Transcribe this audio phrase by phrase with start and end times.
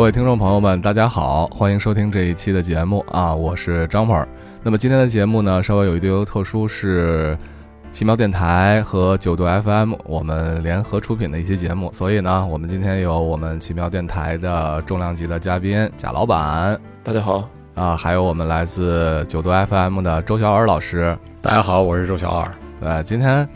[0.00, 4.26] 各位听众朋友们，大家好，欢迎收听这一期的节目啊，我是张鹏。
[4.62, 7.36] 那么今天的节目呢，稍微有一丢丢特殊，是
[7.92, 22.50] 奇妙电台和九度 FM 我们联合出品的一期节目，所以呢，我们今天有我们奇妙电台的重量级的嘉宾贾老板，大家好啊，还有我们来自九度 FM 的周小尔老师，大家好，我是周小尔。
[22.80, 23.46] 对，今天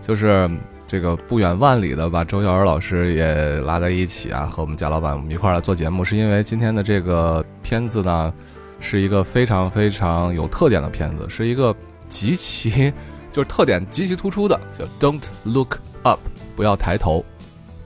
[0.00, 0.50] 就是。
[0.92, 8.30] 这个不远万里的把周小尔老师也拉在一起啊，和我们贾老板我们一块儿来做节目，是因为今天的这个片子呢，
[8.78, 11.74] 是一个非常非常有特点的片子，是一个
[12.10, 12.92] 极其
[13.32, 16.20] 就是特点极其突出的，叫 Don't Look Up，
[16.54, 17.24] 不要抬头。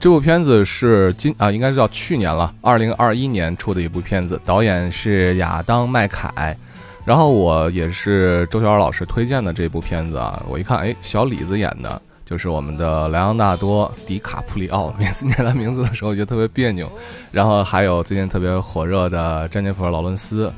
[0.01, 6.53] 这部片子是今啊，应该是叫去年了，二零二一年出的一部片子，导演是亚当麦凯，
[7.05, 12.01] 然后我也是周小尔老师推荐的这部片子啊，我一看，哎，小李子演的。
[12.27, 16.91] 就是我们的莱昂纳多·迪卡普里奥， 每次念他名字的时候觉得特别别扭。
[17.31, 20.51] 然后还有最近特别火热的詹妮弗·劳伦斯，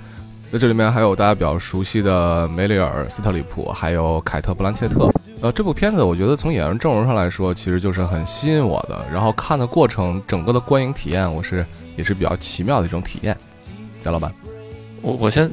[0.50, 5.08] 那这里面还有大家比较熟悉的梅里尔·斯特里普，还有凯特·布兰切特。
[5.42, 9.06] 呃，这部片子我觉得从演员阵容上来说，其实就是很吸引我的。
[9.14, 11.64] 然后看的过程，整个的观影体验，我是
[11.96, 13.38] 也是比较奇妙的一种体验。
[14.04, 14.34] 贾老板，
[15.04, 15.48] 我我先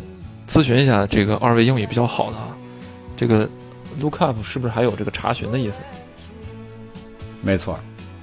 [0.48, 2.56] 咨询一下这个二位英语比较好的啊，
[3.16, 3.46] 这个
[4.00, 5.82] look up 是不是还有这个查询的意思？
[7.42, 7.78] 没错，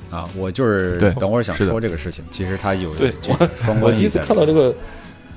[0.09, 2.23] 啊，我就是等会儿想说这个事情。
[2.29, 4.75] 其实他有对我我第一次看到这个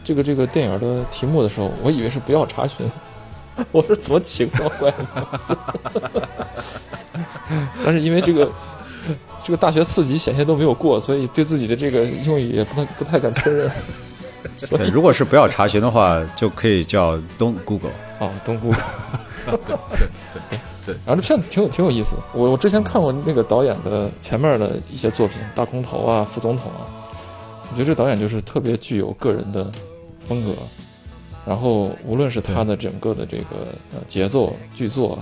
[0.05, 2.89] 这个这个电影的题目的时候，我以为是不要查询，
[3.73, 4.93] 我说怎么奇怪怪
[7.85, 8.51] 但是因为这个
[9.45, 13.71] 这个大学四级险些都没有过，所以对自己的这个用语也不太不太敢承认。
[14.71, 17.91] 对，如果是不要查询的话，就可以叫 Don't Google。
[18.19, 18.83] 哦，Don't Google。
[19.45, 20.09] 对 对对。
[20.51, 20.59] 对，
[21.07, 22.15] 然后这片子挺有挺有意思。
[22.33, 26.87] 我我之前看过那个导演的前面的一些作品，《大空头》啊，《副总统》啊。
[27.71, 29.71] 我觉得这导演就是特别具有个人的
[30.21, 30.55] 风格。
[31.45, 35.19] 然后无论是他的整个的这个呃节奏、剧作，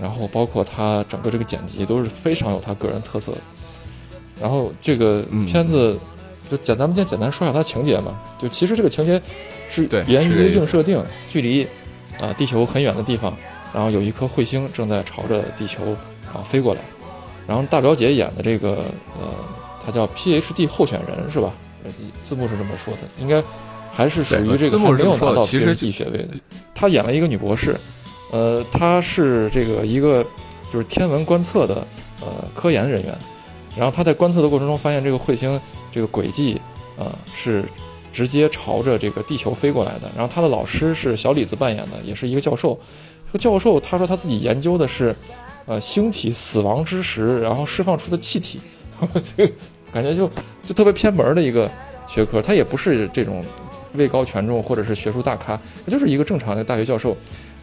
[0.00, 3.32] 然后包括他整个这个剪辑，都是非常有他个人特色。
[4.40, 5.98] 然后这个片子
[6.50, 8.18] 就简单，咱们先简单说一下它情节嘛。
[8.38, 9.20] 就其实这个情节
[9.68, 11.66] 是源于硬设定，距离
[12.20, 13.36] 啊地球很远的地方。
[13.78, 15.92] 然后有一颗彗星正在朝着地球
[16.34, 16.80] 啊飞过来，
[17.46, 18.78] 然后大表姐演的这个
[19.16, 19.32] 呃，
[19.80, 21.52] 她叫 PhD 候选人是吧？
[22.24, 23.40] 字幕是这么说的，应该
[23.92, 26.30] 还是属于这个还没有拿到 PhD 学位的。
[26.74, 27.78] 她演了一个女博士，
[28.32, 30.26] 呃，她是这个一个
[30.72, 31.86] 就是天文观测的
[32.20, 33.16] 呃科研人员，
[33.76, 35.60] 然后她在观测的过程中发现这个彗星
[35.92, 36.60] 这个轨迹
[36.98, 37.64] 啊是
[38.12, 40.10] 直接朝着这个地球飞过来的。
[40.16, 42.76] 然后她的老师是小李子扮演的，也是一个教授。
[43.30, 45.14] 这个教授他说他自己研究的是，
[45.66, 48.58] 呃，星体死亡之时然后释放出的气体，
[49.92, 50.30] 感觉就
[50.66, 51.70] 就特别偏门的一个
[52.06, 52.40] 学科。
[52.40, 53.44] 他也不是这种
[53.94, 57.14] 位高权重或者是学术大咖，他就是一个正常的大学教授。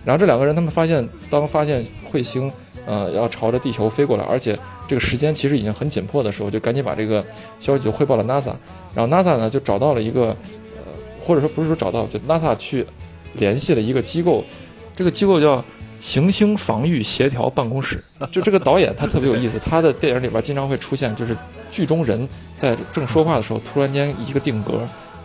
[0.03, 2.51] 然后这两个人他们发现，当发现彗星
[2.85, 4.55] 呃要朝着地球飞过来，而且
[4.87, 7.25] 这个时间其实已经很紧迫的时候，就赶紧把这个
[7.59, 8.53] 消息就汇报了 NASA。
[8.93, 10.27] 然后 NASA 呢就找到了一个
[10.77, 12.85] 呃，或者说不是说找到，就 NASA 去
[13.33, 14.43] 联系了一个机构。
[14.95, 15.63] 这个机构叫
[15.99, 18.01] 行星防御协调办公室。
[18.31, 21.35] 就这个导演他特别有意思，他的电影里边经常会出现，就是
[21.69, 24.81] 剧中人在正说话的时候，突然间一个定格，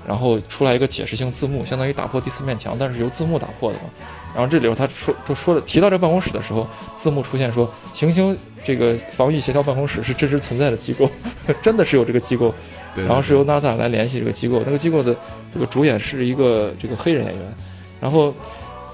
[0.07, 3.85] 然后出来一个解释性字幕，相当于打破第四面墙，但是由字幕打破的嘛。
[4.33, 6.67] 然后这里头他说就说了提到这办公室的时候，
[6.97, 11.11] 字幕出现说行星这个防御协调办公室是真实存在的机构，
[11.63, 12.55] 真的是有这个机构，
[12.95, 15.17] 然后是由 NASA 来联系这个机构，那个机构的
[15.53, 17.45] 这个主演是一个这个黑人演员，
[18.01, 18.35] 然后。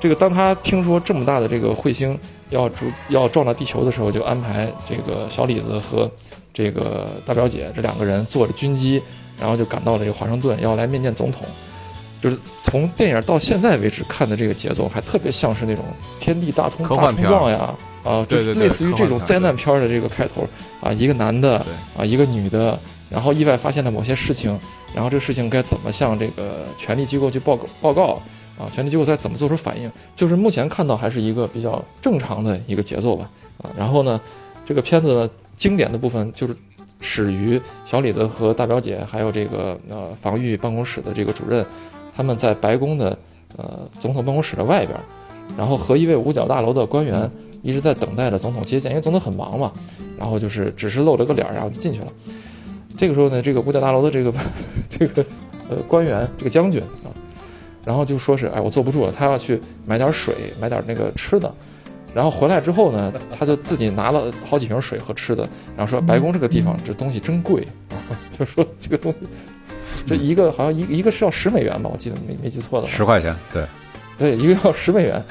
[0.07, 2.17] 这个当他听说这么大的这个彗星
[2.51, 6.09] 要主要撞到地球的时候，就安排这个小李子和
[6.55, 9.03] 这个大表姐这两个人坐着军机，
[9.37, 11.45] 然后就赶到了这个华盛顿，要来面见总统。
[12.23, 15.85] 就是从电影到现在为止看的这个节奏，还特别像是那种
[16.21, 17.75] 天地大通大冲撞呀，
[18.05, 20.47] 啊，就类似于这种灾难片的这个开头
[20.81, 21.59] 啊，一个男的
[21.99, 22.79] 啊，一个女的，
[23.11, 24.57] 然后意外发现了某些事情，
[24.95, 28.23] 然后这个事情该怎么向这个权力机构去报告报告。
[28.59, 29.91] 啊，权力机构在怎么做出反应？
[30.15, 33.31] 就是目前看到还是一个比较正常的一个节奏吧。
[33.59, 34.21] 啊，然后呢，
[34.65, 36.57] 这个片子呢，经典的部分就是
[37.01, 41.65] 始于小李子和大表姐，还有这个呃防御办公室的这个主任，
[42.15, 43.19] 他们在白宫的
[43.57, 44.99] 呃总统办公室的外边，
[45.57, 47.31] 然后和一位五角大楼的官员
[47.63, 49.73] 一直在等待着总统接见，因为总统很忙嘛。
[50.19, 52.07] 然后就是只是露了个脸，然后就进去了。
[52.97, 54.33] 这个时候呢，这个五角大楼的这个
[54.89, 55.23] 这个
[55.69, 57.13] 呃官员，这个将军啊。
[57.87, 61.55] 然后就说是，哎，我坐不住了，他要去买点水，买点那个吃的。
[62.13, 67.65] 然后回来之后呢， 他就自己拿了好几瓶水和吃的，然后说白宫这个地方这东西真贵，
[68.37, 69.29] 就说这个东西
[70.05, 73.65] 这一个好像一一个是要十美元吧，我记得没没记错的话，十块钱，对，
[74.19, 75.23] 对，一个要十美元。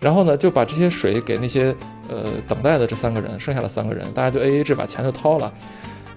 [0.00, 1.74] 然后呢，就把这些水给那些
[2.08, 5.50] 呃等待的这三个人，剩下的三个人，大家就 A A 制把钱就掏了。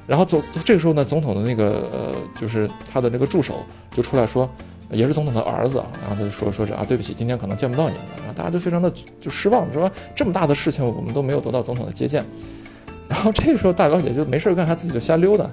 [0.05, 4.49] 然后总这个时候呢，总统的那个呃，就是他的那个助手就出来说，
[4.89, 8.13] 也是总统的儿子啊，然后他就说说是啊，对不起，今天可能见不到你们了。
[8.17, 12.23] 然后大家都非常的就失望，说这么大的事情我们都没有得到总统的接见。
[13.09, 15.49] 然后这个时候大表姐就没事干，她自己就瞎溜达，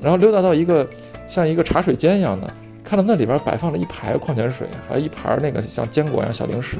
[0.00, 0.88] 然后溜达到一个
[1.26, 2.52] 像一个茶水间一样的，
[2.82, 6.78] 看到那里边摆放了一排矿泉水，还有一盘那个像坚果一样小零食。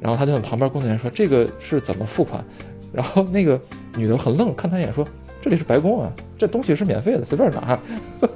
[0.00, 2.44] 然后他就问旁边工作人员说：“这个是怎么付款？”
[2.92, 3.60] 然后那个
[3.96, 5.04] 女的很愣，看他一眼说
[5.40, 7.78] ：“这里是白宫啊，这东西是免费的，随便拿。”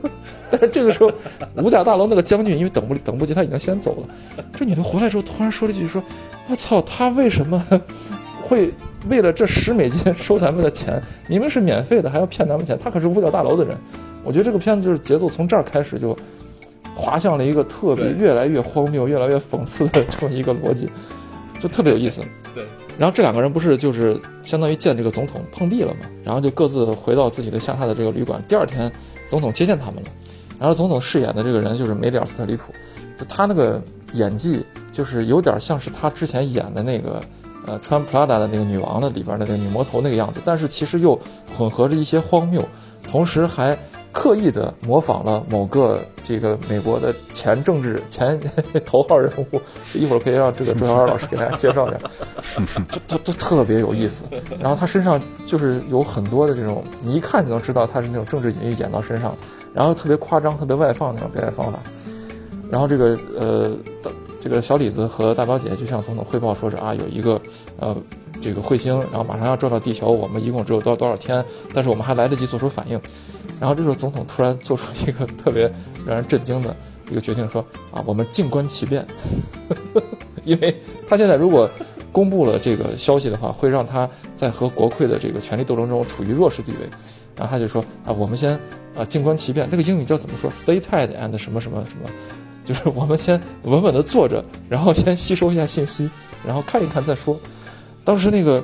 [0.51, 1.11] 但是这个时候，
[1.57, 4.09] 五角大楼那个将军因为等不等不及，他已经先走了。
[4.53, 6.03] 这女的回来之后，突然说了一句：“说
[6.49, 7.65] 我操，他为什么
[8.43, 8.71] 会
[9.09, 11.01] 为了这十美金收咱们的钱？
[11.27, 12.79] 明明是免费的，还要骗咱们钱？
[12.79, 13.77] 他可是五角大楼的人。”
[14.25, 16.17] 我觉得这个片子就是节奏从这儿开始就
[16.95, 20.89] 滑向了一个特别越来越荒谬、越来越讽刺的这么一个逻辑。
[21.59, 22.21] 就特别有意思，
[22.55, 22.65] 对。
[23.03, 26.09] 然后这两个人不是就是相当于见这个总统碰壁了嘛？
[26.23, 28.41] 然后就各自回到自己的下榻的这个旅馆。
[28.47, 28.89] 第二天，
[29.29, 30.09] 总统接见他们了。
[30.57, 32.73] 然后总统饰演的这个人就是梅里尔·斯特里普，
[33.19, 33.83] 就他那个
[34.13, 37.21] 演技就是有点像是他之前演的那个
[37.67, 41.19] 呃穿普拉达的那个女王的里边的那个女魔头那个样子，但是其实又
[41.53, 42.65] 混合着一些荒谬，
[43.03, 43.77] 同时还。
[44.13, 48.39] 刻意的模仿了某个这个美国的前政治 前
[48.85, 49.61] 头号人物，
[49.95, 51.99] 一会儿可以让这个周小二老师给大家介绍一下，
[52.87, 54.25] 他他他特别有意思。
[54.61, 59.35] 然后他身上就是有很多的这种，你一看就能知道他是那种政治隐喻演到身上，
[59.73, 61.79] 然后特别夸张、特别外放那种表演方法。
[62.71, 63.77] 然后这个呃，
[64.41, 67.41] 这个小李子和大表姐就向总统汇报说是啊，有一个
[67.79, 67.97] 呃
[68.43, 71.43] 这个彗星，然后马上要撞到地球，我们一共只有多少多少天，
[71.73, 73.01] 但是我们还来得及做出反应。
[73.61, 75.73] 然后这时候，总统突然做出一个特别
[76.05, 76.75] 让人震惊的
[77.09, 79.07] 一个决定，说：“啊，我们静观其变，
[80.45, 80.77] 因为
[81.09, 81.71] 他现在如果
[82.11, 86.79] 公布了这个消息的话，会让他在和国会的这个权力斗争中处于弱势地位。
[87.37, 88.59] 然后他就说：啊，我们先
[88.97, 92.11] 啊静观其变，那个英语叫怎么说？Stay tight and 什么什么什么，
[92.65, 96.11] 就是我们先稳稳的坐着，然后先吸收一下信息，
[96.45, 97.39] 然后看一看再说。
[98.05, 98.63] 当时那个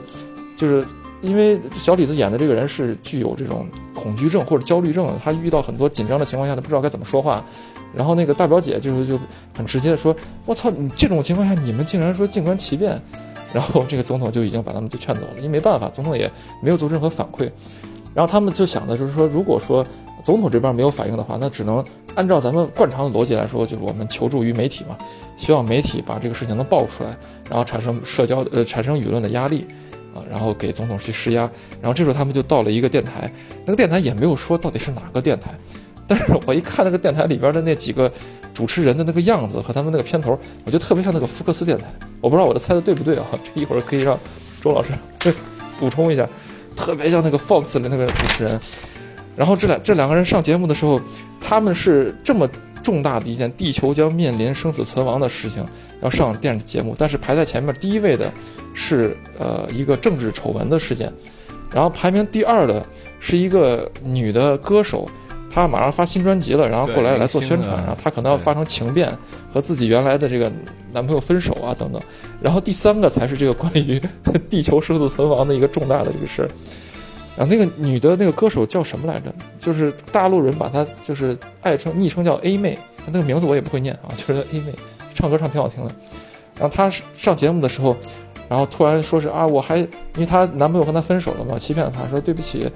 [0.56, 0.84] 就是。”
[1.20, 7.44] 因为小李子演的这个人是具有这种恐惧症或者焦虑症，他遇到很多紧张的情况下，他不知道该怎么说话。
[7.92, 9.18] 然后那个大表姐就是就
[9.52, 10.14] 很直接的说
[10.46, 12.96] ：“我操，你这种情况下你们竟然说静观其变。”
[13.52, 16.30] 然后这个总统就已经把他们就劝走了，因为没办法，总统也
[16.62, 17.50] 没有做任何反馈。
[18.14, 19.84] 然后他们就想的就是说，如果说
[20.22, 21.84] 总统这边没有反应的话，那只能
[22.14, 24.96] 按照咱们惯常的逻辑来说，就是我们求助于媒体嘛，
[25.36, 27.16] 希望媒体把这个事情能爆出来，
[27.48, 29.66] 然后产生社交呃产生舆论的压力。
[30.14, 31.42] 啊然后给总统去施压，
[31.82, 33.30] 然后这时候他们就到了一个电台，
[33.64, 35.50] 那个电台也没有说到底是哪个电台，
[36.08, 38.10] 但是我一看那个电台里边的那几个
[38.54, 41.84] 主持人的那个样子和他们那个片头，我就特别像那个福克斯电台，
[42.22, 43.26] 我不知道我的猜的对不对啊？
[43.44, 44.18] 这一会儿可以让
[44.62, 44.92] 周老师
[45.78, 46.26] 补充一下，
[46.74, 48.58] 特别像那个 Fox 的那个主持人。
[49.38, 51.00] 然后这两这两个人上节目的时候，
[51.40, 52.46] 他们是这么
[52.82, 55.64] 重大的一件地球将面临生死存亡的事情
[56.02, 58.30] 要上电视节目，但是排在前面第一位的。
[58.80, 61.12] 是呃一个政治丑闻的事件，
[61.72, 62.80] 然后排名第二的
[63.18, 65.04] 是一个女的歌手，
[65.50, 69.12] 她马上发新专辑了，然后过来来做宣传，然后她可能要发生情变，
[69.52, 70.48] 和自己原来的这个
[70.92, 72.00] 男朋友分手啊等等，
[72.40, 74.00] 然后第三个才是这个关于
[74.48, 76.48] 地球生死存亡的一个重大的这个事儿，
[77.38, 79.32] 啊那个女的那个歌手叫什么来着？
[79.60, 84.72] 就是大陆人把她就是爱称昵称叫 A 妹，她那个名字我也不会念啊，就是 A 妹，
[85.14, 85.94] 唱歌唱挺好听的，
[86.58, 87.96] 然后她上节目的时候。
[88.50, 89.88] 然后突然说是啊，我还因
[90.20, 92.66] 为她男朋友跟她分手了嘛，欺骗了她说对不起，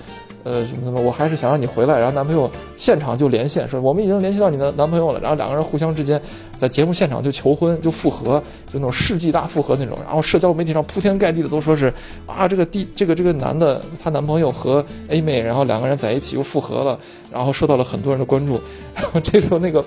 [0.44, 1.98] 呃什么什么，我还是想让你回来。
[1.98, 5.20] 然后男朋友现场就连线说我们已经联系到你的男朋友了。
[5.20, 6.20] 然后两个人互相之间
[6.58, 9.98] 在节目现场就求婚就复合，就那种世纪大复合那种。
[10.04, 11.92] 然后社交媒体上铺天盖地的都说是
[12.26, 16.98] 啊这个第这个这个男的她男朋友和 A 妹，然后两个人在一起又复合了，
[17.32, 18.60] 然后受到了很多人的关注。
[18.94, 19.84] 然后这时候那个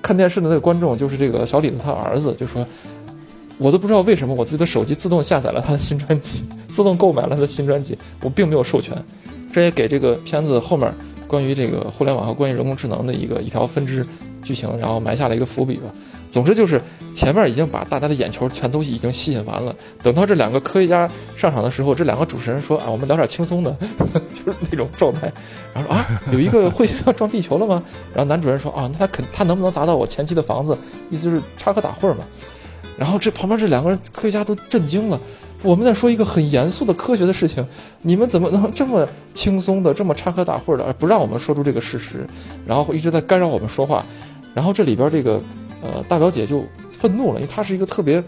[0.00, 2.66] 看电视的那个观众就是这个小李子他儿子就说。
[3.58, 8.96] 我都不知道为什么我自己的手机自动下载了他的新专辑，自动购买了他的新专辑，我并没有授权，
[9.52, 10.92] 这也给这个片子后面
[11.28, 14.04] 关于这个互联网和关于人工智能的一个一条分支
[14.42, 15.90] 剧情，然后埋下了一个伏笔吧。
[16.30, 16.80] 总之就是
[17.12, 21.06] 前面已经把大家的眼球全都已经吸引完了，等到这两个科学家
[21.36, 23.76] 上场的时候，这两个主持人说啊，我们聊点轻松的，
[24.32, 25.30] 就是那种状态。
[25.74, 27.82] 然后说啊，有一个彗星要撞地球了吗？
[28.14, 30.76] 然后男主人说啊，那他肯他能不能砸到我前妻的房子？
[31.10, 32.24] 意思就是插科打诨嘛。
[32.96, 35.20] 然后这旁边这两个人科学家都震惊了，
[35.62, 37.64] 我们在说一个很严肃的科学的事情，
[38.02, 42.26] 你们怎么能这么轻松的、这么插科打诨的，而不让我们说出这个事实，
[42.66, 44.04] 然后一直在干扰我们说话？
[44.54, 45.40] 然后这里边这个
[45.82, 48.22] 呃大表姐就愤怒了，因为她是一个特别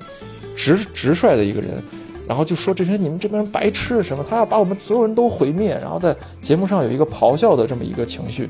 [0.57, 1.83] 直直率的一个人，
[2.29, 8.49] 然后就说这些你们这边人白痴什么，他要把我们所有人都毁灭，然后在节目上有一个咆哮的这么一个情绪，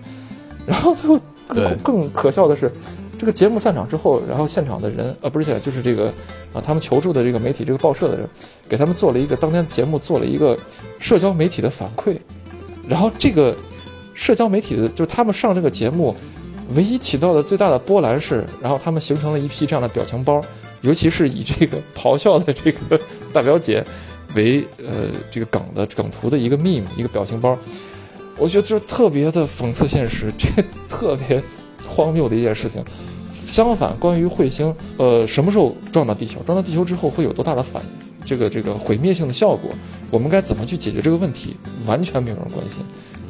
[0.66, 2.70] 然后最后更更可笑的是。
[3.18, 6.12] 这个节目散场之后，然后现场的人，呃，不是现场，就是这个，
[6.52, 8.28] 啊，他们求助的这个媒体，这个报社的人，
[8.68, 10.59] 给他们做了一个当天节目做了一个
[10.99, 12.18] 社交媒体的反馈，
[12.88, 13.56] 然后这个
[14.14, 16.14] 社交媒体的，就是他们上这个节目，
[16.75, 20.40] 唯一起到的最大的波澜是，然后他们形成了一批这样的表情包，
[20.83, 23.00] 尤其是以这个咆哮的这个
[23.33, 23.83] 大表姐
[24.35, 27.56] 为呃这个梗的梗图的一个 meme 一个表情包，
[28.37, 31.42] 我觉得就是特别的讽刺现实，这特别。
[31.94, 32.82] 荒谬的一件事情。
[33.46, 36.40] 相反，关于彗星，呃，什么时候撞到地球？
[36.40, 37.82] 撞到地球之后会有多大的反
[38.24, 39.70] 这个这个毁灭性的效果？
[40.10, 41.54] 我们该怎么去解决这个问题？
[41.86, 42.82] 完全没有人关心。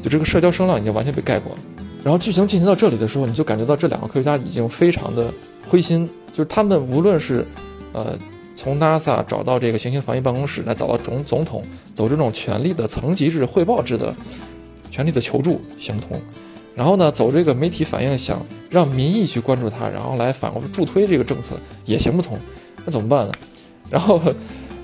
[0.02, 1.58] 就这个社交声浪已经完全被盖过了。
[2.04, 5.32] 然后剧情进行到这里的时候，你就感觉到这两个科学家已经非常的
[5.68, 6.08] 灰心。
[6.32, 7.44] 就是他们无论是，
[7.92, 8.16] 呃，
[8.54, 11.62] 从 NASA 找到这个行星防御办公室，来找到总总统，
[11.94, 14.14] 走这种权力的层级制、汇报制的
[14.90, 16.20] 权力的求助行通。
[16.74, 21.54] 然后呢，走这个媒体反应，想让民意去关注他，然后来反过来助推这个政策
[21.84, 22.36] 也行不通，
[22.84, 23.32] 那怎么办呢？
[23.88, 24.20] 然后，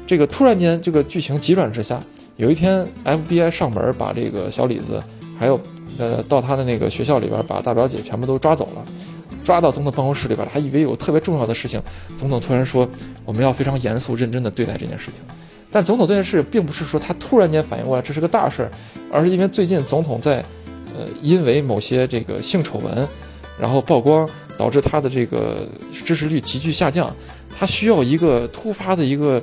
[0.06, 2.00] 这个突然间这个剧情急转直下，
[2.36, 5.02] 有一天 FBI 上门把这个小李子，
[5.36, 5.60] 还有
[5.98, 8.84] 呃到他的那个学校里边把大表姐全部都抓走了，
[9.42, 11.82] 抓到总统办公室里边，还以为有特别重要的事情，
[12.16, 12.88] 总统突然说
[13.24, 15.22] 我们要非常严肃认真的对待这件事情，
[15.72, 18.70] 但总统这件事并不是说他突然间反应过来这是个大事儿，
[19.10, 20.44] 而是因为最近总统在。
[20.96, 23.06] 呃，因为某些这个性丑闻，
[23.58, 24.28] 然后曝光，
[24.58, 25.66] 导致他的这个
[26.04, 27.14] 支持率急剧下降。
[27.58, 29.42] 他需要一个突发的一个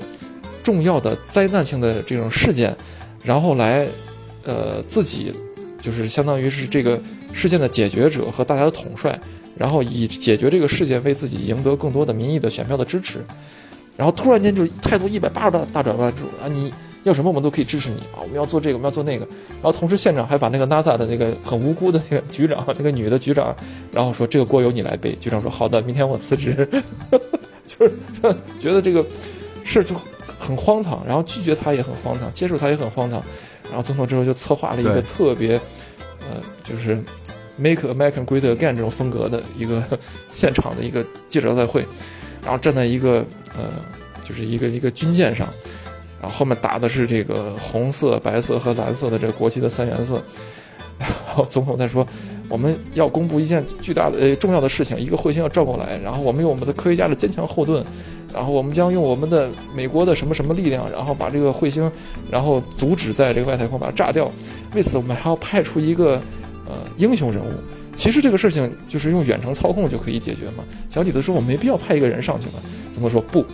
[0.64, 2.76] 重要的灾难性的这种事件，
[3.24, 3.88] 然后来，
[4.44, 5.34] 呃，自己
[5.80, 7.00] 就是相当于是这个
[7.32, 9.20] 事件的解决者和大家的统帅，
[9.56, 13.24] 然后以解决这个事件为自己赢得更多的民意的选票的支持。
[13.96, 16.12] 然后突然间就态度一百八十度大转弯，
[16.44, 16.74] 啊你。
[17.08, 18.20] 要什么我们都可以支持你啊！
[18.22, 19.26] 我们要做这个，我们要做那个。
[19.26, 23.56] 然后同时现场还把那个 NASA 的那个很无辜的那个局长，那个女的局长，
[23.94, 25.14] 然后说这个锅由你来背。
[25.16, 26.68] 局长说好的，明天我辞职。
[27.66, 27.96] 就是
[28.60, 29.06] 觉得这个
[29.64, 29.96] 事儿就
[30.38, 33.24] 很荒唐，然后拒绝他也很荒唐，接受他也很荒唐。
[33.64, 35.60] 然后总统之后就策划了一个特别，
[36.22, 37.02] 呃，就是
[37.58, 39.82] Make America Great Again 这种风格的一个
[40.32, 41.86] 现场的一个记者招待会，
[42.44, 43.26] 然后站在一个
[43.58, 43.70] 呃，
[44.28, 45.48] 就是一个一个军舰上。
[46.22, 50.22] 然后后面打的是这个红色、白色和蓝色的这个国旗的三原色。
[51.00, 52.06] 然后总统在说，
[52.50, 55.96] 我们要公布一件巨大的、呃重要的事情，一个彗星要照过来。
[56.00, 57.86] 然后我们用我们的科学家的坚强后盾，
[58.34, 61.92] 然后我们将用我们的美国的什么什么力量，然后把这个彗星，
[62.32, 64.32] 然后阻止在这个外太空把它炸掉。
[64.74, 66.20] 为此，我们还要派出一个
[66.66, 67.50] 呃英雄人物。
[67.96, 70.64] 其实这个事情就是用远程操控就可以解决嘛。
[70.90, 72.54] 小李子说，我没必要派一个人上去嘛。
[72.92, 73.46] 总统说不。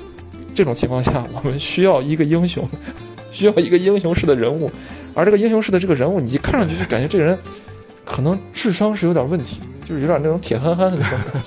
[0.54, 2.68] 这种情况下，我们需要一个英雄，
[3.32, 4.70] 需要一个英雄式的人物，
[5.14, 7.38] 而这个英雄式的这个人物，你一看上去就感觉这个人
[8.06, 11.44] 可能智商是有点问题，就是有点那种铁憨憨的那种感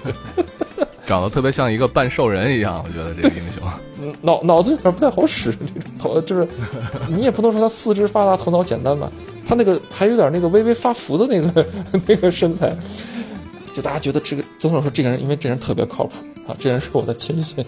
[0.76, 2.84] 觉， 长得特别像一个半兽人一样。
[2.86, 6.48] 我觉得这个英雄，脑脑子有点不太好使，这种头就是
[7.08, 9.10] 你也不能说他四肢发达头脑简单吧，
[9.46, 11.66] 他那个还有点那个微微发福的那个
[12.06, 12.76] 那个身材，
[13.76, 16.14] 就大家觉得这个总统说这个人，因为这人特别靠谱
[16.48, 17.62] 啊，这人是我的亲信。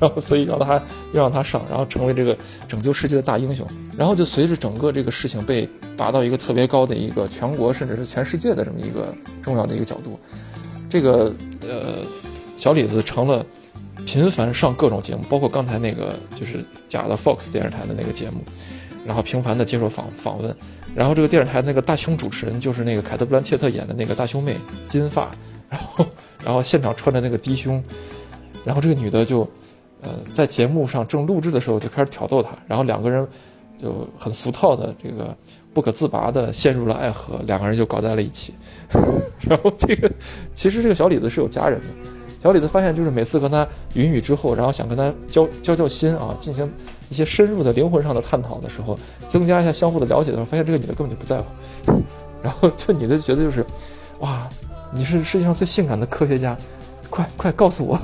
[0.00, 0.82] 然后，所以让他
[1.12, 2.34] 又让他上，然后成为这个
[2.66, 3.66] 拯救世界的大英雄。
[3.98, 10.18] 然后就随着整个这个事情被拔到一个特别高的一个全国甚至是全世界的这么一个重要的一个角度，
[10.88, 11.34] 这个
[11.68, 11.96] 呃
[12.56, 13.44] 小李子成了
[14.06, 18.40] 频繁上各种节目，包括刚才那个就是假的 Fox 电视台的那个节目，
[19.04, 20.56] 然后频繁的接受访访问。
[20.94, 24.56] 然后这个电视台那个大胸主持人就是那个凯特布兰切特演的那个大胸妹，
[24.86, 25.30] 金发，
[25.68, 26.06] 然后
[26.44, 27.82] 然后现场穿着那个低胸，
[28.64, 29.48] 然后这个女的就。
[30.04, 33.24] 呃，在节目上正录制的时候就开始挑逗他，然后两个人
[33.80, 35.32] 就很俗套的这个
[35.72, 38.52] 不可自拔的陷入了爱河，两个人就搞在了一起。
[39.48, 40.10] 然后这个
[40.54, 41.86] 其实这个小李子是有家人的，
[42.42, 46.68] 小李子发现就是每次和他云雨之后，然后想跟他交交交心啊，进行
[47.12, 52.02] 一些深入的灵魂上的探讨的时候，增加一下相互的了解的时候，发现这个女的根本就不在乎。
[52.42, 53.64] 然后这女的觉得就是，
[54.20, 54.48] 哇，
[54.90, 56.56] 你是世界上最性感的科学家。
[57.10, 58.00] 快快告诉我，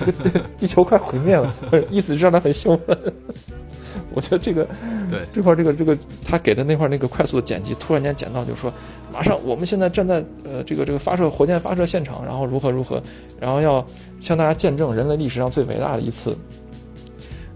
[0.00, 1.54] 这个地球快毁灭了，
[1.88, 2.98] 意思是让她很兴奋。
[4.12, 4.66] 我觉得这个，
[5.08, 8.72] 对这块这个这个他给的那块那个快速的剪辑，突然间剪到就说，
[9.12, 13.00] 马上我们现在站在呃这个这个发射火箭发射现场，然后如何如何，
[13.38, 13.86] 然后要
[14.20, 16.36] 向大家见证人类历史上最伟大的一次，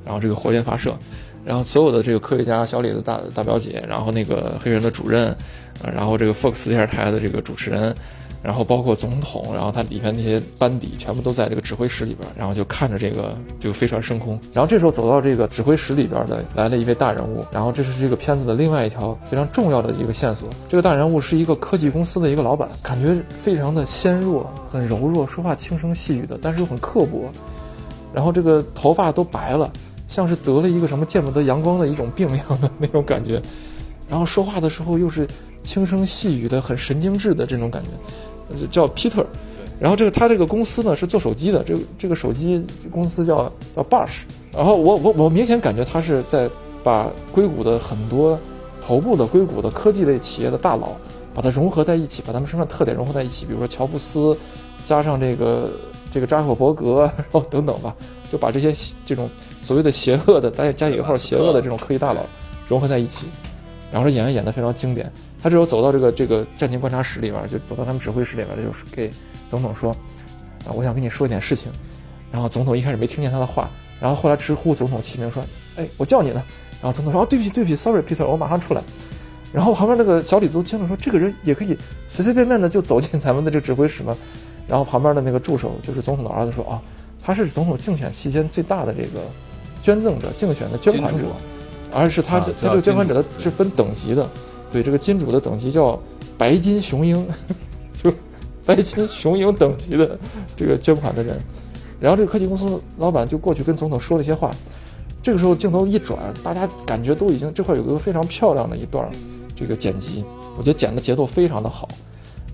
[0.05, 0.95] 然后这个火箭发射，
[1.45, 5.35] 然后所有的这个科学家、小李子大大表姐，然后那个黑人的主任，
[5.95, 7.95] 然后这个 Fox 电视台的这个主持人。
[8.43, 14.37] 然后包括总统，然后他里面那些班底全部都在这个指挥室里边，然后就看着这个就飞船升空。
[14.53, 20.51] 然后这时候走到这个指挥室里边的来了一位大人物，然后这是这个片子的另外一条非常重要的一个线索。
[20.69, 27.33] 这个大人物是一个科技公司的一个老板，感觉非常的纤弱，很柔弱，说话轻声细语的，但是又很刻薄。
[28.13, 29.73] 然后这个头发都白了，
[30.13, 33.41] 像是得了一个什么见不得阳光的一种病一样的那种感觉。
[34.11, 35.27] 然后说话的时候又是
[35.65, 38.67] 轻声细语的，很神经质的这种感觉。
[38.71, 39.25] 叫 Peter，
[39.81, 46.51] 然后这个他这个公司呢是做手机的，这个这个手机公司叫叫 Bosch，然后我我我明显感觉他是在
[46.85, 48.39] 把硅谷的很多
[48.83, 50.91] 头部的硅谷的科技类企业的大佬，
[51.33, 54.37] 把它融合在一起，把他们身上特点融合在一起，比如说乔布斯，
[54.85, 55.73] 加上这个
[56.11, 57.97] 这个扎克伯格，然后等等吧，
[58.31, 58.75] 就把这些
[59.07, 59.31] 这种
[59.63, 62.27] 所谓的邪恶的大家加引号邪恶的这种科技大佬
[62.67, 63.27] 融合在一起，
[63.91, 65.11] 然后这演员演的非常经典。
[65.43, 69.11] 他这时候走到这个这个战情观察室里边，就走到他们指挥室里边，就是给
[69.49, 69.91] 总统说
[70.67, 71.71] ：“啊，我想跟你说一点事情。”
[72.31, 75.45] 然后总统一开始没听见他的话，然后后来直呼总统其名说
[75.77, 76.43] ：“哎，我叫你呢。”
[76.81, 78.83] 然后总统说：“哦，对不起，对不起，sorry，Peter，我马上出来。”
[79.53, 81.77] 然后旁边那个小李子都听了说：“这个人也可以
[82.07, 84.17] 随随便便的就走进咱们的这个指挥室吗？”
[84.67, 86.81] 然后旁边的那个助手就是总统的儿子说：“啊，
[87.23, 89.21] 他是总统竞选期间最大的这个
[89.83, 91.25] 捐赠者、竞选的捐款者，
[91.93, 94.27] 而是他他这个捐款者的是分等级的。”
[94.73, 96.01] 对这个金主的等级叫
[96.39, 97.29] 白金雄鹰，
[97.93, 98.11] 就
[98.65, 100.19] 白金雄鹰等级的
[100.57, 101.39] 这个捐款的人，
[102.01, 104.51] 然后这个科技公司老板就过去跟总统说了一些话。
[105.23, 109.07] 这个时候镜头一转，大家感觉都已经这块有个非常漂亮的一段
[109.55, 110.25] 这个剪辑，
[110.57, 111.87] 我觉得剪的节奏非常的好，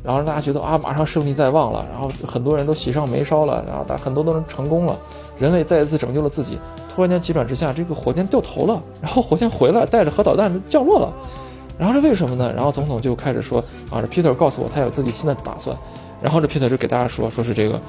[0.03, 4.99] 然后让大家觉得啊马上胜利在望了，然后很多人都喜上眉梢了，然后大很多都能成功了，
[5.39, 6.59] 人类再一次拯救了自己。
[6.99, 11.13] 突然间急转直下，这个火箭掉头了， 然后火箭回来带着核导弹降落了。
[11.79, 12.53] 然后这为什么呢？
[12.53, 15.77] 然后总统就开始说啊，这 Peter 告诉我他有自己新的打算。
[16.21, 17.81] 然后这 Peter 就给大家说，说是这个，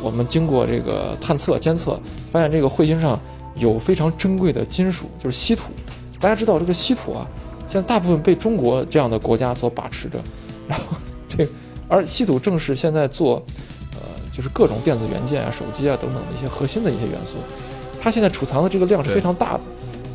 [0.00, 2.00] 我们经过这个探测监测，
[2.32, 3.20] 发现这个彗星上
[3.56, 5.64] 有非常珍贵的金属，就是稀土。
[6.18, 7.26] 大家知道这个稀土啊，
[7.68, 10.18] 现在大部分被中国这样的国家所把持着。
[10.66, 10.96] 然后
[11.28, 11.46] 这，
[11.88, 13.34] 而稀土正是现在做，
[13.92, 17.36] 呃，就是各种电子元件啊、手机啊等等的一些核心的一些元素。
[18.06, 19.60] 它现在储藏的这个量是非常大的。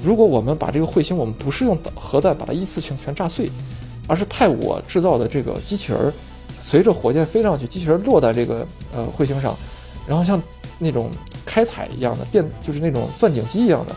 [0.01, 3.51] 如果我们把这个彗星，我们不是用核弹把它一次性全炸碎，
[4.07, 6.13] 而是派我制造的这个机器人儿，
[6.57, 9.53] 随着火箭飞上去，机器人落在这个呃彗星上，
[10.07, 10.41] 然后像
[10.79, 11.11] 那种
[11.45, 13.93] 开采一样的电，就是那种钻井机一样的，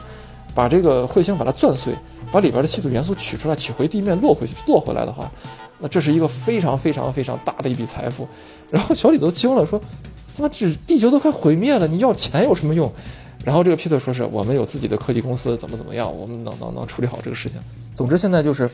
[0.57, 1.95] 把这个彗星把它钻碎，
[2.33, 5.31] 把里边的稀土元素取出来，取回地面落回去，落回来的话，
[5.79, 8.27] 那这是一个非常非常非常大的一笔财富。
[8.73, 9.81] 然后小李都惊了，说
[10.37, 12.93] ：“他妈，这地球都快毁灭了，你要钱有什么用？”
[13.45, 17.61] 然后这个 Peter 说是我们有自己的科技公司，怎么怎么样，我们能能能处理好这个事情。
[17.95, 18.71] 总之，现在就是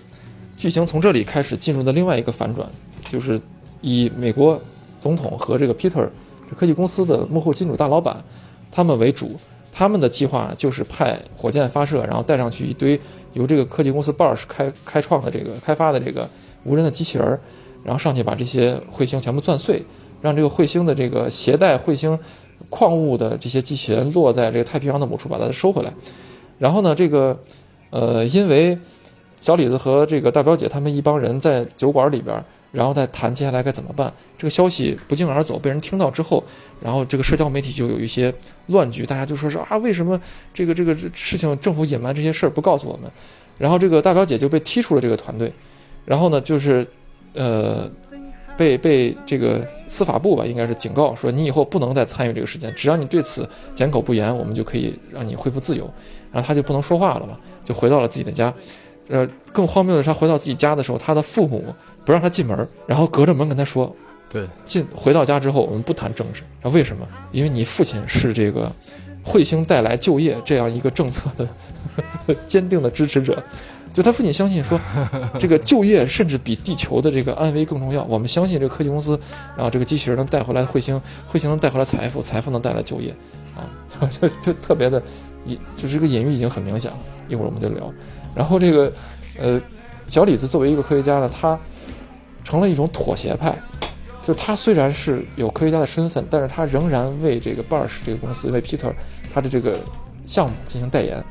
[0.57, 2.71] 剧情从这里开始进入的另外一个反转，
[3.11, 3.41] 就是
[3.81, 4.61] 以美国
[5.01, 6.09] 总统和这个 Peter
[6.57, 8.23] 科技公司的幕后金主大老板
[8.71, 9.33] 他们为主，
[9.73, 13.01] 他们的计划就是派火箭发射，然后带上去一堆
[13.33, 16.31] 由这个科技公司 Bosch 开开创的这个开发的这个
[16.63, 17.39] 无人的机器人，
[17.83, 19.83] 然后上去把这些彗星全部钻碎，
[20.23, 22.17] 让这个彗星的这个携带彗星。
[22.71, 25.93] 矿物的这些机器人落在这个太平洋的某处，把它收回来。
[26.59, 27.39] 然后呢，这个，
[27.91, 28.79] 呃，因为
[29.41, 34.11] 小李子和这个大表姐他们一帮人在酒馆里边，然后再谈接下来该怎么办。
[34.39, 36.43] 这个消息不胫而走，被人听到之后，
[36.81, 38.33] 然后这个社交媒体就有一些
[38.69, 40.19] 乱局，大家就说是啊，为什么
[40.55, 43.11] 这个这个事情政府隐瞒这些事儿不告诉我们？
[43.59, 45.53] 然后这个大表姐就被踢出了这个团队。
[46.07, 46.87] 然后呢，就是，
[47.35, 47.91] 呃。
[48.59, 55.91] 被被这个司法部吧，应该是警告说你以后不能再参与这个事件，只要你对此缄口不言，我们就可以让你恢复自由。
[56.33, 58.55] 然后他就不能说话了嘛，就回到了自己的家。
[59.09, 61.75] 呃，更荒谬的是，他回到自己家的时候，他的父母
[62.05, 63.93] 不让他进门，然后隔着门跟他说
[64.31, 66.43] ：“对，进回到家之后，我们不谈政治。
[66.63, 67.05] 啊，为什么？
[67.33, 68.71] 因为你父亲是这个
[69.25, 73.43] 彗星带来就业这样一个政策的 坚定的支持者。”
[73.93, 74.79] 就他父亲相信说，
[75.39, 78.05] 这个就业甚至比地球的这个安危更重要。
[78.05, 79.19] 我们相信这个科技公司，
[79.57, 81.01] 然后这个机器人能带回来彗星，
[81.31, 83.15] 彗星能带回来财富，财富能带来就业，
[83.57, 83.67] 啊，
[84.09, 85.03] 就就特别的
[85.47, 86.99] 隐，就是这个隐喻已经很明显了。
[87.29, 87.93] 一会儿我们就聊。
[88.35, 88.93] 然后这个，
[89.39, 89.61] 呃，
[90.09, 91.59] 小李子作为一个科学家呢，他
[92.45, 93.57] 成了一种妥协派，
[94.25, 98.93] 就他虽然是有科学家的身份，但是他仍然为这个 Bosch 这个公司，为 Peter
[99.35, 99.79] 他的这个
[100.25, 101.23] 项目进行代言，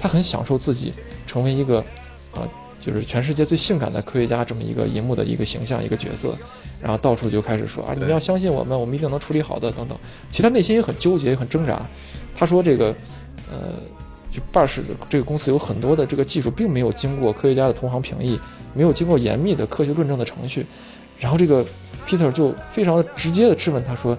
[0.00, 0.92] 他很享受自己
[1.30, 1.84] 成为一个。
[2.32, 2.46] 啊，
[2.80, 6.32] 就是全世界最性感的科学家这么一个银幕的一个形象一个角色，
[6.80, 9.98] 然后到处就开始说啊，你们要相信我们，我们一定能处理好的等等。
[10.30, 11.82] 其实他内心也很纠结，也很挣扎。
[12.36, 12.94] 他说这个，
[13.50, 13.74] 呃，
[14.30, 18.38] 就 Bush 这个公司有很多的这个技术并没有经过科学家的同行评议，
[18.72, 20.64] 没有经过严密的科学论证的程序。
[21.18, 21.66] 然后这个
[22.06, 24.16] Peter 就非常直接的质问他说：“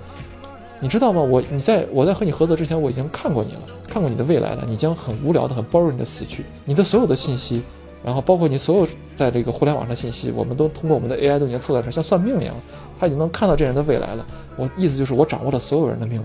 [0.81, 1.21] 你知道吗？
[1.21, 4.63] 我你在我在和你合作之前，我已经看过你了，看过你的未来了。
[4.67, 6.45] 你将很无聊的、很 boring 的死去。
[6.63, 7.61] 你的所有的信息，
[8.05, 12.55] 然后包括你所有在这个互联网上信息，我们都通过我们的 AI 都已经测算成像算命一样，
[12.99, 14.25] 他已经能看到这人的未来了。
[14.55, 16.23] 我意思就是我掌握了所有人的命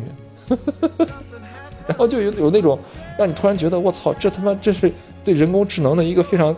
[0.48, 0.56] 运。
[1.88, 2.78] 然后就有有那种
[3.18, 4.92] 让你突然觉得我操，这他妈这是
[5.24, 6.54] 对人工智能的一个非常。”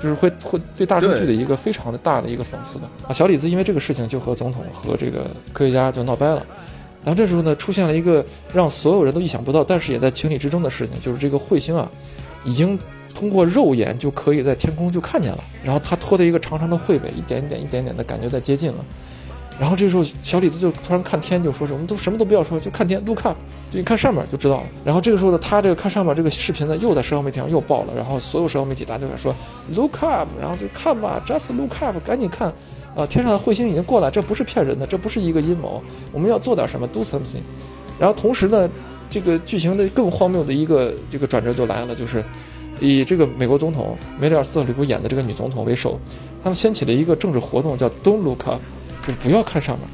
[0.00, 3.12] 就是会会对大数据的一个非常的大的一个讽刺的啊！
[3.12, 6.46] 小李子因为这个事情就和总统和这个科学家就闹掰了，
[7.08, 11.90] 然后这时候呢出现了一个让所有人都意想不到，但是也在情理之中的事情，就是这个彗星啊，
[12.44, 12.78] 已经
[13.14, 18.84] 通过肉眼就可以在天空就看见了，然后它拖着一个长长的彗尾，一点一点一点点的感觉在接近了。
[19.58, 23.38] 然后这时候，小李子就突然看天，就说是我们都什么都不要说，就看天，look up，
[23.70, 24.66] 就你看上面就知道了。
[24.84, 27.92] 然后这个时候呢，他这个看上面这个视频呢，又在社交媒体上又爆了。
[27.96, 29.34] 然后所有社交媒体大家都在说
[29.74, 32.52] look up，然后就看吧，just look up，赶紧看，
[32.98, 35.80] 啊，天上的彗星已经过来，这不是骗人的，这不是一个阴谋，
[36.12, 37.38] 我们要做点什么，do something。
[37.96, 38.68] 然后同时呢，
[39.08, 42.24] 这个剧情的更荒谬的一个这个转折就来了，就是
[42.80, 45.96] 以这个美国总统梅里尔·斯特里普演的这个女总统为首，
[46.42, 48.60] 他们掀起了一个政治活动，叫 don't look up。
[49.06, 49.88] 就不要看上面，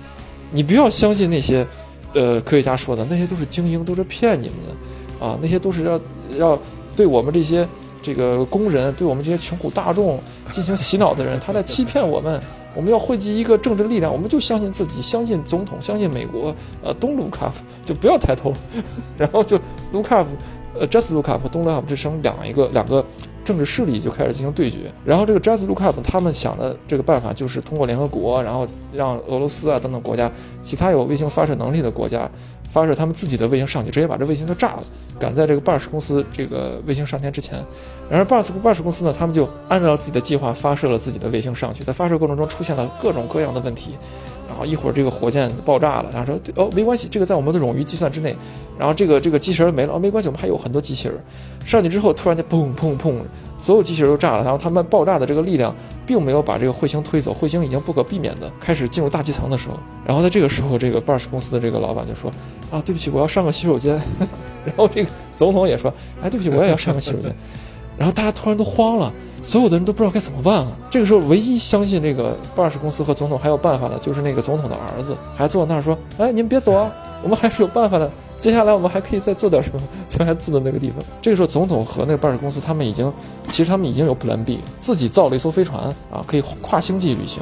[0.50, 1.64] 你不要相信那些，
[2.14, 6.00] 呃，科学家说的那些都是精英，都是骗你们的，啊，那些都是要
[6.38, 6.58] 要
[6.96, 7.68] 对我们这些
[8.02, 10.18] 这个工人，对我们这些穷苦大众
[10.50, 12.40] 进行洗脑的人，他在欺骗我们。
[12.74, 16.54] 我们要汇集一个政治力量，我们就相信自己，相信总统，相信美国。
[16.82, 18.52] 呃，东卢卡夫就不要抬头，
[19.16, 19.58] 然后就
[19.92, 20.30] 卢卡夫，
[20.78, 23.04] 呃，just 卢卡夫，东卢卡夫之声两一个两个。
[23.44, 30.32] 政治势力就开始进行对决，然后这个 just 卢卡夫他们想的这个办法就是通过联合国，然后让俄罗斯啊等等国家，
[30.62, 32.26] 其他有卫星发射能力的国家
[32.74, 34.82] 发射他们自己的卫星上去，直接把这卫星都炸了，
[35.16, 37.62] 赶在这个 b u s 公司这个卫星上天之前。
[38.10, 43.92] 然而 b u s b u s 公司呢，他们就按照自己的计划发射了自己的卫星上去，在发射过程中出现了各种各样的问题。
[44.46, 48.34] 然后一会儿这个火箭爆炸了，然后说哦没关系，这个在我们的冗余计算之内。
[48.76, 51.16] 然后这个这个机器人没了哦没关系，我们还有很多机器人。
[51.64, 53.14] 上去之后突然间砰砰砰，
[53.58, 54.42] 所有机器人都炸了。
[54.42, 55.74] 然后他们爆炸的这个力量
[56.06, 59.76] 并没有把这个彗星推走，彗星已经不可避免的开始进入大气层的时候。
[60.06, 62.30] 然后在这个时候，这个 b u s 公司的这个老板就说
[62.70, 64.00] 啊对不起，我要上个洗手间。
[64.64, 67.34] 然后这个总统也说哎对不起，我也要上个洗手间。
[67.96, 69.12] 然后大家突然都慌了。
[69.46, 70.66] 所有的人都不知道该怎么办啊！
[70.90, 76.90] 这个时候，唯一相信这个巴尔什公司和总统还有办法的，就是那个总统的儿子，还坐在那儿说：“哎，你们别走啊，
[77.22, 78.10] 我们还是有办法的。
[78.44, 79.80] 接下来我们还可以再做点什么。
[80.06, 80.98] ”就还字的那个地方。
[81.22, 83.10] 这个时候，总统和那个巴尔公司他们已经，
[83.48, 87.40] 其实他们已经有 Plan B，自己造了一艘飞船啊，可以跨星际旅行，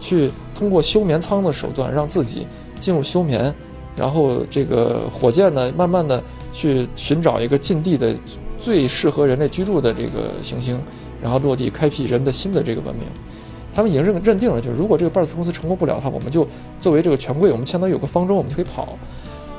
[0.00, 2.46] 去通过休眠舱的手段让自己
[2.78, 3.52] 进入休眠，
[3.96, 6.22] 然后这个火箭呢，慢慢的
[6.52, 8.14] 去寻找一个近地的
[8.60, 10.78] 最适合人类居住的这个行星。
[11.20, 13.02] 然后落地开辟人的新的这个文明，
[13.74, 16.46] 他们已经认认定了，就是如果这个 b 斯公司成功不了的话，我们就
[16.80, 18.96] 作为这个权贵，我们相当于有个方舟，我们就可以跑。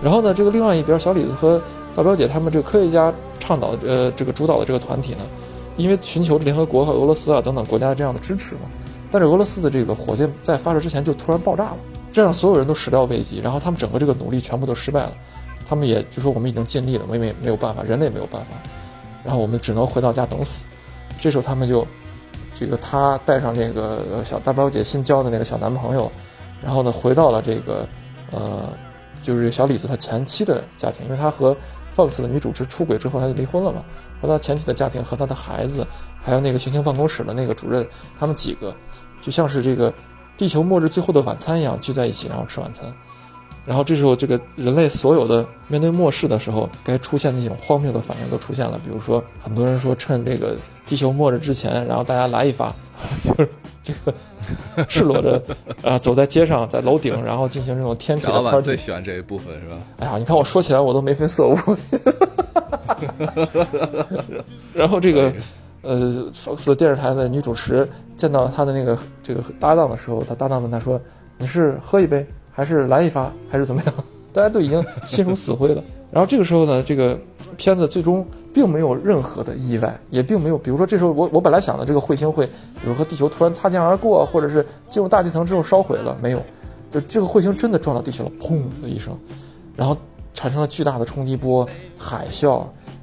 [0.01, 1.61] 然后呢，这个另外一边，小李子和
[1.95, 5.19] 大表姐他们这个科学家倡导呃这个主导的这个团体呢，
[5.75, 8.61] 因为寻求联合国和俄罗斯啊等等国家这样的支持嘛，
[9.11, 11.77] 但是俄罗斯的这个火箭在发射之前就突然爆炸了，
[12.13, 15.13] 这让所有人都始料未及，然后他们整个这个努力全部都失败了，
[15.67, 18.53] 他们也就说我们已经尽力了，我们也没有办法，人类没有办法，
[19.23, 20.67] 然后我们只能回到家等死。
[21.19, 21.85] 这时候他们就，
[22.53, 26.09] 这个他带上这个小大表姐新交的那个小男朋友，
[26.63, 27.87] 然后呢回到了这个，
[28.31, 28.69] 呃，
[29.21, 31.55] 就是小李子他前妻的家庭，因为他和
[31.95, 33.83] Fox 的女主持出轨之后他就离婚了嘛，
[34.21, 35.85] 和他前妻的家庭和他的孩子，
[36.21, 37.85] 还有那个行星办公室的那个主任，
[38.19, 38.75] 他们几个
[39.19, 39.93] 就像是这个
[40.37, 42.93] 地球末日最后的晚餐一样聚在一起，然后吃晚餐。
[43.69, 48.81] 然后这时候，这个人类所有的面对末世的时候，该出现那种荒谬的反应都出现了。
[48.83, 50.55] 比如说，很多人说趁这个
[50.87, 52.73] 地球末日之前，然后大家来一发，
[53.23, 53.47] 就是
[53.83, 54.11] 这个
[54.85, 55.39] 赤裸着
[55.83, 58.59] 啊走在街上，在楼顶，然后进行这种天体的 party。
[58.61, 59.77] 最喜欢这一部分是吧？
[60.01, 61.55] 哎呀，你看我说起来我都眉飞色舞。
[64.73, 65.31] 然后这个
[65.83, 70.99] 呃，Fox 电视台的女主持见到她的那个这个搭档的时候，她搭档问她说
[71.37, 72.25] ：“你是喝一杯？”
[72.59, 73.93] 还是来一发，还是怎么样？
[74.33, 75.81] 大家都已经心如死灰了。
[76.11, 77.17] 然后这个时候呢，这个
[77.55, 86.41] 片子最终并没有任何的意外，也并没有，比如说这时候我我本来想的这个彗星会，比如和地球突然擦肩而过，或者是进入大气层之后烧毁了，没有，
[86.91, 89.17] 就这个彗星真的撞到地球了，砰的一声，
[89.77, 89.95] 然后
[90.33, 91.65] 产生了巨大的冲击波、
[91.97, 92.57] 海啸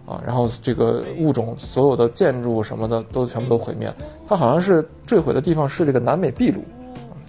[0.05, 3.91] 啊，然后这个物种所有的建筑什么的都全部都毁灭。
[4.29, 6.61] 它好像是坠毁的地方是这个南美秘鲁，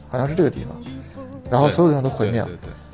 [0.09, 0.75] 好像是这个地方。
[1.49, 2.49] 然后所有地方都毁灭了，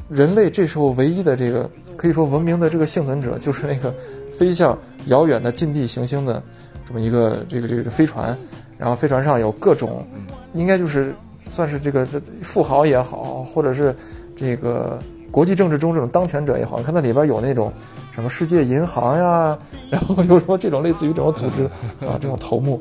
[0.09, 3.93] 人类这时候唯一的这个可以说文明的这个幸存者，就是那个
[4.37, 6.41] 飞向遥远的近地行星的
[6.87, 8.37] 这么一个这个这个飞船，
[8.77, 10.05] 然后飞船上有各种，
[10.53, 11.13] 应该就是
[11.47, 13.95] 算是这个这富豪也好，或者是
[14.35, 14.99] 这个
[15.31, 17.71] 国际政治中这种当权者也好，你看那里边有那种
[18.13, 19.57] 什么世界银行呀，
[19.89, 21.63] 然后有什么这种类似于这种组织
[22.05, 22.79] 啊这种头目，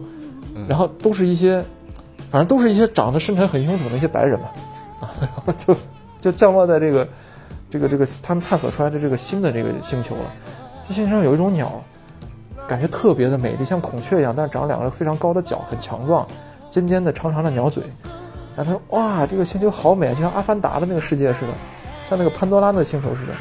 [0.68, 1.64] 然后都是一些，
[2.30, 4.46] 反正都是一些长得身材很臃肿的一些白人嘛，
[5.02, 5.76] 啊，然后就。
[6.22, 7.08] 就降落在这个，
[7.68, 10.32] 这个这个他们探索出来的这个新的这个星球了。
[10.86, 11.82] 这星球上有一种鸟，
[12.68, 16.24] 感觉特别的美丽，像孔雀一样，但是长两个非常高的脚，很强壮，
[16.70, 17.82] 尖尖的长长的鸟嘴。
[18.54, 21.52] 然后他说：“哇，这个星球好美，就像阿凡达的那个世界似的，
[22.08, 23.32] 像那个潘多拉那个星球似的。”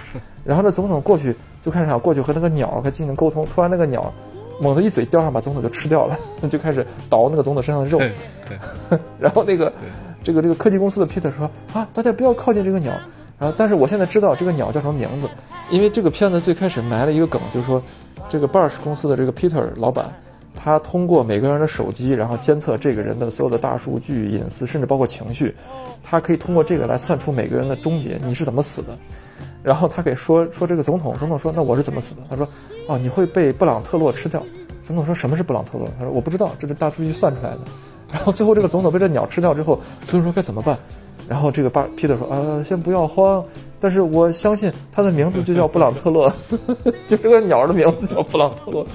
[0.44, 4.12] 然后这总统过去就开始想过去和那个鸟进行沟通，突然那个鸟
[4.60, 6.18] 猛地一嘴叼上，把总统就吃掉了，
[6.50, 8.02] 就开始捣那个总统身上的肉。
[9.22, 9.72] 然后那个。
[10.24, 12.94] 这个这个科技公司的 Peter 说啊，大家不要靠近这个鸟。
[13.40, 15.28] 然后，但是我现在知道这个鸟叫什么名字，
[15.72, 17.82] 因为这个片子最开始埋了一个梗，就是说，
[18.30, 20.06] 这个 Bush 公司的这个 Peter 老板，
[20.56, 25.56] 他通过每个人的手机，然后监测这个人的所有的大数据、隐私，甚至包括情绪，
[26.04, 28.96] 他可以通过这个来算出每个人的终结，你是怎么死的。
[29.64, 32.22] 然后他给说说这个总统，总统说那我是怎么死的？
[32.30, 32.48] 他说
[32.88, 34.44] 哦，你会被布朗特洛吃掉。
[34.84, 35.90] 总统说什么是布朗特洛？
[35.98, 37.60] 他说我不知道，这是大数据算出来的。
[38.12, 40.78] 然后最后这个总统被这鸟吃掉之后，所以说该怎么办？
[41.30, 43.44] 然后这个巴皮特说：“啊，先不要慌，
[43.80, 46.34] 但是我相信他的名字就叫布朗特勒，
[47.08, 48.86] 就这个鸟的名字叫布朗特勒，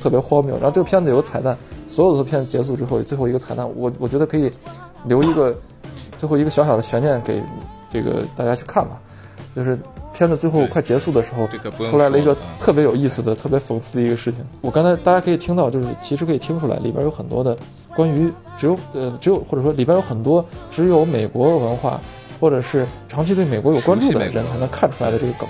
[0.00, 1.56] 特别荒谬。”然后这个片子有个彩蛋，
[1.88, 4.52] 所有的片子结束之后，最后一个彩蛋，我我觉得可以
[5.04, 5.56] 留一个
[6.16, 7.42] 最后一个小小的悬念给
[7.88, 9.00] 这个大家去看吧，
[9.56, 9.78] 就是。
[10.14, 11.48] 片子最后快结束的时候，
[11.88, 14.44] 出来了一个特别有意思的、特别讽刺的一个事情。
[14.60, 17.56] 我刚才大家可以听到，就是其实可以听出来，里边有很多的
[17.94, 22.00] 关于只有呃只有或者说里边有很多只有美国文化
[22.40, 25.48] 或者是长期对美国有关注的人才能看出来的这个梗。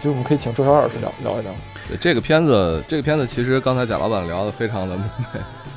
[0.00, 1.52] 就我们可以请周小二老师聊聊一聊。
[2.00, 5.04] 这个片子，这个片子其实刚才贾老板聊的非常的美，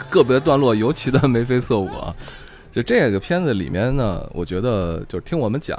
[0.10, 1.88] 个别段落尤其的眉飞色舞。
[1.90, 2.16] 啊。
[2.72, 5.78] 就这个片子里面呢，我觉得就是听我们讲。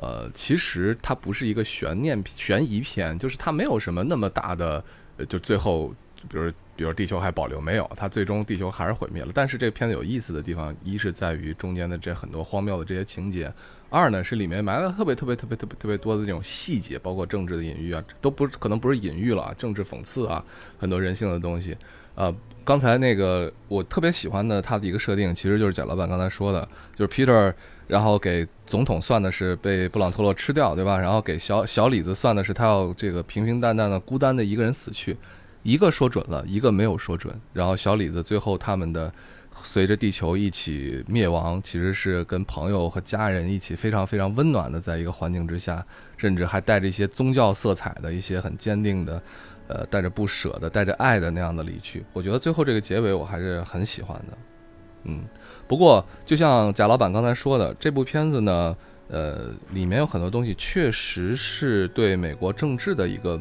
[0.00, 4.80] 呃，其实它不是一个悬念悬疑片，就是它没有什么那么大的，
[5.28, 5.92] 就最后，
[6.28, 9.32] 比如比如地球还保留没有，它最终地球还是毁灭了。
[9.34, 13.52] 但是这个片子有意思的地方，一是在于中间的这很多荒谬的这些情节，
[13.90, 20.44] 二呢是里面埋了特别特别特别特别特别多的这种细节，包括政治的隐喻啊，都不是可能不是隐喻了啊，政治讽刺啊，
[20.78, 21.76] 很多人性的东西。
[22.14, 22.32] 呃，
[22.64, 27.52] 刚才那个我特别喜欢的它的一个设定，其实就是贾老板刚才说的，就是 Peter。
[27.88, 30.98] 然后给总统算的是被布朗特洛吃掉，对吧？
[30.98, 35.16] 然后给小小李子算的是他要这个平平淡淡的孤单的一个人死去，
[35.68, 37.38] 一个说准了，一个没有说准。
[37.52, 39.12] 然后小李子最后他们的
[39.62, 45.84] 随着地球一起灭亡，其实是跟朋友和家人一起非常非常温暖的，在一个环境之下，
[46.16, 49.22] 甚至还带着一些宗教色彩的一些很坚定的，
[49.66, 52.02] 呃，带着不舍的、带着爱的那样的离去。
[52.14, 54.38] 我觉得最后这个结尾我还是很喜欢的，
[55.04, 55.22] 嗯。
[55.66, 58.74] 不过，就像贾老板刚才说的，这部片子呢，
[59.08, 63.38] 呃，里面有很多东西确实是对美国政治的一个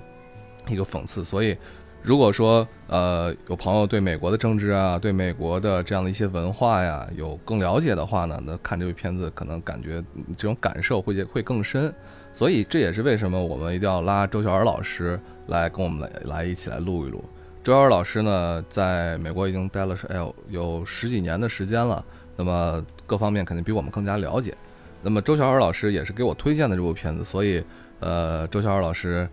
[0.68, 1.24] 一个讽刺。
[1.24, 1.56] 所以，
[2.02, 10.04] 如果说呃有朋友对美国的政治啊，对美国的这样的一些文化呀有更了解的话呢，那看这部片子可能感觉
[10.38, 11.94] 这种感受会会更深。
[12.32, 17.24] 所以这也是为什么我们一定要拉周小尔老师来跟我们来来一起来录一录。
[17.64, 22.04] 周小尔老师呢，在美国已经待了哎呦有十几年的时间了。
[22.38, 24.56] 那么各方面肯定比我们更加了解。
[25.02, 27.64] 那么周小尔老师也是给我推荐的这部片子，所以
[28.00, 29.28] 呃，周小尔老师，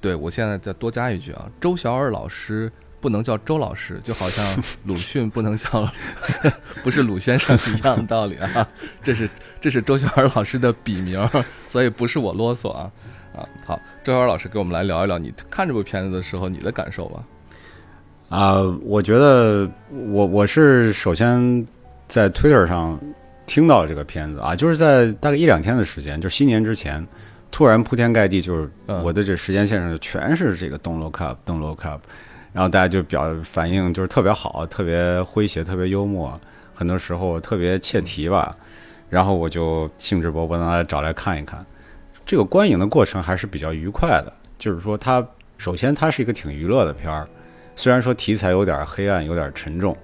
[0.00, 4.44] 对我现在再多加一句啊，周小尔老师不能叫周老师，就好像
[4.84, 5.88] 鲁迅不能叫
[6.82, 8.68] 不是鲁先生一样的道理啊。
[9.02, 9.28] 这是
[9.60, 11.28] 这是周小尔老师的笔名，
[11.66, 12.90] 所以不是我啰嗦啊
[13.34, 13.44] 啊。
[13.66, 17.24] 好，周小尔老师给我们来聊一聊你看这部片子的时候你的感受吧。
[18.28, 21.66] 啊，我觉得我我是首先。
[22.08, 22.98] 在 Twitter 上
[23.44, 27.06] 听到这个片子啊，就是在大概一两天的时间，就是新年之前，
[27.50, 32.02] 突然铺天盖地，就是我的这时间线上就全是这个 “Don't Look Up”，“Don't Look Up”，
[32.52, 36.38] 然后大家就表反应就是特别好，特别诙谐，特别幽默，
[36.74, 38.54] 很多时候特别切题吧。
[39.08, 41.64] 然后我就兴致勃勃的找来看一看。
[42.26, 47.26] 这个观影的过程还是比较愉快的，就是说它首先它是一个挺娱乐的片儿，
[47.74, 49.96] 虽然说题材有点黑暗，有点沉重。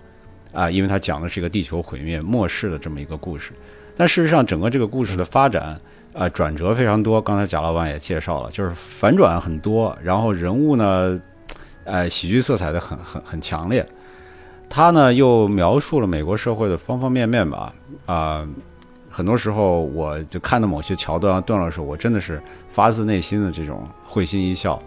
[0.54, 3.50] 啊，因为它讲的是一个地球毁灭末世的这么一个故事，
[3.96, 5.76] 但事实上整个这个故事的发展
[6.14, 7.20] 啊转折非常多。
[7.20, 11.20] 刚才贾老板也介绍了，就是反转很多，然后人物呢，
[11.84, 13.86] 呃，喜剧色彩的很很很强烈。
[14.70, 17.72] 他呢又描述了美国社会的方方面面吧，
[18.06, 18.48] 啊，
[19.10, 24.80] 很多时候我就看到某些桥段段落的时候，我真的是发自内心的这种会心一笑，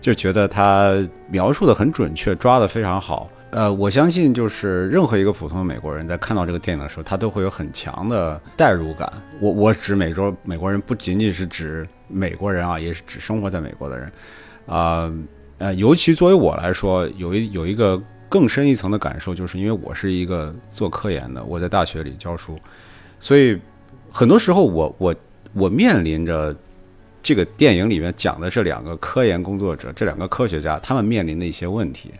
[0.00, 0.92] 就觉得他
[1.28, 3.28] 描述的很准确，抓的非常好。
[3.50, 9.12] 呃，我相信就是任何一个普通的美国人在看到这个电影的时候，他都会有很强的代入感。
[9.40, 14.12] 我我指美洲美国人，不仅仅是指美国人啊，也是指生活在美国的人。
[14.66, 15.12] 啊
[15.58, 22.56] 呃，尤其作为我来说，有一有一个更深一层的感受，就是因为我是一个做科研的，我在大学里教书，
[23.18, 23.58] 所以
[24.12, 25.14] 很多时候我我
[25.52, 26.54] 我面临着
[27.20, 32.12] 这个电影里面讲的这两个科研工作者，这两个科学家，他们面临的一些问题。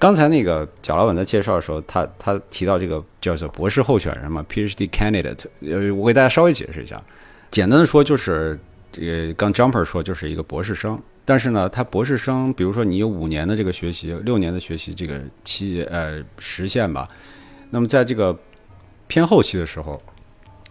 [0.00, 5.44] 刚才那个贾老板在介绍的时候，他他提到这个叫做博士候选人嘛，PhD candidate。
[5.60, 7.00] 呃，我给大家稍微解释一下，
[7.50, 8.58] 简单的说就是
[8.90, 17.06] 这个刚 Jumper 说就是一个博士生，但是呢，他博士生，比如说你有五年的这个学习，六年的学习这个期呃实现吧，
[17.68, 18.34] 那么在这个
[19.06, 20.00] 偏后期的时候，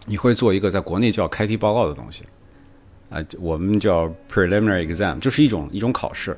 [0.06, 2.24] 你会做一个在国内叫开题报告的东西，
[3.10, 6.36] 啊，我们叫 preliminary exam，就是一种一种考试。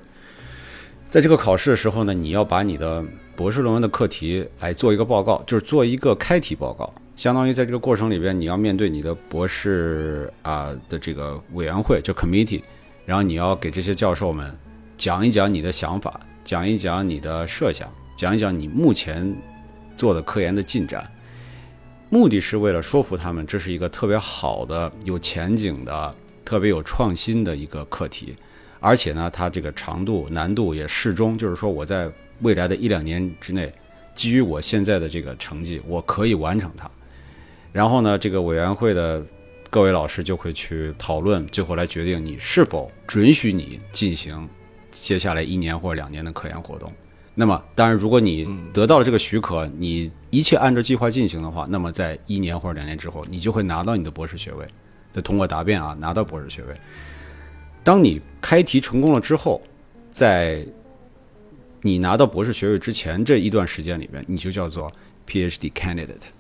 [1.13, 3.05] 在这个考试的时候呢，你要把你的
[3.37, 12.63] 博士论文的课题来做一个报告，就是做一个开题报告，相当于在这个过程里边，你要面对你的博士啊的这个委员会，就 committee，
[13.05, 14.57] 然后你要给这些教授们
[14.97, 19.37] 讲一讲你的想法，讲一讲你的设想，讲一讲你目前
[19.95, 21.07] 做的科研的进展，
[22.09, 28.35] 目的是为了说服他们这是一个特别好的、有前景的、特别有创新的一个课题。
[28.83, 33.73] 而且呢，它这个长度难度也适中，就是说我在未来的一两年之内，
[34.13, 36.91] 基于我现在的这个成绩，我可以完成它。
[37.73, 39.25] 然后呢，这个委员会的
[39.71, 44.49] 各位老师就会去讨论，最后来决定你是否准许你进行
[44.91, 46.93] 接下来一年或者两年的科研活动。
[47.35, 54.67] 那么，当然，如果你得到了这个许可，你一切按照计划进行的话，那么在一年或者两年之后，你就会拿到你的博士学位，
[55.13, 56.75] 的通过答辩啊，拿到博士学位。
[57.85, 59.61] 当你开题成功了之后，
[60.11, 60.65] 在
[61.81, 64.93] 你拿到博士学位之前这一段时间里面，你就叫做
[65.27, 66.31] PhD candidate，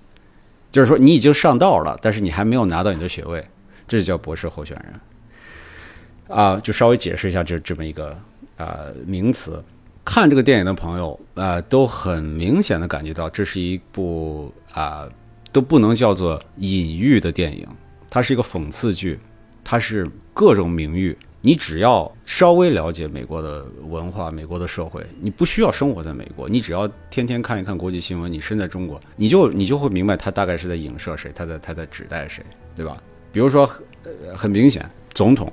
[0.70, 3.44] 就是说你已经上道了，但是你还没有拿到你的学位，
[3.88, 6.38] 这就叫博士候选人。
[6.38, 8.16] 啊，就稍微解释一下这这么一个
[8.56, 9.62] 啊名词。
[10.04, 15.08] 看这个电影的朋友啊，都很明显的感觉到这是一部啊
[15.50, 17.66] 都不能叫做隐喻的电影，
[18.08, 19.18] 它是一个讽刺剧，
[19.62, 21.16] 它是各种名誉。
[21.44, 32.44] 你只要稍微了解美国的文化、美国的社会，你不需要生活在美国，你只要天天看一看国际新闻，你身在中国，你就你就会明白他大概是在影射谁，他在他在指代谁，
[32.76, 32.96] 对吧？
[33.32, 33.68] 比如说，
[34.04, 35.52] 呃，很明显，总统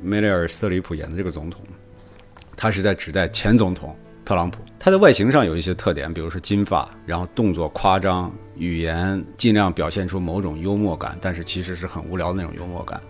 [0.00, 1.62] 梅里尔·斯特里普演的这个总统，
[2.56, 4.60] 他是在指代前总统特朗普。
[4.78, 13.00] 他在外形上有一些特点，比如说金发，然后动作夸张，语言尽量表现出某种幽默感，但是其实是很无聊的那种幽默感。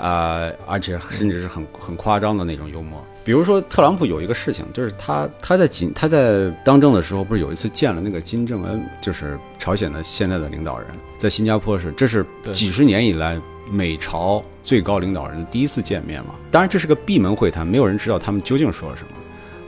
[0.00, 3.04] 啊，而且甚至是很很夸张的那种幽默。
[3.22, 13.38] 比如说，特朗普有一个事情，就是他他在金他在当政的时候，不是有一次见了那个金正恩，就是朝鲜的现在的领导人，在新加坡是，这是几十年以来
[13.70, 16.34] 美朝最高领导人第一次见面嘛。
[16.50, 19.10] 当然这是个闭门会谈，没有人知道他们究竟说了什么。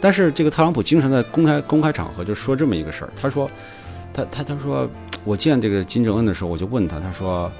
[0.01, 3.49] 但是这个特朗普经常在公开公开场合就说这么一个事儿，他说，
[4.15, 4.89] 他他他说，
[5.25, 7.53] 我见这个金正恩的时候，我就问他，他说。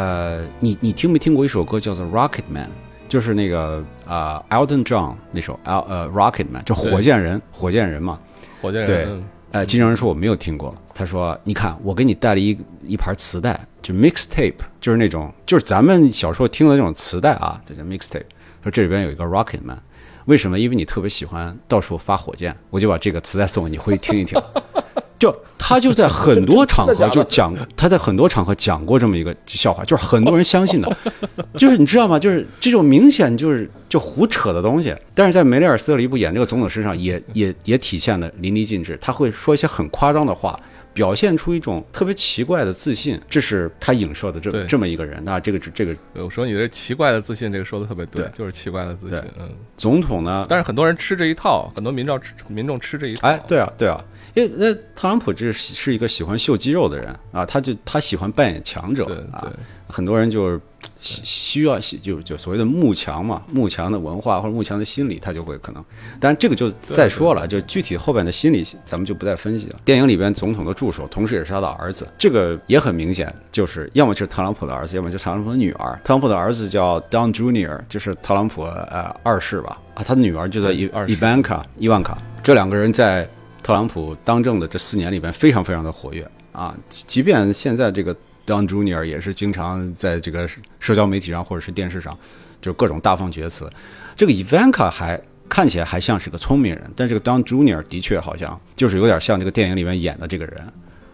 [0.00, 2.64] 呃，你你听没听过一首歌叫做《Rocket Man》，
[3.06, 8.18] 就是那个啊，Elton John 那首《呃 Rocket Man》，就火箭人，火箭人嘛，
[8.62, 8.86] 火箭人。
[8.86, 18.24] 对，呃，金正恩说我没有听过，他说你看我给你带了一一盘磁带，就 mixtape，就是那种就是咱们小时候听的那种磁带啊，这叫 mixtape。
[18.62, 19.78] 说这里边有一个 Rocket Man，
[20.24, 20.58] 为什么？
[20.58, 24.40] 因为你特别喜欢到处发火箭，我就把这个磁带送给你，回去听一听。
[25.20, 30.96] 就他就在很多场合就讲，他在很多场合讲过这么一个笑话，就是很多人相信的，
[31.58, 32.18] 就是你知道吗？
[32.18, 38.98] 就是这种明显就是就胡扯的东西，但是在梅丽尔·斯特里普演这个总统身上也也也体现的淋漓尽致。
[38.98, 40.58] 他会说一些很夸张的话，
[40.94, 45.22] 表现出一种特别奇怪的自信，这是他影射的这这么一个人。
[45.22, 49.18] 那这个这个，我说你这奇怪的自信，这个说的特别对，就是奇怪的自信。
[49.38, 50.46] 嗯，总统呢？
[50.48, 53.28] 但是很多人吃这一套，很多民众吃民众吃这一套。
[53.28, 54.02] 哎，对啊，对啊。
[54.34, 59.46] 因为那特朗普这是一个喜欢秀肌肉的人啊，他就他喜欢扮演强者啊，
[59.88, 60.60] 很多人就是
[61.00, 65.84] 需需要就就所谓的慕强嘛，慕强的文化或者慕强的心理，他就会可能，
[66.20, 69.80] 但这个就再说了，就具体后边的心理咱们就不再分析了。
[69.84, 75.98] 电影里边总统的助手，同时也是他的儿子，这个也很明显，就是要么就是特朗普的儿子，要么就是特朗普的女儿。
[76.04, 83.28] 特朗普的儿子叫 Don Junior，就是特朗普呃二世吧，啊，他的女儿就在伊伊万卡伊万卡，这两个人在。
[83.62, 86.76] 特朗普当政的这四年里边，非常非常的活跃啊！
[86.88, 88.14] 即便现在这个
[88.46, 90.48] Don Junior 也是经常在这个
[90.78, 92.16] 社交媒体上或者是电视上，
[92.60, 93.68] 就各种大放厥词。
[94.16, 100.60] 这个 Ivanka 还看起来还像是个聪明人，但这个 Don Junior 的确好像就是有点像这个电影里面演的这个人，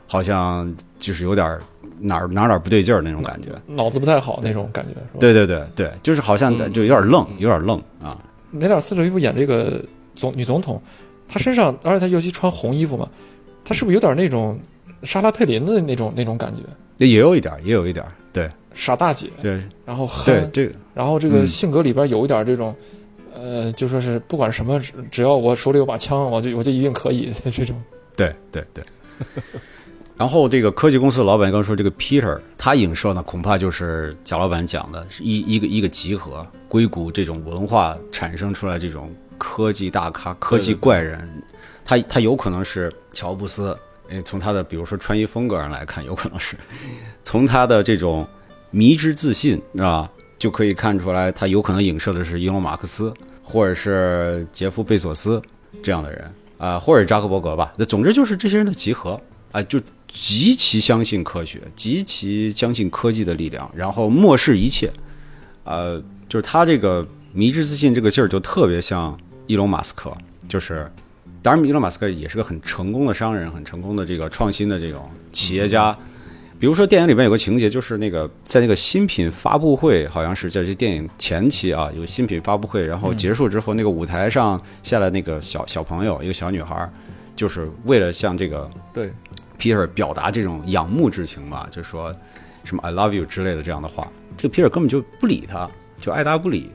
[0.06, 1.58] 好像就是有点
[1.98, 3.48] 哪儿哪儿哪儿不对劲儿那种感觉。
[3.66, 5.18] 脑子不太好那种感觉，是吧？
[5.20, 8.18] 对对对对，就是好像嗯就有点愣，有点愣啊。
[8.50, 9.82] 梅尔斯特里夫演这个
[10.14, 10.80] 总女总统，
[11.28, 13.08] 她身上，而且他尤其穿红衣服嘛，
[13.64, 14.58] 他是不是有点那种
[15.02, 16.62] 莎拉佩林的那种那种感觉？
[17.04, 22.74] 也有一点儿，也有一点儿，对傻大姐，对然后很，对这个然后这个嗯性格里边有一点这种，
[23.34, 27.80] 呃，就说是不管什么，只只要我手里有把枪，我就我就一定可以 这种。
[28.16, 28.82] 对对对。
[30.16, 41.42] 然后这个科技公司老板刚说，这个 Peter 他影射呢，恐怕就是贾老板讲的，是一一个一个集合，硅谷这种文化产生出来这种科技大咖、科技怪人，
[41.84, 43.76] 他他有可能是乔布斯，
[44.08, 46.56] 诶，从他的比如说穿衣风格上来看，有可能是
[47.22, 48.26] 从他的这种
[48.70, 50.10] 迷之自信，是吧？
[50.38, 53.12] 就可以看出来，他有可能影射的是伊隆马克思，
[53.42, 55.40] 或者是杰夫贝索斯
[55.82, 57.72] 这样的人啊、或者扎克伯格吧。
[57.76, 59.18] 那总之就是这些人的集合
[59.52, 64.92] 啊、就极其相信科学，极其相信科技的力量，然后漠视一切。
[65.64, 70.12] 呃，就是他这个迷之自信这个劲儿，就特别像伊隆马斯克，
[70.48, 70.90] 就是。
[71.42, 75.96] 当然，伊隆马斯克也是个很成功的商人，很成功的这个创新的这种企业家。
[76.58, 86.90] 比如说，电影里面有个情节，就是那个在那个新品发布会，好像是在这电影前期啊，有新品发布会，然后结束之后，那个舞台上下来那个小小朋友，一个小女孩，
[87.36, 89.12] 就是为了向这个对
[89.56, 92.12] Peter 表达这种仰慕之情嘛，就说
[92.64, 95.70] 什么 “I love you” 之类的这样的话，这个 Peter 根本就不理他，
[96.00, 96.72] 就爱答不理。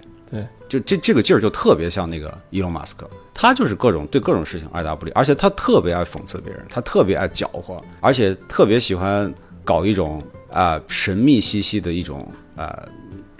[0.72, 9.34] 就这这个劲儿就特别像那个伊隆马斯克，他就是各种对各种事情爱答不理，而且他特别爱讽刺别人，他特别爱搅和，而且特别喜欢
[9.65, 12.88] 搞一种啊、神秘兮兮的一种啊、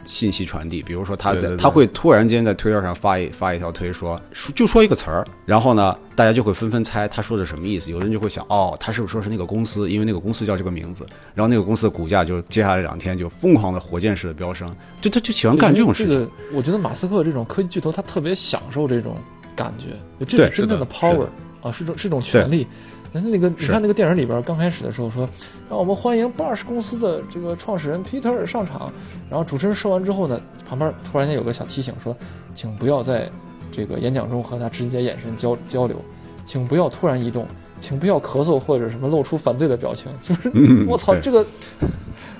[0.04, 16.20] 信息传递，比如说他在他会突然间在推特上发一发一条推说说就说一个词儿，然后呢大家就会纷纷猜他说的什么意思，有人就会想哦他是不是说是那个公司，因为那个公司叫这个名字，然后那个公司的股价就接下来两天就疯狂的火箭式的飙升，就他就喜欢干这种事情。
[16.20, 19.16] 个我觉得马斯克这种科技巨头，他特别享受这种
[19.56, 21.28] 感觉，这是真正的 power
[21.62, 22.68] 啊，是种是种权利。
[23.14, 25.28] 那那个，你看那个电影里边刚开始的时候说，
[25.70, 28.91] 让我们欢迎 Bosch 公司的这个创始人 Peter 上场。
[29.30, 32.16] 然后主持人说完之后呢，旁边突然间有个小提醒说，
[32.53, 33.30] 请不要在
[33.72, 35.97] 这个演讲中和他直接眼神交交流，
[36.45, 37.45] 请不要突然移动，
[37.80, 40.12] 请不要咳嗽或者什么露出反对的表情。
[40.22, 41.45] 就是嗯我操，对这个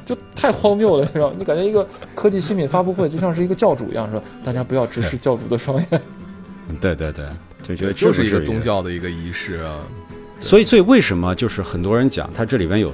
[0.06, 1.36] 就太荒谬了，你知道吗？
[1.38, 6.02] 你感觉一个科技新品发布会就像是一个教主一样，说大家不要直视教主的双眼。
[6.80, 7.26] 对对对，
[7.64, 9.80] 就觉得就是一个宗教的一个仪式啊。
[10.42, 12.92] 所以，所以为什么就是很多人讲他这里边有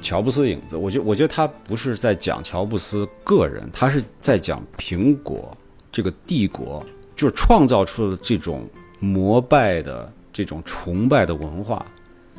[0.00, 0.76] 乔布斯影子？
[0.76, 5.54] 我觉我觉得他不是在讲乔布斯个人，他是在讲苹果
[5.90, 6.84] 这个帝国，
[7.16, 8.66] 就是创造出了这种
[9.00, 11.84] 膜拜的这种崇拜的文化。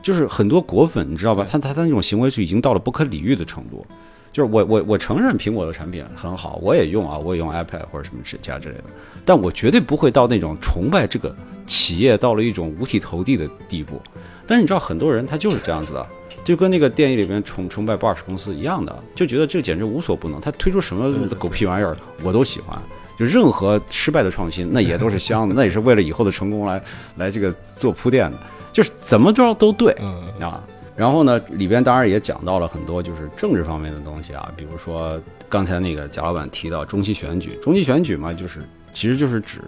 [0.01, 1.45] 就是很多果粉，你知道吧？
[1.49, 3.85] 他他他那种行为就已经到了不可理喻的程度。
[4.31, 8.83] 就是我我我承认苹果的产品很好，我也用啊，我也用 iPad 或者什么之家之类的，
[9.25, 11.35] 但我绝对不会到那种崇拜这个
[11.65, 13.99] 企业到了一种五体投地的地步。
[14.47, 16.07] 但是你知道，很多人他就是这样子的，
[16.43, 20.39] 就跟那个电影里面崇崇拜 Bosch 公司一样的，就觉得这简直无所不能。
[20.39, 22.79] 他推出什么狗屁玩意儿，我都喜欢。
[23.19, 26.81] 就任何失败的创新，那也都是香的， 那也是为了以后的成功来
[27.15, 28.37] 来这个做铺垫的，
[28.71, 30.63] 就是怎么着都对嗯，啊。
[30.95, 35.19] 然后呢，里边当然也讲到了很多就是政治方面的东西啊，比如说
[35.49, 38.59] 刚才那个贾老板提到中期选举，中期选举嘛，就是
[38.93, 39.61] 其实就是指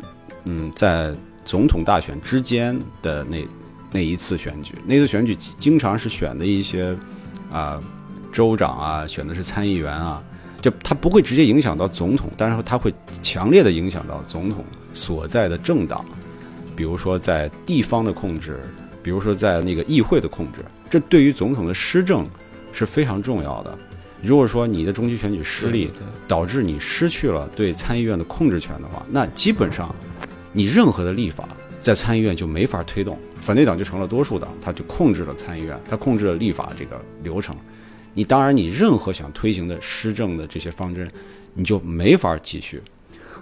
[0.45, 1.13] 嗯，在
[1.43, 3.38] 总统大选之间的那
[3.91, 6.95] 那一次选举，那次选举经常是选的一些
[7.51, 7.81] 啊、
[8.31, 10.23] 州长啊，选的是参议员啊，
[10.61, 14.63] 就他不会直接影响到总统，但是他会强烈的影响到总统
[14.93, 16.05] 所在的政党，
[16.75, 18.59] 比如说在地方的控制，
[19.01, 20.59] 比如说在那个议会的控制，
[20.89, 22.27] 这对于总统的施政
[22.71, 23.77] 是非常重要的。
[24.21, 25.89] 如果说你的中期选举失利，
[26.27, 29.95] 导致你失去了对参议院的控制权的话，那基本上
[30.51, 31.47] 你任何的立法
[31.79, 33.17] 在参议院就没法推动，
[33.50, 37.56] 反对党就成了多数党，他就控制了参议院，他控制了立法这个流程。
[38.14, 41.10] 你当然，你任何想推行的施政的这些方针，
[41.56, 42.80] 你就没法继续。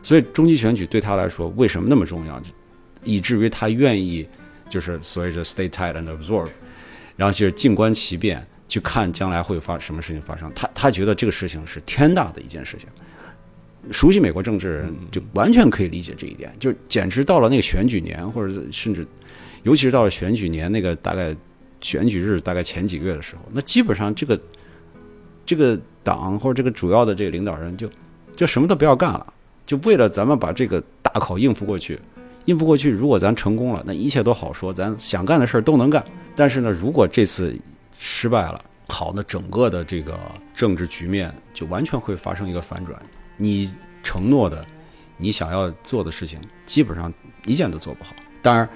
[0.01, 2.41] 所以中期选举对他来说为什么那么重要，
[3.03, 4.25] 以至于他愿意
[4.69, 6.47] 就是所谓的 stay tight and absorb，
[7.17, 10.49] 然后就是静观其变，去看将来会发什么事情发生。
[10.55, 12.87] 他他觉得这个事情是天大的一件事情。
[13.91, 19.05] 熟悉美国政治人就完全可以理解这一点，就简直到了那个选举年，或者甚至，
[19.67, 21.35] 尤其是到了选举年那个大概
[21.81, 24.39] 选举日大概前几个月的时候，那基本上这个
[25.45, 27.89] 这个党或者这个主要的这个领导人就
[28.33, 29.33] 就什么都不要干了，
[29.65, 31.99] 就为了咱们把这个大考应付过去，
[32.45, 36.01] 应付过去，如果咱成功了，那一切都好说，咱想干的事儿都能干。
[36.33, 37.53] 但是呢，如果这次
[37.99, 40.17] 失败了，好，那整个的这个
[40.55, 42.97] 政治局面就完全会发生一个反转。
[43.35, 44.65] 你承诺的，
[45.17, 47.13] 你想要做的事情，基本上
[47.45, 48.15] 一件都做不好。
[48.41, 48.69] 当然，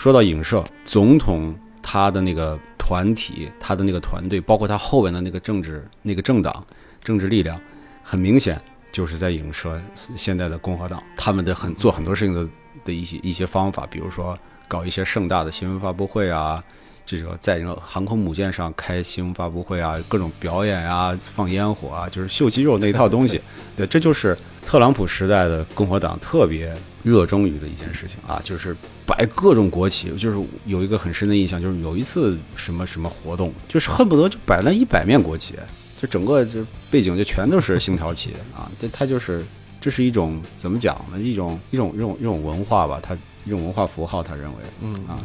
[0.00, 6.64] 说到影射，总统他的那个团体，他的那个团队，包括他后边的那个政治那个政党、
[7.04, 7.60] 政治力量，
[8.02, 8.58] 很明显
[8.90, 12.48] 就是在影射现在的共和党，他们的很做很多事情的
[12.82, 14.34] 的一些一些方法，比如说
[14.66, 16.64] 搞一些盛大的新闻发布会啊，
[17.10, 23.40] 这个在那个航空母舰上开新闻发布会啊，各种表演啊，放烟火啊，就是秀肌肉那一套东西。
[23.76, 30.16] 对，这就是特朗普时代的共和党特别热衷于的一件事情啊，就是摆各种国旗。
[30.16, 35.54] 就是有一个很深的印象，就是有一次什么什么活动，就是恨不得就摆了一百面国旗，
[36.00, 38.70] 就整个就背景就全都是星条旗啊。
[38.80, 39.44] 这他就是
[39.80, 41.18] 这是一种怎么讲呢？
[41.18, 44.58] 一种一种一种一种文化吧，他一种文化符号，他认为。
[44.80, 45.18] 嗯啊，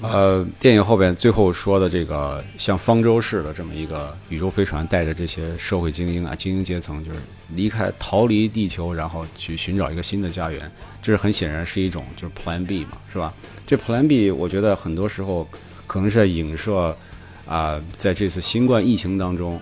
[0.00, 7.18] 呃，电影后边最后说的这个像方舟式的这么一个宇宙飞船，带着这些社会精英啊、精英阶层，就是
[7.56, 10.70] 离开、逃离地球，然后去寻找一个新的家园。
[11.02, 13.34] 这是很显然是一种就是 Plan B 嘛，是吧？
[13.66, 15.48] 这 Plan B，我觉得很多时候
[15.86, 16.96] 可能是在影射
[17.44, 19.60] 啊、在这次新冠疫情当中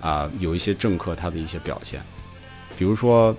[0.00, 2.00] 啊、有一些政客他的一些表现，
[2.76, 3.36] 比如说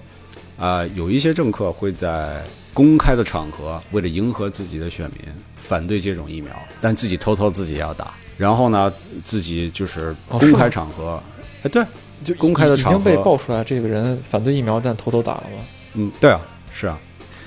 [0.57, 5.19] 啊、有一些政客会在公开的场合，为了迎合自己的选民，
[5.61, 8.13] 反对接种疫苗，但自己偷偷自己也要打。
[8.37, 11.21] 然后呢，自自己就是公开场合，
[11.63, 11.83] 哎，对，
[12.23, 15.63] 就公开的场合已经被爆出来，这个人反对疫苗，但偷偷打了吗？
[15.95, 16.39] 嗯，对啊，
[16.71, 16.97] 是啊，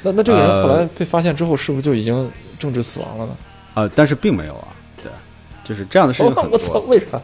[0.03, 3.37] 那那这个人后呃来被发现之后，是不是就已经政治死亡了呢？
[3.75, 4.69] 啊、但是并没有啊，
[5.03, 5.11] 对，
[5.65, 6.83] 就是这样的事情很我操，多。
[6.83, 7.21] 为啥？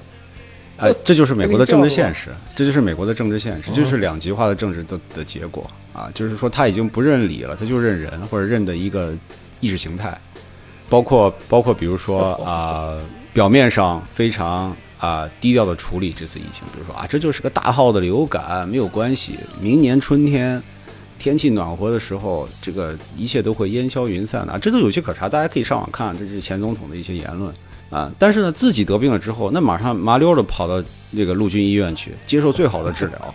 [0.79, 6.09] 哎，这就是美国的政治现实，这就是美国的政治现实，就是两极化的政治的的结果啊！
[6.15, 9.13] 就是说他已经不认理了，他就认人或者认的一个
[9.59, 10.17] 意识形态，
[10.89, 12.99] 包括包括比如说啊、
[13.33, 20.63] 表面上非常啊、低调的处理这次疫情，比如说啊，这就是个大号的流感，没有关系，明年春天。
[21.21, 27.53] 天气暖和的时候，这个一切都会烟消云散的啊，这都有迹可查，大家可以上网看，这是前总统的一些言论。
[27.91, 30.81] 啊，但是呢，自己得病了之后，那马上麻溜的跑到
[31.11, 33.35] 那个陆军医院去接受最好的治疗。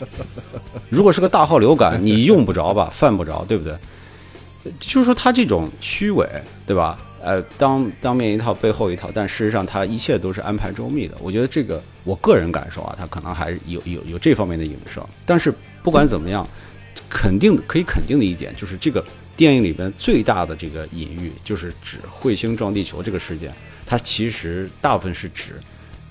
[0.89, 3.75] 如果是个大号流感，你用不着吧，犯不着，对不对？
[4.79, 6.25] 就是说他这种虚伪，
[6.65, 6.97] 对吧？
[7.23, 11.15] 呃，当当面一套，背后一套，但事实上他一切都是安排周密的。
[11.21, 15.01] 我觉得这个，我个人感受啊，他可能还有有有这方面的影射。
[15.25, 16.45] 但是不管怎么样，
[17.09, 19.03] 肯定可以肯定的一点就是，这个
[19.37, 23.51] 电影里边最大的这个隐喻，就是指彗星撞地球这个事件。
[23.85, 25.53] 它其实大部分是指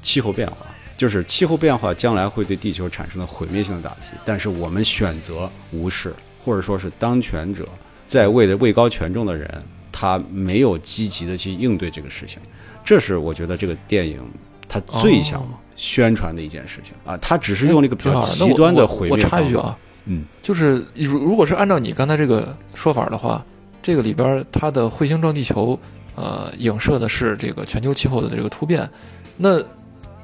[0.02, 0.56] 气候变化，
[0.96, 7.68] 就是气候变化将来会对地球产生的毁灭性的打击，但是我们选择无视，或者说是当权者
[8.06, 9.62] 在位的位高权重的人，
[10.02, 12.42] 他没有积极的去应对这个事情，
[12.84, 14.20] 这是我觉得这个电影
[14.68, 15.46] 他最想哦。
[15.76, 16.92] 宣传的一件事情。
[17.04, 23.44] 啊，他只是用了一个比较极我我端的毁我插一句啊，嗯，就是如如果是按照你刚才这个说法的话，
[23.80, 25.78] 这个里边儿它的彗星撞地球，
[26.16, 28.90] 呃，影射的是这个全球气候的这个突变，
[29.36, 29.62] 那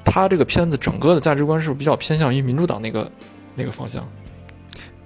[0.04, 3.08] 它这个片子整个的价值观是不是比较偏向于民主党那个
[3.54, 4.04] 那个方向？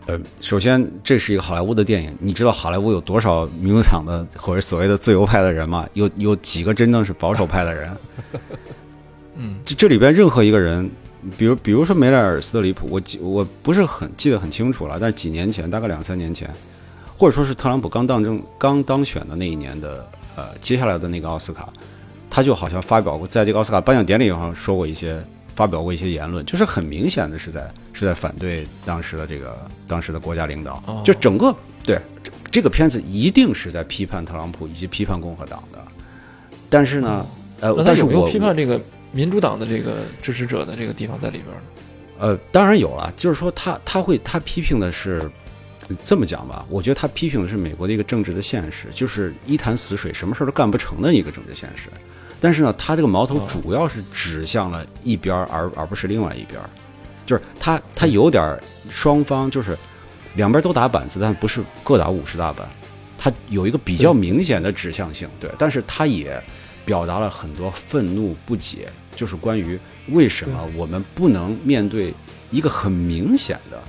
[0.06, 5.86] 呃，首先这是一个好莱坞的电影，你知道好莱坞有多少民主党的 或者所谓的自由派的人吗？
[5.94, 7.96] 有有几个真正是保守派的人？
[9.36, 10.90] 嗯，这这里边任何一个人，
[11.38, 16.50] 比如比如说梅莱尔·斯特里普，我记我不是很记得很清楚了，但是几年前，大概两三年前，
[17.16, 21.68] 或者说是特朗普刚当政刚当选的那一年的呃接下来的那个奥斯卡，
[22.28, 25.22] 他就好像发表过在这个奥斯卡颁奖典礼上说过一些
[25.54, 35.78] 发表过一些言论，就是很明显的是在是在反对当时的这个当时的国家领导，哦就整个对这这个片子一定是在批判特朗普以及批判共和党的，
[36.68, 37.26] 但是呢，
[37.60, 38.80] 呃但是我批判这个
[39.12, 41.62] 民主党的这个支持者的这个地方在里边呢？
[42.18, 45.28] 呃，当然有了，就是说他他会他批评的是
[46.04, 51.88] 这么讲吧，我觉得他批评的是美国的一个政治的现实，就是一潭死水，什么事儿都干不成的一个政治现实。
[52.42, 56.68] 但是呢，他这个矛头哦主要是指向了一边儿，而而不是另外一边儿，
[57.24, 59.78] 就是他他有点儿双方就是
[60.34, 62.66] 两边都打板子，但不是各打五十大板，
[63.16, 66.42] 他有一个比较明显的指向性，对，但是他也
[66.84, 69.78] 表达了很多愤怒不解，就是关于
[70.08, 72.12] 为什么我们不能面对
[72.50, 73.80] 一个很明显的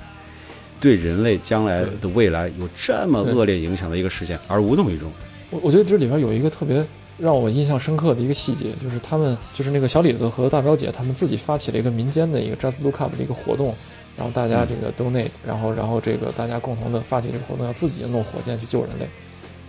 [0.78, 5.10] 对人类将来的未来有这么恶劣影响的一个事件而无动于衷。
[5.50, 6.84] 我我觉得这里边有一个特别
[7.16, 13.74] 让我印象深刻的一个细节，就是他们就是那个小李子和大表姐他们自己发起了一个民间的一个 Just Look Up 的一个活动，
[14.16, 19.06] 然后大家这个 donate，然后然后这个大家共同的发起这个活动，要自己弄火箭去救人类。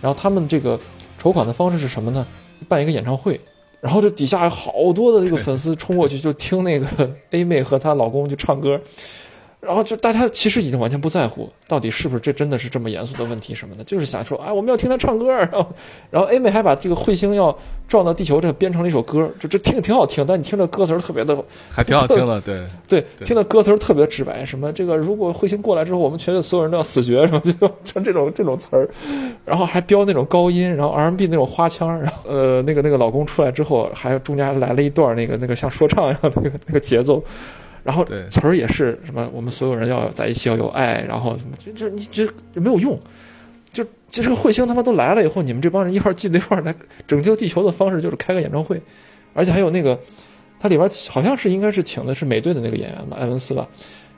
[0.02, 0.78] 然后他们这个
[1.18, 2.26] 筹款的方式是什么呢？
[2.68, 3.40] 办一个演唱会，
[3.80, 6.86] 然后这底下有好多的这个粉丝冲过去就听那个
[7.30, 8.80] A 妹和她老公就唱歌。
[9.60, 15.32] 然后就大家其实已经完全不在乎到底是不是这真的是这么严肃的问题什么的，就是想说，哎，我们要听他唱歌。
[15.32, 15.66] 然后，
[16.10, 17.56] 然后 A 妹还把这个彗星要
[17.88, 21.36] 撞到地球这编成了一首歌，就这听挺好听，但你听着歌词特别的，
[21.70, 27.52] 还挺好听的，对对，听的歌词特别直白，什么这个如果彗星过来之后，我们全球所有人都要死绝，什么就
[27.84, 28.88] 成这种这种词儿，
[29.44, 37.20] 然后还飙那种高音，然后 R&B 那种花腔，然后呃那个那个老公出来之后，还中间来了一段那个那个像说唱一样的那个那个节奏。
[37.86, 42.98] 然后词儿也是什么，我们所有人要在一起，要有爱，然后怎么就就你觉得没有用，
[43.70, 46.74] 就就这个彗星他妈都来了以后，你们这帮人一块聚在一块来
[47.06, 48.82] 拯救地球的方式就是开个演唱会，
[49.34, 49.96] 而且还有那个，
[50.58, 53.68] 它里边好像是应该是请的是美队的那个演员吧，埃文斯吧，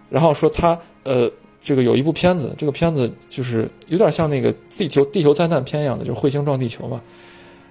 [0.09, 7.03] 然后说他呃这个有一部片子，这个片子就是有点像那个地球地球灾难片一样的，就是彗星撞地球嘛，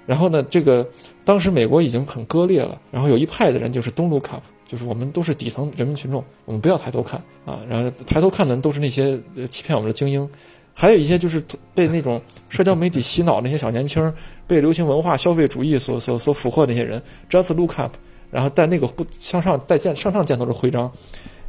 [0.05, 0.87] 然后呢这个
[1.25, 4.43] 当时美国已经很割裂了，然后有一派的人就是东卢卡普。
[4.67, 7.57] 就是我们都是底层人民群众，我们不要抬头看啊！
[7.69, 9.17] 然后抬头看的都是那些
[9.49, 10.29] 欺骗我们的精英，
[10.73, 11.41] 还有一些就是
[11.73, 14.13] 被那种社交媒体洗脑那些小年轻，
[14.45, 17.01] 被流行文化消费主义所所所俘获那些人。
[17.29, 17.93] Just look up，
[18.29, 20.91] 然后带那个不向上带箭向上箭头的徽章，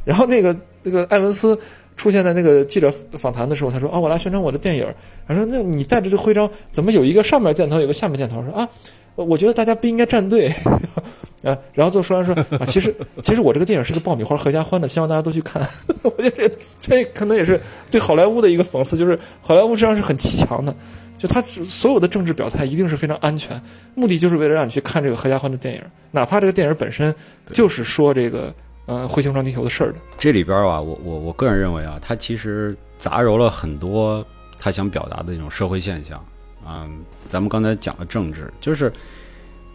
[0.05, 1.59] 然后那个那个艾文斯
[1.97, 4.87] 出现在那个记者访谈的时候，他说啊，我来宣传我的电影。
[5.27, 8.41] 他说那你带着这徽章，怎么有一个上面箭头，有个下面箭头？
[8.43, 8.69] 说啊。
[9.15, 10.49] 我觉得大家不应该站队，
[11.43, 15.65] 啊，然后就说完说啊，其实其实我这个电影是个爆米花合家欢的，希望大家都去看。
[16.03, 17.59] 我觉得这这可能也是
[17.89, 20.75] 对好莱坞的一个讽刺，就是好莱坞实际上是很欺强的，
[21.17, 23.61] 就他所有的政治表态一定是非常安全，
[23.95, 25.81] 目的就是为了让你去看这个合家欢的电影，
[26.11, 27.13] 哪怕这个电影本身
[27.47, 28.53] 就是说这个
[28.85, 29.95] 呃彗星撞地球的事儿的。
[30.17, 34.25] 这里边啊，我我我个人认为啊，他其实杂糅了很多
[34.57, 36.21] 他想表达的那种社会现象。
[36.67, 38.91] 嗯，咱们刚才讲了政治，就是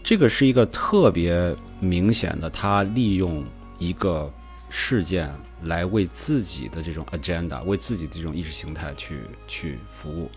[0.04, 3.42] 这个是一个特别明显的，他利用
[3.78, 4.30] 一个
[4.68, 10.30] 事件来为自己的这种 agenda，为自己的这种意识形态去去服务。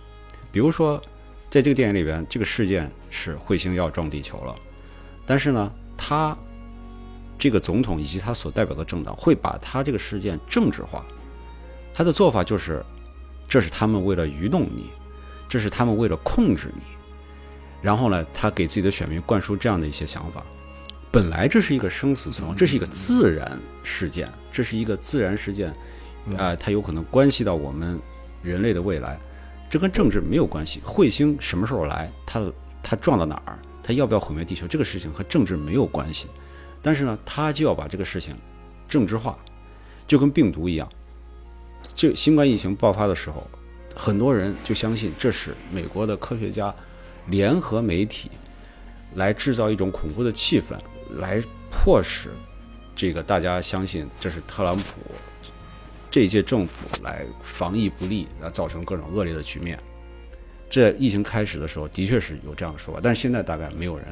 [0.53, 1.01] 比如说，
[1.49, 4.55] 在这个电影里边，这个事件是彗星要撞地球了，
[5.25, 6.35] 但是呢，他
[7.37, 11.05] 这个总统以及他所代表的政党会把他这个事件政治化，
[11.93, 12.81] 他的做法就是，
[13.49, 14.91] 这是他们为了愚弄你。
[15.49, 16.83] 这是他们为了控制你，
[17.81, 20.43] 然后呢，他给自己的选民灌输这样的一些想法。
[21.11, 25.73] 本来这是一个生死存亡，这是一个自然事件，这是一个自然事件，
[26.37, 27.99] 啊，它有可能关系到我们
[28.43, 29.19] 人类的未来。
[29.69, 30.81] 这跟政治没有关系。
[30.81, 32.51] 彗星什么时候来，它
[32.83, 36.27] 它撞到哪儿，它要不要毁灭地球，这个事情和政治没有关系。
[36.81, 38.35] 但是呢，他就要把这个事情
[38.87, 39.37] 政治化，
[40.07, 40.87] 就跟病毒一样，
[41.93, 43.45] 就新冠疫情爆发的时候。
[43.95, 46.73] 很多人就相信这是美国的科学家
[47.29, 48.31] 联合媒体
[49.15, 50.77] 来制造一种恐怖的气氛，
[51.17, 52.29] 来迫使
[52.95, 54.83] 这个大家相信这是特朗普
[56.09, 59.77] 这一届政府来防疫不力，来造成各种恶劣的局面。
[60.69, 64.07] 这疫情开始的时候的确是有这样的说法，但是现在大概没有人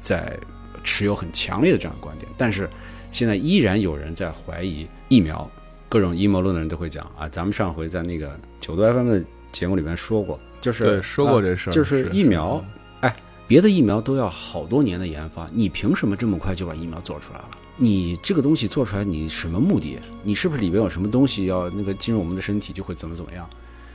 [0.00, 0.38] 在
[0.84, 2.28] 持有很强烈的这样的观点。
[2.36, 2.68] 但是
[3.10, 5.50] 现在依然有人在怀疑疫苗。
[5.88, 12.64] 各种阴谋论的人都会讲啊，咱们上回在那个九度 FM 的节目里面说过，就是说过这事儿，就是疫苗，
[13.00, 13.14] 哎，
[13.46, 17.48] 别的疫苗都要好多年的研发，你凭什么这么快就把疫苗做出来了？
[17.76, 19.98] 你这个东西做出来，你什么目的？
[20.22, 23.48] 你是不是里边有什么东西要那个进入我们的身体就会怎么怎么样？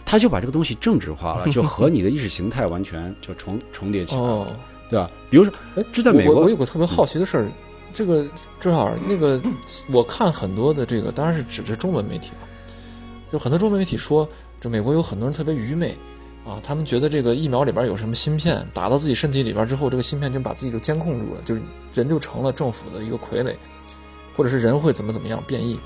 [0.04, 4.58] 他就把这个东西政治化了，就 和你的意识形态完全就重重叠起来了，
[4.90, 5.10] 对吧？
[5.30, 7.48] 比如说，哎，这在美国，我有个特别好奇的事儿。
[7.94, 8.28] 这个
[8.60, 9.42] 正好那个，
[9.92, 12.44] 我看很多的这个，当然是指着中文媒体啊，
[13.32, 14.28] 就很多中文媒体说，
[14.60, 15.96] 这美国有很多人特别愚昧
[16.46, 21.58] 啊，他们觉得这个疫苗里边有什么芯片，打到自己身体里边之后，这个芯片就把自己就监控住了，就
[21.94, 23.56] 人就成了政府的一个傀儡，
[24.38, 25.80] 或者是人会怎么怎么样变异。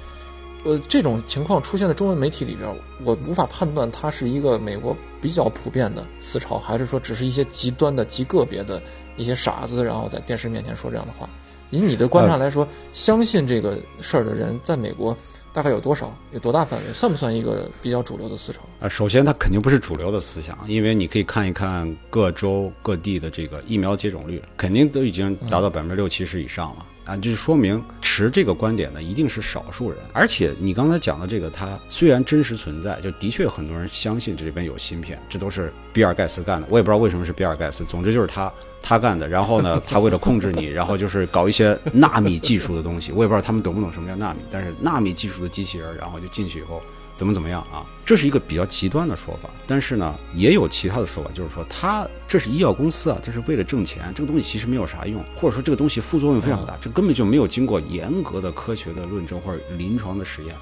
[0.66, 2.70] 呃，这种情况出现在中文媒体里边，
[3.05, 8.84] 我无法判断它是一个美国比较普遍的思潮，还是说只是一些极端的极个别的
[9.16, 11.30] 一些傻子，然后在电视面前说这样的话。
[11.70, 15.16] 以你的观察来说，相信这个事儿的人在美国
[15.60, 16.10] 大概有多少？
[16.32, 16.93] 有多大范围？
[16.93, 18.62] 算不算一个比较主流的思潮？
[18.80, 26.86] 啊，首先它肯定不是主流的思想，因为你可以看一看各州各地的这个疫苗接种率，肯定都已经达到百分之六七十以上了。
[27.10, 29.97] 啊，就是说明持这个观点的一定是少数人。
[30.14, 36.68] 而且你刚才讲的这个，它虽然真实存在，就的确有很多人相信这里边有芯片，这都是比尔盖茨干的。
[36.70, 39.28] 我也不知道为什么是比尔盖茨，总之就是他他干的。
[39.28, 43.12] 然后呢，他为了控制你，然后就是搞一些纳米技术的东西。
[43.12, 46.80] 我也不知道他们懂不懂什么叫纳米，但是纳米技术的机器人，然后就进去以后。
[47.20, 47.86] 怎么怎么样啊？
[48.05, 60.55] 这是一个比较极端的说法，但是呢，也有其他的说法，就是说他这是医药公司啊，这是为了挣钱，这个东西其实没有啥用，或者说这个东西副作用非常大，这根本就没有经过严格的科学的论证或者临床的实验，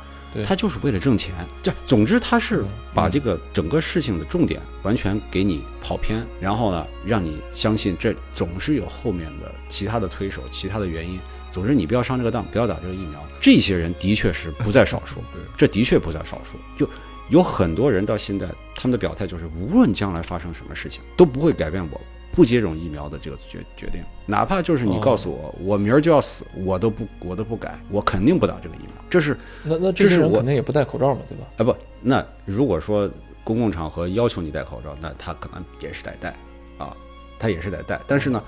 [0.44, 1.36] 他就是为了挣钱。
[1.62, 11.20] 这总之他是把这个整个事情的重点完全给你跑偏，然后呢，让你相信这总是有后面的其他的推手、其他的原因。
[11.58, 13.20] 总之，你不要上这个当，不要打这个疫苗。
[13.42, 16.56] 这些人的确是不在少数， 对，这的确不在少数。
[16.78, 16.88] 就
[17.30, 22.00] 有很多人到现在，他们的表态就是，无论将来发生什么事情，都不会改变我
[22.32, 24.04] 不接种疫苗的这个决决定。
[24.28, 28.92] 哪怕就是你告诉我，我明儿就要死，我都不，我都不改，我肯定不打这个疫苗。
[29.10, 31.48] 这是那那这些人肯定也不戴口罩嘛，对吧？
[31.58, 33.10] 啊不，那如果说
[33.44, 36.38] 公共场合要求你戴口罩，那他可能也是得戴
[36.78, 36.96] 啊，
[37.40, 38.00] 他也是得戴。
[38.06, 38.44] 但是呢，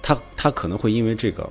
[0.00, 1.50] 他他可能会因为这个。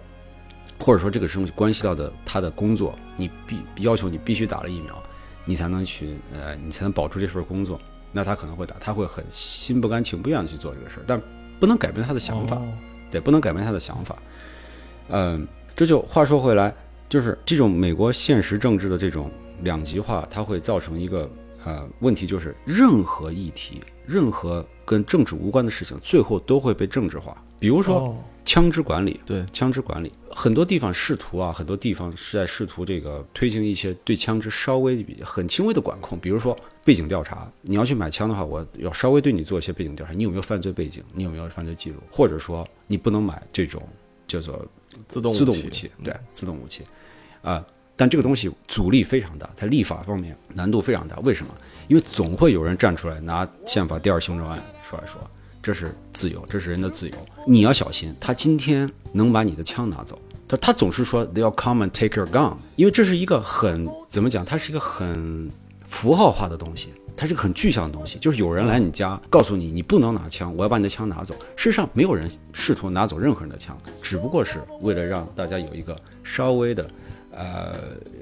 [0.81, 5.01] 或者说这个东西关系到的他的工作，你必要求你必须打了疫苗，
[5.45, 7.79] 你才能去呃，你才能保住这份工作。
[8.11, 11.21] 那他可能会打，他会很心不甘情不愿的去做这个事儿，但
[11.59, 12.59] 不能改变他的想法，
[13.11, 14.17] 对，不能改变他的想法。
[15.09, 16.73] 嗯，这就话说回来，
[17.07, 21.29] 就是这种美国现实政治的这种两极化，它会造成一个
[21.63, 27.37] 呃问题，就是任何议题，任何跟政治无关的事情，最后都会被政治化。
[27.59, 28.17] 比如说。
[28.51, 43.81] 枪支管理，对枪支管理，很多地方试图啊，很多地方是在试图这个推行一些对枪支稍微很轻微的管控，比如说背景调查，你要去买枪的话，我要稍微对你做一些背景调查，你有没有犯罪背景，你有没有犯罪记录，或者说你不能买这种
[44.27, 44.67] 叫做
[45.07, 46.83] 自动自动武器，对自动武器，
[47.41, 51.55] 啊，但这个东西阻力非常大，在立法方面难度非常大，为什么？
[51.87, 55.21] 因为总会有人站出来拿宪法第二修正案出来说。
[55.61, 58.15] 这是自由，这是人的自由，你要小心。
[58.19, 64.43] 他今天能把你的枪拿走，他他总是说 they'll come and take your gun，因为这是一个很怎么讲？
[64.43, 65.49] 它是一个很
[65.87, 68.17] 符号化的东西，它是个很具象的东西。
[68.17, 71.35] 就是有人来你家，告诉你你不能拿枪，我要把你的枪拿走。
[71.55, 76.89] 事实上，没有人试图拿走任何人的枪，只不过是为了让大家有一个稍微的。
[77.31, 77.75] 呃，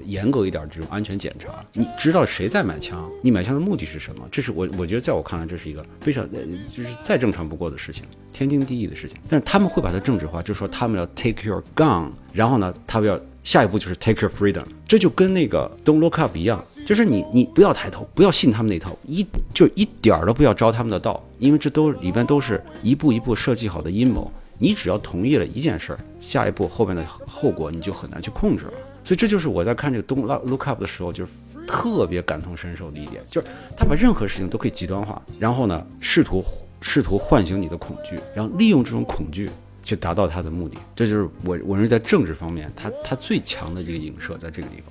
[0.04, 3.10] 严格一点这种安全检查，你知道谁在买枪？
[3.22, 4.28] 你买枪的目的是什么？
[4.30, 6.38] 这是我我觉得在我看来，这是一个非常呃
[6.74, 9.18] 就是再正常不过的事情，天经地义的事情。
[9.28, 14.64] 但是他们会把它政治化，就说他们要 take your gun，然后呢，他们要下一步就是 take your freedom。
[14.86, 24.30] 这就跟那个 don't look up 一样，就是你你不要抬头，不要信他们那套，一就一点儿都不要招他们的道，因为这都里边都是一步一步设计好的阴谋。
[24.62, 28.72] 你只要同意了一件事儿，下一步后面的后果你就很难去控制了。
[29.10, 31.32] 所以这就是我在看这个《Don't Look Up》的时候，就是
[31.66, 33.46] 特别感同身受的一点，就是
[33.76, 36.44] 他把任何事情都可以极端化，然后呢，试图
[36.80, 39.50] 试图唤醒你的恐惧，然后利用这种恐惧
[39.82, 40.78] 去达到他的目的。
[40.94, 44.84] 这就是我我认为在政治方面，他他最强的这个影射在这个地方。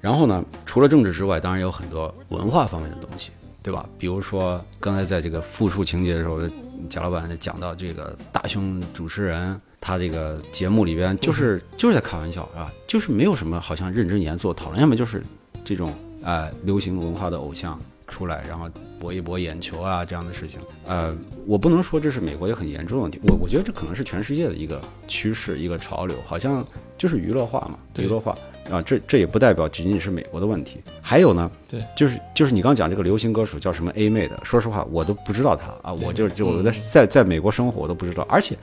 [0.00, 3.84] 然后呢，除了政治之外，当然有很多文化方面的东西，对吧？
[3.98, 6.38] 比如说刚才在这个复述情节的时候，
[6.88, 9.60] 贾老板讲到这个大胸主持人。
[9.86, 15.22] 他这个节目里边就是就是在开玩笑啊，就是没有什么好像认真严肃讨论，要么就是
[15.62, 17.78] 这种呃流行文化的偶像
[18.08, 18.66] 出来，然后
[18.98, 20.58] 博一博眼球啊这样的事情。
[20.86, 21.14] 呃，
[21.46, 26.66] 我不能说这是美国也很严重的问题，我我觉得这可能是全世界的一个趋势一个潮流，好像
[26.96, 28.34] 就是娱乐化嘛，娱乐化
[28.70, 30.80] 啊，这这也不代表仅仅是美国的问题。
[31.02, 38.56] 还有呢，对，就是就是你刚讲这个流行歌手叫什么 A 妹的，说实话我都不知道他啊，我就就我在在在美国生活我都不知道，而且。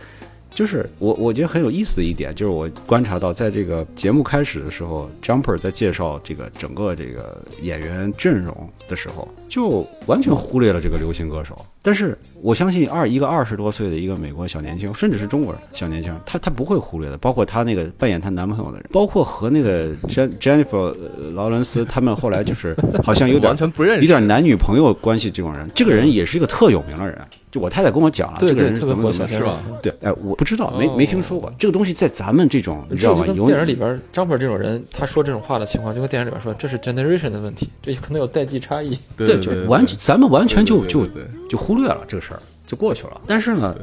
[0.53, 11.57] 就是我我觉得很有意思的一点，就是我观察到，在这个节目开始的时候，Jumper 在介绍这个整个这个演员阵容的时候，就完全忽略了这个流行歌手。
[11.81, 17.17] 但是我相信，二一个二十多岁的一个美国小年轻，甚至是中国人小年轻，他他不会忽略的。
[17.17, 20.93] 包括他那个扮演他男朋友的人，包括和那个 Jen Jennifer
[21.33, 27.19] 劳伦斯他们后来就是好像有点完全不认识，有点男女朋友关系这种人，这个人也是一个特有名的人。
[27.51, 29.59] 就我太太跟我讲了，这个人是怎么怎么是吧？
[29.83, 33.25] 对，哎，我不知道，没没听说过这个东西，在咱们这种你知道吗？
[33.25, 38.97] 电影里边，张本这种人，他说这种话的情况，就跟电影里边说，这是 generation 的问题，这可能有代际差异。
[39.17, 41.05] 对，就完全，咱们完全就就
[41.49, 43.19] 就忽略了这个事儿，就过去了。
[43.27, 43.75] 但是呢，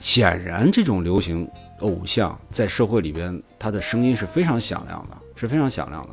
[0.00, 1.48] 显然这种流行
[1.80, 6.10] 偶像在社会里边，他的声音是非常响亮的，是非常响亮的。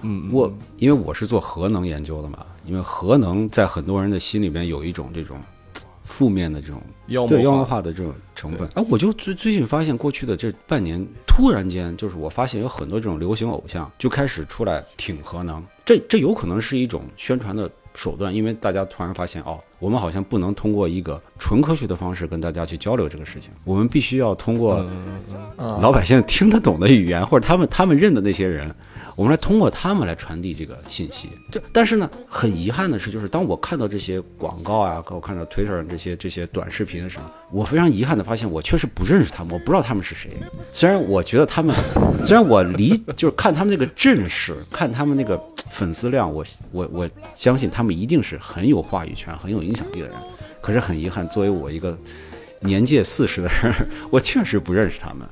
[0.00, 5.36] 嗯，我因为我是做核能研究的嘛，因为核能在很多人的心里边有一种这种。
[6.04, 6.80] 负面的这种
[7.26, 8.68] 对妖魔化的这种成分。
[8.74, 24.74] 哎，我就最最近发现，过去的这半年，突然间就是我发现有很多这种流行偶像就开始出来挺核能，这这有可能是一种宣传的手段，因为大家突然发现哦，我们好像不能通过一个纯科学的方式跟大家去交流这个事情，我们必须要通过
[25.56, 28.74] 啊，老百姓听得懂的语言，或者他们他们认的那些人，
[29.16, 31.28] 我们来通过他们来传递这个信息。
[31.50, 40.30] 这但是呢，很遗憾的是，就是当我看到这些广告啊，我看到 Twitter 上这些这些短视频的时候，我非常遗憾的发现，我确实不认识他们，我不知道他们是谁。
[40.72, 41.74] 虽然我觉得他们，
[42.26, 45.40] 虽然我理就是看他们那个阵势，看他们那个
[45.70, 50.16] 粉丝量，我我我相信他们一定是很有话语权、很有影响力的人。
[50.60, 51.96] 可是很遗憾，作为我一个
[52.60, 53.74] 年届四十的人，
[54.10, 55.28] 我确实不认识他们。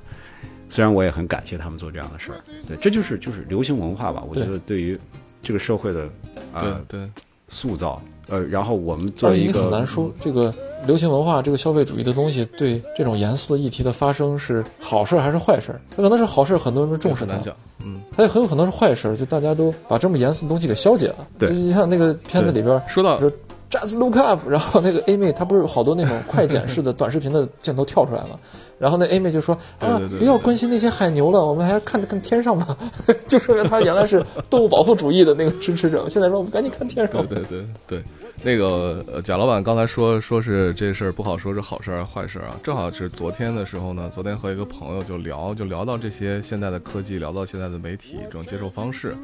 [0.73, 4.25] 虽然我也很感谢他们做这样的事儿，对，这就是就是流行文化吧。
[4.27, 4.99] 我觉得对于
[5.43, 6.09] 这个社会的
[6.55, 7.11] 啊、对对，
[7.49, 10.53] 塑造，呃，然后我们作为一个很难个说这个
[10.87, 15.81] 流行文化这个消费主义的东西对这种严肃的议题的发生是好事儿还是坏事儿？
[15.95, 17.57] 它可能是好事儿，很多人重视它很难；讲。
[17.85, 21.29] 嗯，它也很有可能是坏事儿，就大家都把这么严肃的东西给消解了。
[21.39, 23.31] 对就是你看那个片子里边，说到说
[23.71, 28.39] Just look up，然后那个 A 妹她不是有好多那种快剪式的 短视频的镜头跳出来了，
[28.83, 32.77] 然后那 A 妹就说啊不要关心那些海牛了，我们还是看看天上吧，
[33.29, 34.21] 就说明他原来是
[34.51, 37.25] 动物保护主义的那个支持者，现在说我们赶紧看天上。
[37.29, 37.39] 对。
[37.39, 38.03] 对对对，
[38.45, 42.57] 那个贾老板刚才说说是这事儿不好说是好事儿还是坏事儿啊？
[42.61, 49.15] 正好是昨天的时候呢，昨天和一个朋友就聊，就聊到这些现在的科技，聊到现在的媒体这种接受方式，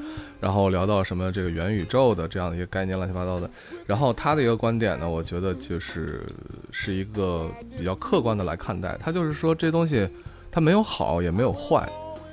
[0.41, 3.51] 然后聊到什么这个元宇宙的这样的一个概念乱七八糟的。
[3.89, 6.25] 然后他的一个观点呢，我觉得就是
[6.71, 10.09] 是一个比较客观的来看待，他就是说这东西
[10.53, 11.89] 它没有好也没有坏。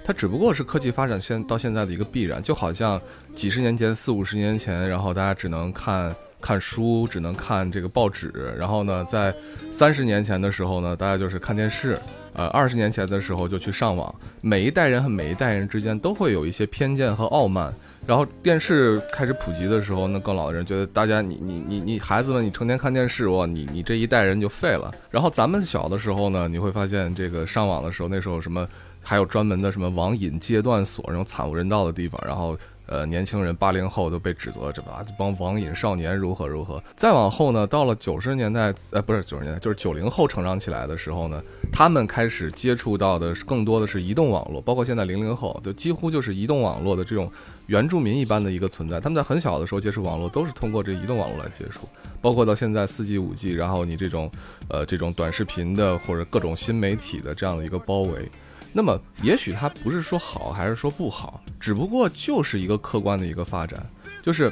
[0.05, 3.01] 它只不过是科技发展现到现在的一个必然，就好像
[3.33, 6.15] 几十年前、四五十年前，然后大家只能看
[6.46, 9.34] 看书，只能看这个报纸，然后呢，在
[9.72, 11.98] 三十年前的时候呢，大家就是看电视，
[12.34, 14.14] 呃，二十年前的时候就去上网。
[14.41, 17.74] 每一代人和每一代人之间都会有一些偏见和傲慢。
[18.06, 24.93] 然后电视开始普及的时候，那更老的人觉得大家你你你你孩子们，你成天看电视，哇，你你这一代人就废了。
[25.10, 28.68] 然后咱们小的时候呢，你会发现这个上网的时候，那时候什么
[29.02, 32.56] 还有专门的什么网瘾戒断所这种惨无人道的地方，然后
[32.88, 36.81] 呃年轻人八零后都被指责这吧这帮网瘾少年如何如何。
[36.95, 47.31] 再往后呢，到了九十年代，呃不是九十年代，就是九零后成长起来的时候呢，他们开始接触到的更多的是移动网络，包括现在零零后，就几乎就是移动网络的这种
[47.67, 48.99] 原住民一般的一个存在。
[48.99, 51.88] 他们在很小的时候接触网络，都是通过这移动网络来接触，
[52.21, 54.29] 包括到现在四 G、五 G，然后你这种
[54.67, 58.29] 呃这种短视频的或者各种新媒体的这样的一个包围。
[58.78, 63.82] 那么，也许它不是说好，还是说不好，只不过就是一个客观的一个发展，
[64.21, 64.51] 就是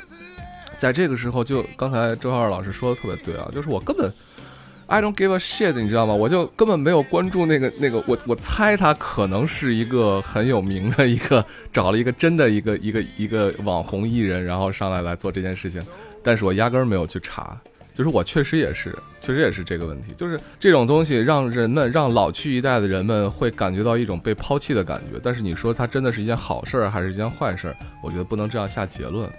[0.79, 4.09] 在这个时候，就刚才周浩老师说的特别对啊，就是我根本
[4.87, 6.13] I don't give a shit，你知道吗？
[6.13, 15.85] 我就根本没有关注那个那个，我我猜他可能是一个很有名的一个，找了一个真的一个一个一个网红艺人，然后上来来做这件事情，
[16.23, 17.59] 但是我压根儿没有去查。
[17.93, 25.19] 就是我确实也是，确实也是这个问题，就是这种东西让人们让老去一代的人们会感觉到一种被抛弃的感觉。
[25.21, 27.75] 但是你说它真的是一件好事儿还是一件坏事儿？
[28.01, 29.29] 我觉得不能这样下结论。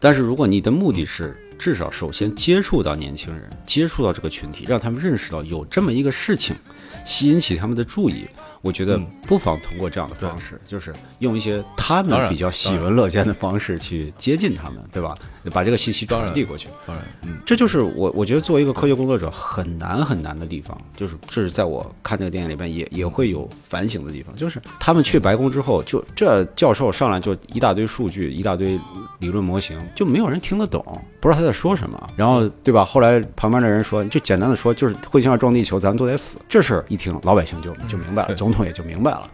[0.00, 6.56] 但是如果你的目的是至少首先接触到年轻人，接触到这个群体，让他们认识到有这么一个事情，
[7.04, 8.26] 吸引起他们的注意，
[8.62, 9.06] 我觉得嗯。
[9.24, 15.16] 不妨通过这样的方式，就是用一些他们比较喜闻乐见的方式去接近他们，对吧？
[15.52, 16.68] 把这个信息传递过去。
[16.86, 28.78] 当然，嗯，这就是我我觉得作为一个科学工作者很难很难的地方，就是这是在我看这个电影里边也也会有反省的地方，就是他们去白宫之后，就这教授上来就一大堆数据，一大堆
[29.20, 30.84] 理论模型，就没有人听得懂，
[31.22, 32.84] 不知道他在说什么，然后对吧？
[32.84, 36.36] 后来旁边的人说，就简单的说，就是彗星要撞地球，咱们都得死。
[36.48, 39.30] 这事儿一听，老百姓就就明白了，总统也就明白了。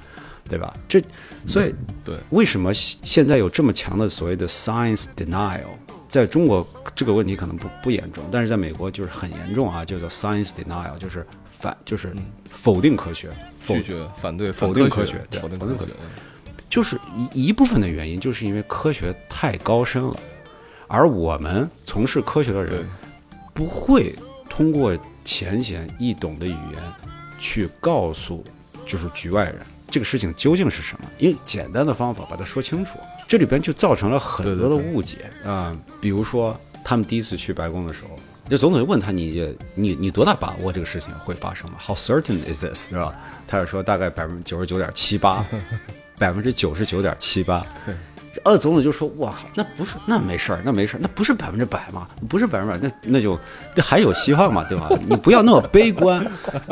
[0.47, 0.73] 对吧？
[0.89, 1.03] 这，
[1.47, 1.75] 所以
[2.05, 5.61] 对，为什么现在有这么强的所谓的 science denial？
[6.09, 12.15] 在中国这个问题可能不不严重，但是在美国就是很严重啊，叫做 science denial，就是反就是
[12.49, 13.29] 否定科学，
[13.61, 15.97] 否拒绝、反对、否定科学对否定否定科学学。
[16.71, 16.99] 就是
[17.35, 20.17] 一一部分的原因，就是因为科学太高深了，
[20.89, 22.85] 而我们从事科学的人
[23.55, 24.15] 不会
[24.49, 26.83] 通过浅显易懂的语言
[27.39, 28.43] 去告诉
[28.87, 29.59] 就是局外人
[29.91, 38.19] 这个事情究竟是什么，因为简单的方法把它说清楚，这里边就造成了很多的误解啊、比如说他们第一次去白宫的时候。
[38.49, 42.89] 就总统就问他你你你多大把握这个事情会发生吗？How certain is this？
[42.89, 43.15] 是吧？
[43.47, 45.45] 他就说大概百分之九十九点七八，
[46.17, 47.67] 百分之九十九点七八。
[48.45, 53.39] 呃，总统就说：“我靠，那不是，那没事儿，那没事儿，那不是百分之百嘛，不是百分之百，那那就
[53.75, 54.89] 这还有希望嘛，对吧？
[55.07, 56.25] 你不要那么悲观，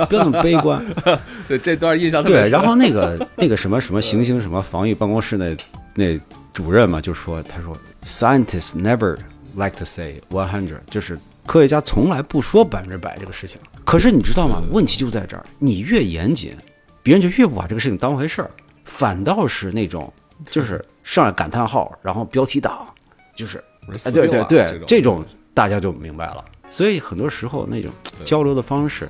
[0.08, 0.84] 不要那么悲观。
[1.48, 5.56] 对这段印象特别对，然后那个那个什么什么行星什么防御办公室那
[5.94, 6.20] 那
[6.52, 9.16] 主任嘛，就说他说，scientists never
[9.54, 13.60] like to say one hundred，就是科学家从来不说百分之百这个事情。
[13.84, 14.62] 可是你知道吗？
[14.70, 16.56] 问题就在这儿，你越严谨，
[17.02, 18.50] 别人就越不把这个事情当回事儿，
[18.84, 20.12] 反倒是那种
[20.50, 22.84] 就是上来感叹号，然后标题党，
[23.32, 23.62] 就是
[24.04, 26.44] 哎，对对对，这这种大家就明白了。
[26.68, 27.92] 所以很多时候那种
[28.24, 29.08] 交流的方式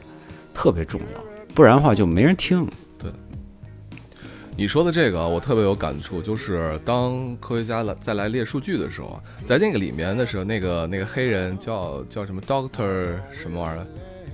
[0.52, 2.68] 特别重要，不然的话就没人听。
[2.98, 3.10] 对
[4.54, 13.86] 你说的这个，我特别有感触，就是当科学家来再来列数据的时候啊，在那个里面的时候，那个那个黑人叫叫什么 Doctor 什么玩意儿，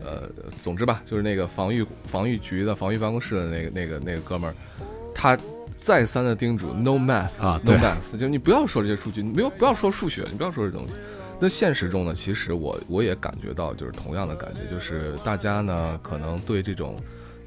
[0.05, 0.23] 呃，
[0.65, 4.55] 总之吧，就是那个防御防御局的防御办公室的那个那个那个哥们儿，
[5.15, 5.39] 他
[5.83, 10.95] 再三的叮嘱 No math 啊 No math，就是你不要说这些数据，你不要不要说数学，你不要说这东西。
[11.41, 16.95] 那现实中呢，其实我我也感觉到，就是同样的感觉，就是大家呢可能对这种，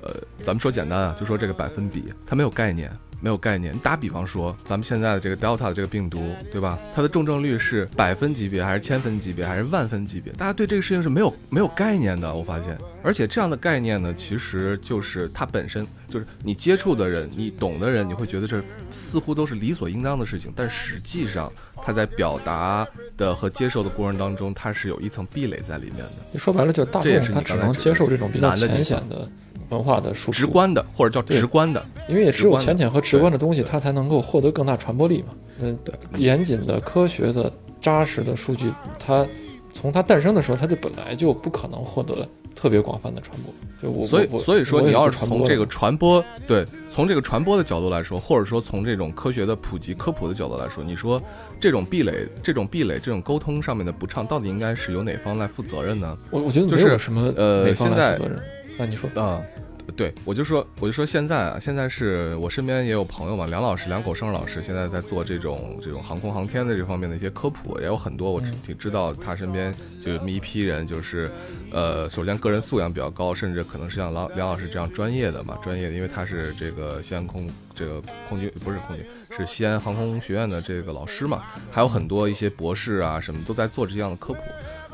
[0.01, 0.11] 呃，
[0.43, 2.91] 咱们说简单啊，就说这个百分比，它没有概念，
[3.25, 3.73] 没有概念。
[3.73, 6.77] 你打比方说，咱们现在的这个 Delta 的这个病毒，对吧？
[6.93, 10.31] 它的重症率是百分级别，还是千分级别，还是万分级别？
[10.33, 12.31] 大家对这个事情是没有没有概念的。
[12.31, 18.61] 我发现，而且这样的概念呢，其实就是它本身就是你接触的人，你懂的人，你会觉得这
[18.91, 26.11] 似乎都是理所应当的事情，但实际上它在表达的和接受的过程当中，它是有一层壁垒在里面的。
[26.31, 29.27] 你说白了就是大这也是众他只能接受这种比较浅显的
[29.69, 35.33] 文化的输出，直观的，或者叫直观的，因为也只有浅浅显和直观的东西，它才能够获得更大传播力嘛。
[35.59, 35.77] 嗯
[36.17, 37.51] 严谨的、科学的、
[37.81, 39.25] 扎实的数据，它
[39.71, 43.53] 从它诞生的时候，它就本来就不可能获得特别广泛的传播。
[43.81, 51.21] 就我所以我所以说，你要是从这个传播，对，从这个传播的角度来说，或者说从这种科学的普及科普的角度来说，你说
[51.59, 56.17] 这种壁垒、这种壁垒、这种沟通上面的不畅，到底应该是由哪方来负责任呢？
[56.31, 58.41] 我我觉得就是没有什么呃哪方现在来负责任。
[58.77, 59.41] 那你说，啊、
[59.95, 69.73] 对，我就说，我就说现在啊，现在是我身边也有朋友嘛，梁老师、梁口生老师现在在做这种这种航空航天的这方面的一些科普，也有很多我挺知道他身边
[70.03, 71.31] 就有一批人，就是
[71.71, 84.39] 呃，首先个人素养比较高，甚至可能是像梁梁老师这样专业的嘛，专业的，因为他是这个西安空这个空军不是空军，是西安航空学院的这个老师嘛，还有很多一些博士啊什么都在做这样的科普。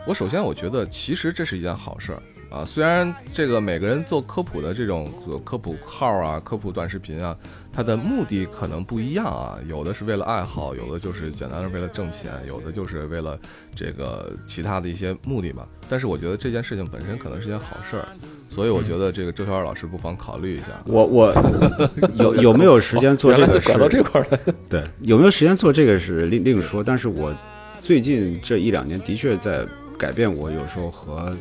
[0.08, 2.22] 我首先我觉得其实这是一件好事儿。
[2.52, 7.36] 啊，虽然这个每个人做科普的这种做科普号啊、科普短视频啊，
[7.72, 13.40] 它的目的可能不一样啊，有的是为了爱好，有的就是简单的为了挣钱，有的就是为了
[13.74, 15.66] 这个其他的一些目的嘛。
[15.88, 18.06] 但是我觉得这件事情本身可能是件好事儿，
[18.50, 20.68] 所以我觉得这个周小二老师不妨考虑一下。
[20.86, 21.34] 我我
[22.20, 24.38] 有有没有时间做这个 事到这块儿来。
[24.68, 26.84] 对，有没有时间做这个是另另说。
[26.84, 27.34] 但是我
[27.80, 29.66] 最近这一两年的确在
[29.98, 31.34] 改变我有时候和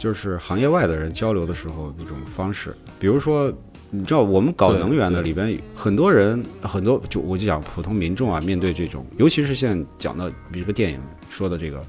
[0.00, 2.74] 就是行业外的人交流的时候那种方式。
[2.98, 3.52] 比如说，
[3.90, 10.98] 你知道我们搞能源的里边很多人很多就我就讲普通民众啊，面对这种，尤其是现在讲的，比如说电影
[11.28, 11.84] 说的这个，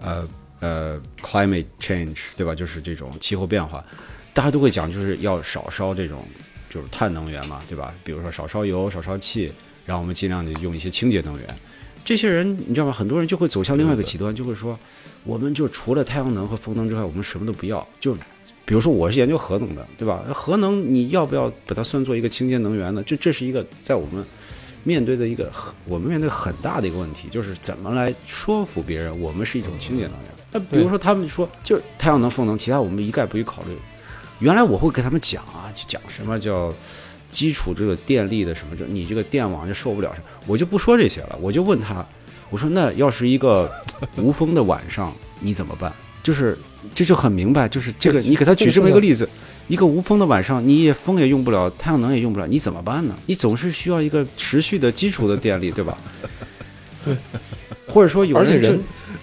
[0.00, 0.28] 呃
[0.60, 2.54] 呃，climate change，对吧？
[2.54, 3.84] 就是这种气候变化，
[4.32, 6.24] 大家都会讲，就是要少烧这种
[6.70, 7.92] 就是碳能源嘛，对吧？
[8.02, 9.52] 比如说少烧油、少烧气，
[9.84, 11.46] 然后我们尽量的用一些清洁能源。
[12.04, 12.92] 这些人你知道吗？
[12.92, 14.78] 很多人就会走向另外一个极端，就会说，
[15.24, 17.86] 我们就除了太阳能和风能之外，我们什么都不要。
[18.00, 18.14] 就
[18.64, 20.24] 比如说我是研究核能的，对吧？
[20.32, 23.02] 核能你要不要把它算作一个清洁能源呢？
[23.02, 24.24] 就这是一个在我们
[24.84, 30.30] 面对的一个很我们面对很大的一个问题，就是怎么来说服别人我们是一种清洁能源。
[30.52, 33.76] 那比如说他们说就是太阳能、风能，其他我们一概不予考虑。
[34.38, 36.72] 原来我会给他们讲啊，就讲什么叫
[37.30, 42.06] 基础这个电力的什么，就你这个电网就受不了什么，我就不说这些了，我就问他，
[42.50, 43.70] 我说那要是一个
[44.16, 45.92] 无风的晚上，你怎么办？
[46.22, 46.58] 就是
[46.94, 49.28] 这就很明白，就是这个你给他举这么一个例子，
[49.68, 53.16] 一个无风的晚上，你也风也用不了，太阳能也用不了，你怎么办呢？
[53.26, 55.96] 你总是需要一个持续的基础的电力，对吧？
[57.04, 57.16] 对，
[57.86, 58.78] 或者说有人而且人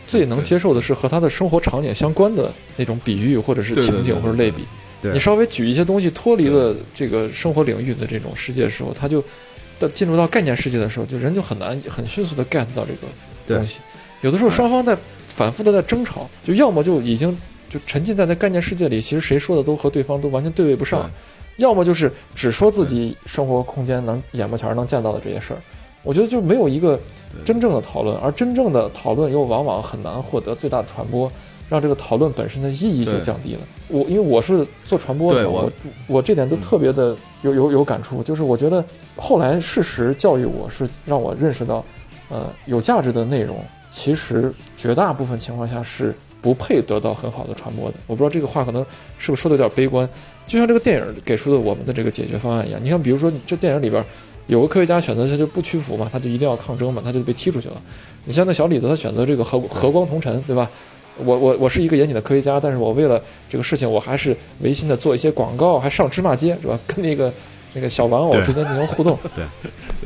[0.08, 4.64] 最能接受的是和他的生活场景相关的那种比喻或者是情景或者类比。
[5.00, 9.24] 对你稍微举一些东西脱离了这个生活领域的这种世界的时候，他就
[9.80, 13.80] 到进入到概念世界的时候，就人就很难很迅速的 get 到这个东西。
[14.22, 17.38] 有的时候双方在反复的在争吵，就要么就已经
[17.70, 21.02] 就沉浸在那概念世界里，其实谁说的都和对方都完全对位不上；
[21.58, 25.60] 要么就是只说自己生活空间能眼巴前能见到的这些事儿。
[26.04, 27.00] 我觉得就没有一个
[27.44, 31.30] 真正的讨论，而真正的讨论又往往很难获得最大的传播，
[31.70, 33.60] 让这个讨论本身的意义就降低了。
[33.90, 35.72] 我因为我是做传播的，我我
[36.08, 38.84] 我这点都特别的有有有感触，就是我觉得
[39.16, 41.84] 后来事实教育我是让我认识到，
[42.30, 47.96] 呃，有价值的内容，其实绝大部分情况下是不配得到很好的传播的。
[48.08, 48.86] 我不知道这个话可能
[49.18, 50.08] 是不是说的有点悲观，
[50.46, 52.80] 就像这个电影给出的我们的这个解决方案一样。
[52.84, 54.04] 你看，比如说这电影里边
[54.48, 57.82] 有个科学家选择他就不屈服嘛，他就一定要抗争嘛，他就被踢出去了。
[58.26, 60.70] 你像那小李子，他选择这个和和光同尘，对吧？
[61.24, 66.80] 我我我是一个严谨的科学家，但是我为了这个事情，我还是违心的做一些广告，还上芝麻街，是吧？
[66.88, 67.32] 跟那个
[67.74, 69.18] 那个小玩偶之间进行互动。
[69.36, 69.44] 对，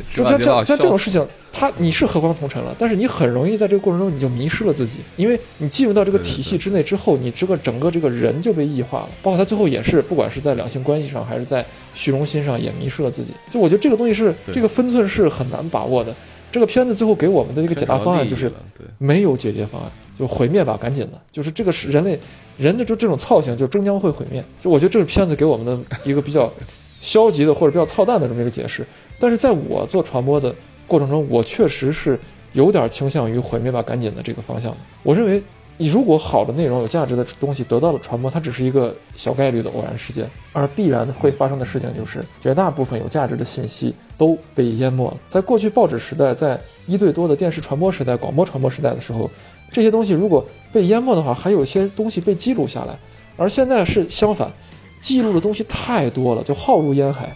[0.09, 9.09] 就像像像这种事情，他你是和光同尘了，但是你很容易在这个过程中你就迷失了自己，因为你进入到这个体系之内之后，你这个整个这个人就被异化了。
[9.21, 13.33] 包括他最后也是，不管是在两性关系上，还是在虚荣心上，也迷失了自己。
[13.49, 16.13] 就我觉得这个东西是这个分寸是很难把握的。
[16.51, 18.51] 这个片子最后给我们的一个解答方案就是
[18.97, 21.21] 没有解决方案，就毁灭吧，赶紧的。
[21.31, 22.19] 就是这个是人类
[22.57, 24.43] 人的就这种操性，就终将会毁灭。
[24.59, 26.51] 就我觉得这个片子给我们的一个比较
[26.99, 28.85] 消极的或者比较操蛋的这么一个解释。
[29.19, 30.53] 但是在我做传播的
[30.87, 32.19] 过程中，我确实是
[32.53, 34.75] 有点倾向于毁灭吧，赶紧的这个方向。
[35.03, 35.41] 我认为。
[35.77, 45.17] 你如果好的内容、有价值的东西得到了传播，它只是一个小概率的偶然事件，而必然会发生的事情就是，绝大部分有价值的信息都被淹没了。
[45.27, 49.27] 在过去报纸时代，在一对多的电视传播时代、广播传播时代的时候，
[49.71, 52.97] 这些东西如果被淹没的话，还有一些东西被记录下来。
[53.37, 54.51] 而现在是相反，
[54.99, 57.35] 记录的东西太多了，就浩如烟海，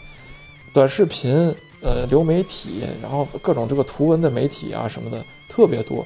[0.73, 1.33] 短视频、
[1.81, 6.05] 呃流媒体，然后各种这个图文的媒体啊什么的特别多。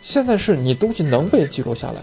[0.00, 2.00] 现在是你东西能被记录下来，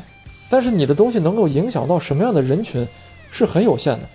[0.49, 2.85] 但是你的东西能够影响到什么样的人群，
[3.31, 4.09] 是很有限的。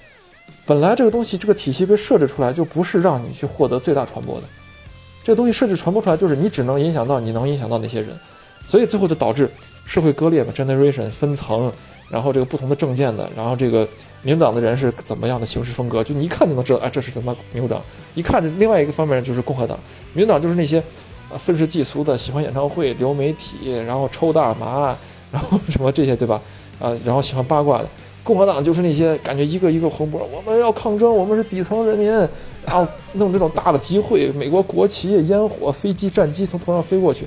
[0.66, 4.46] 本来这个东西这个体系被设置出来，就不是让你去获得最大传播的。
[5.24, 8.10] 这个东西设置传播出来，就是你只能影响到你能影响到那些人，
[8.72, 9.46] 所以最后就导致
[9.84, 11.70] 社会割裂嘛，generation 分层，
[12.08, 13.86] 然后这个不同的政见的，然后这个
[14.22, 17.82] 民主党的人是怎么样的行事风格，就你一看就能知道，哎，这是怎么民主党。
[18.14, 19.78] 一看另外一个方面就是共和党，
[20.14, 20.82] 民主党就是那些。
[21.38, 24.94] 愤世嫉俗的，喜欢演唱会、流媒体，然后抽大麻，
[25.32, 26.38] 然后什么这些，对吧？
[26.78, 27.88] 啊，然后喜欢八卦的。
[28.22, 32.10] 共和党就是那些感觉一个一个红波，我们要抗争，我们是底层人民，
[32.66, 37.24] 然后弄这种大的集会，美国国旗、烟火、飞机、战机从头上飞过去，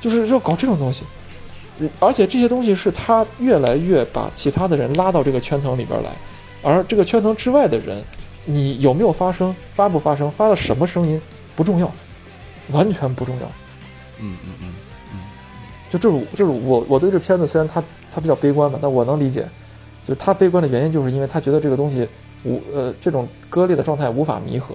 [0.00, 1.04] 就是要搞这种东西。
[1.98, 6.10] 而且这些东西是他越来越把其他的人拉到这个圈层里边来，
[6.62, 8.02] 而这个圈层之外的人，
[8.44, 11.20] 你有没有发声、发不发声、发了什么声音
[11.54, 11.90] 不重要。
[12.72, 13.46] 完全不重要，
[14.20, 14.72] 嗯嗯嗯
[15.12, 15.18] 嗯，
[15.90, 17.82] 就这是就是我我对这片子虽然他
[18.14, 19.48] 他比较悲观吧，但我能理解，
[20.04, 22.06] 就他悲观的原因就是因为他觉得这个东西
[22.44, 24.72] 无呃这种割裂的状态无法弥合。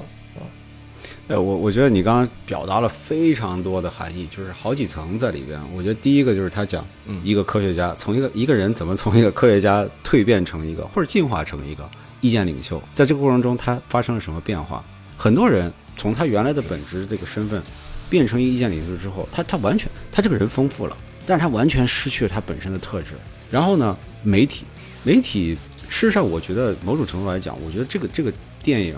[1.27, 5.59] 呃，我我觉得你刚刚表达了非常多的含义，就是好几层在里边。
[5.75, 6.85] 我觉得第一个就是他讲
[7.23, 11.89] 一个科学家从一个一个人怎么从一个科学家蜕变成一个或者进化成一个
[12.21, 14.83] 意见领袖，在这个过程中他发生了什么变化？
[15.17, 17.61] 很多人从他原来的本职这个身份。
[18.07, 20.95] 变成一个意见领袖之后，他他完全他这个人丰富了，
[21.25, 23.13] 但是他完全失去了他本身的特质。
[23.49, 24.63] 然后呢，媒体
[25.01, 25.57] 媒体，
[25.89, 28.95] 事实上我觉得某种程度来讲，我觉得这个这个电影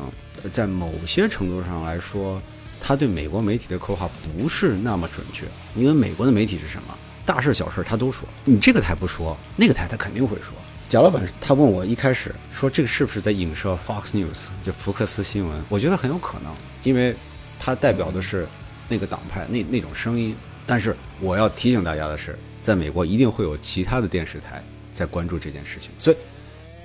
[0.52, 2.42] 在某些程度上来说，
[2.82, 5.46] 他对美国媒体的刻画不是那么准确。
[5.76, 6.98] 因为美国的媒体是什么？
[7.26, 10.54] 大事小事他都说，你这个台不说，那个台他肯定会说。
[10.90, 15.64] 贾老板他问我一开始说这个是不是在影射 Fox News 就福克斯新闻？
[15.70, 17.16] 我觉得很有可能，因为
[17.60, 18.48] 它代表的是。
[18.90, 20.34] 那个党派那那种声音，
[20.66, 24.64] 但是我要提醒大家的是，在美国一定会有其他的电视台
[24.94, 26.16] 在关注这件事情，所以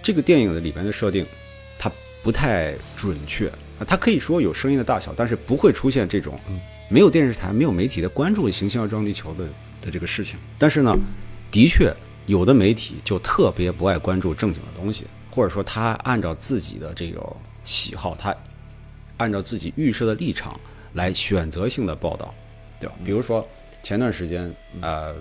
[0.03, 1.25] 这个电影的里边的设定，
[2.23, 6.39] 不太准确啊，它可以说有声音的大小，但是不会出现这种
[6.89, 9.45] 没有电视台、没有媒体的关注行星要撞地球的
[9.81, 10.39] 的这个事情。
[10.59, 10.95] 但是呢，
[11.51, 11.95] 的确
[12.27, 17.21] 有的媒体就特别不爱关注正经的东西，或者说他按照自己的这个
[17.65, 18.35] 喜好，他
[19.17, 20.59] 按照自己预设的立场。
[20.95, 22.35] 来选择性的报道，
[22.79, 22.95] 对吧？
[23.03, 23.49] 比如说
[23.83, 25.17] 前段时间，呃，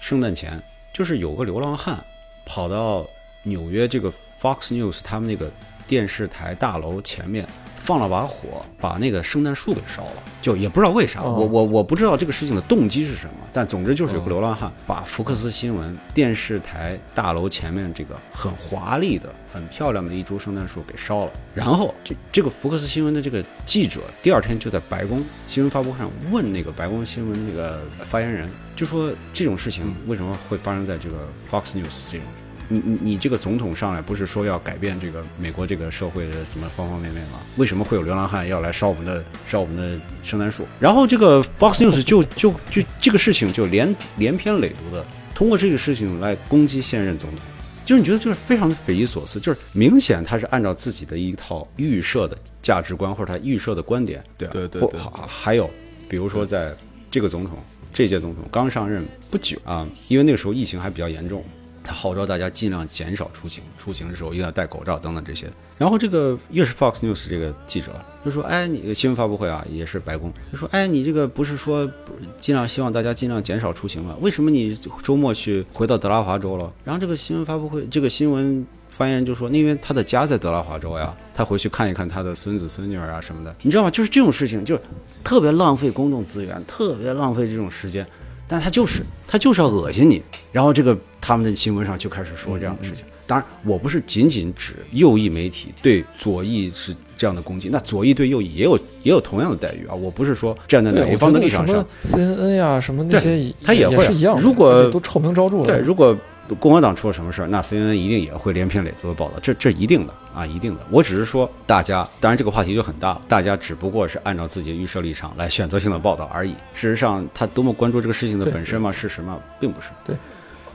[0.00, 0.60] 圣诞前
[0.92, 2.04] 就是有个流浪汉
[2.44, 3.08] 跑到
[3.44, 5.48] 纽约这个 Fox News 他们那个
[5.88, 7.44] 电视台大楼前面。
[7.80, 21.32] 放了把火，把那个圣诞树给烧了，就也不知道为啥，我我我不知道这个事情的动机是什么，但总之就是有个流浪汉把福克斯新闻电视台大楼前面这个很华丽的、很漂亮的一株圣诞树给烧了。
[21.54, 32.26] 然后这这个福克斯新闻的这个记者第二天就在白宫新闻发布会上问那个白宫新闻那个发言人，就说这种事情为什么会发生在这个 Fox News 这种。
[32.68, 37.40] 你你你这个总统上来不是说要改变这个美国这个社会的什么方方面面吗？
[37.56, 40.66] 为什么会有流浪汉要来烧我们的烧我们的圣诞树？
[40.78, 45.04] 然后这个 Fox News 就就就这个事情就连连篇累牍的
[45.34, 47.40] 通过这个事情来攻击现任总统，
[47.84, 55.68] 就是你觉得就是非常的匪夷所思，就是明显他是按照自己的一套预设的价值观或者他预设的观点，对对对对，还有
[56.08, 56.74] 比如说在。
[57.10, 57.56] 这个总统
[57.90, 61.42] 这届总统刚上任不久啊，因为那个时候疫情还比较严重。
[61.88, 65.50] 他号召大家尽量减少出行，出行的时候一定要戴口罩等等这些。
[65.78, 67.92] 然后这个又是 Fox News 这个记者
[68.22, 71.90] 就说：“哎，你新闻发布会啊，也是白宫就说：哎，你这个不是说
[72.38, 74.14] 尽量希望大家尽量减少出行吗？
[74.20, 83.90] 为什么你周末去回到德拉华州了？”然后这个新闻发布会这个新闻发言人就说：“因为他的家在德拉华州呀，他回去看一看他的孙子孙女儿啊什么的，你知道吗？
[83.90, 84.78] 就是这种事情，就
[85.24, 88.06] 特别浪费公众资源，特别浪费这种时间。”
[88.48, 93.06] 但他就是他就是要恶心你，然后这个他们的新闻上就开始说这样的事情。
[93.26, 99.94] 当然，我不是仅仅指右翼媒体对左翼是这样的攻击，那左翼对右翼也有也有同样的待遇啊。
[99.94, 104.40] 我不是说站在哪一方的立场上，CNN 呀什么那些，他也会是一样。
[104.40, 106.16] 如果都臭名昭著了，对，如果。
[106.56, 110.80] 共和党出了什么事儿，那 CNN 一定也会连篇累牍的报道，这这一定的啊，一定的。
[110.90, 116.52] 我只是说，大家当然这个话题就很大了，大家只不过是按照自己的预设立场来选择性的报道而已。
[116.74, 118.92] 事实上，他多么关注这个事情的本身吗？
[118.92, 119.38] 事实吗？
[119.60, 119.88] 并不是。
[120.04, 120.16] 对，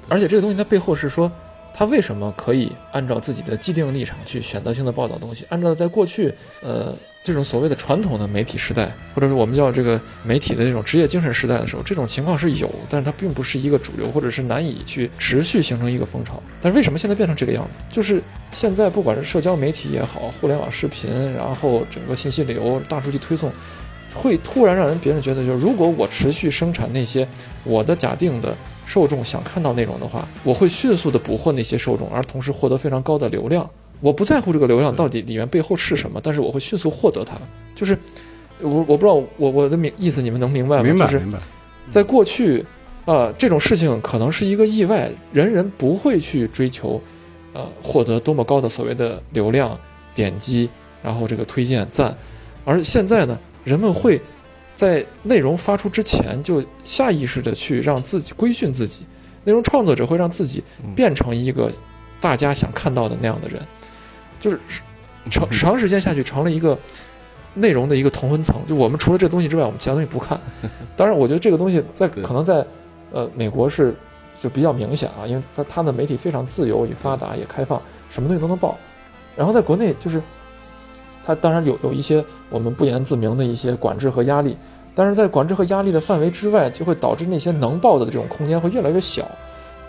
[0.09, 1.31] 而且这个东西它背后是说。
[1.75, 5.43] 他为什么可以按照自己的既定立场去选择性的报道东西？
[5.49, 6.31] 按照在过去，
[6.61, 6.93] 呃，
[7.23, 16.43] 这种所谓的传统的媒体时代，或者是我们叫这个媒体的这种职业精神时代的时候，这种情况是有，但是它并不是一个主流，或者是难以去持续形成一个风潮。
[16.61, 17.77] 但是为什么现在变成这个样子？
[17.89, 18.21] 就是
[18.51, 23.49] 现在不管是社交媒体也好，互联网视频，然后整个信息流、大数据推送，
[24.13, 27.27] 会突然让人别人觉得，就是如果我持续生产那些
[27.63, 28.55] 我的假定的。
[28.85, 33.67] 受众想看到内容的话，我会迅速的捕获那些受众，而同时获得非常高的流量。
[33.99, 37.36] 我不在乎这个流量到底里面背后是什么，但是我会迅速获得它。
[37.76, 37.98] 就是
[38.60, 40.84] 我我不知道我我的明意思你们能明白吗？
[40.84, 41.40] 明白明白。
[41.90, 42.64] 在过去，
[43.06, 47.02] 呃，这种事情可能是一个意外，人人不会去追求，
[47.53, 49.78] 呃，获得多么高的所谓的流量、
[50.14, 50.70] 点击，
[51.02, 52.15] 然后这个推荐赞。
[52.65, 54.20] 而现在呢，人们会。
[54.76, 59.03] 在内容发出之前，就下意识的去让自己规训自己，
[59.44, 60.64] 内容创作者会让自己
[60.95, 61.72] 变成一个
[62.20, 63.61] 大家想看到的那样的人，
[64.44, 64.60] 就是
[65.30, 66.78] 长长时间下去成了一个
[67.53, 68.61] 内容的一个同温层。
[68.68, 70.40] 就我们除了这东西之外，我们其他东西不看。
[70.98, 72.65] 当然，我觉得这个东西在可能在
[73.11, 73.95] 呃美国是
[74.40, 78.78] 就比较明显啊，因为它它的媒体非常自由与发达也开放，什么东西都能报。
[79.36, 80.22] 然后在国内就是。
[81.26, 84.57] 它当然有有一些我们不言自明的一些管制和压力，
[84.94, 89.26] 但是在管制和压力的范围之外，就会导致那些能报的这种空间会越来越小。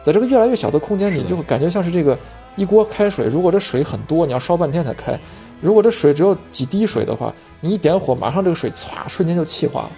[0.01, 2.17] 在这个越来越小的空间里，就会感觉像是这个
[2.57, 5.19] 一锅开水，如果这水很多，你要烧半天才开；
[5.61, 9.93] 如果这水只有几滴水的话，你一点火，马上这个水唰瞬间就气化了。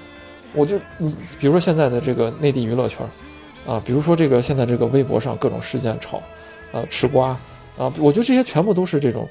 [0.55, 3.07] 我就你比如说现在的这个内地娱乐圈，
[3.66, 6.19] 啊，比如说这个现在这个微博上各种事件炒，
[6.73, 7.28] 啊，吃瓜，
[7.77, 9.28] 啊，我觉得这些全部都是这种。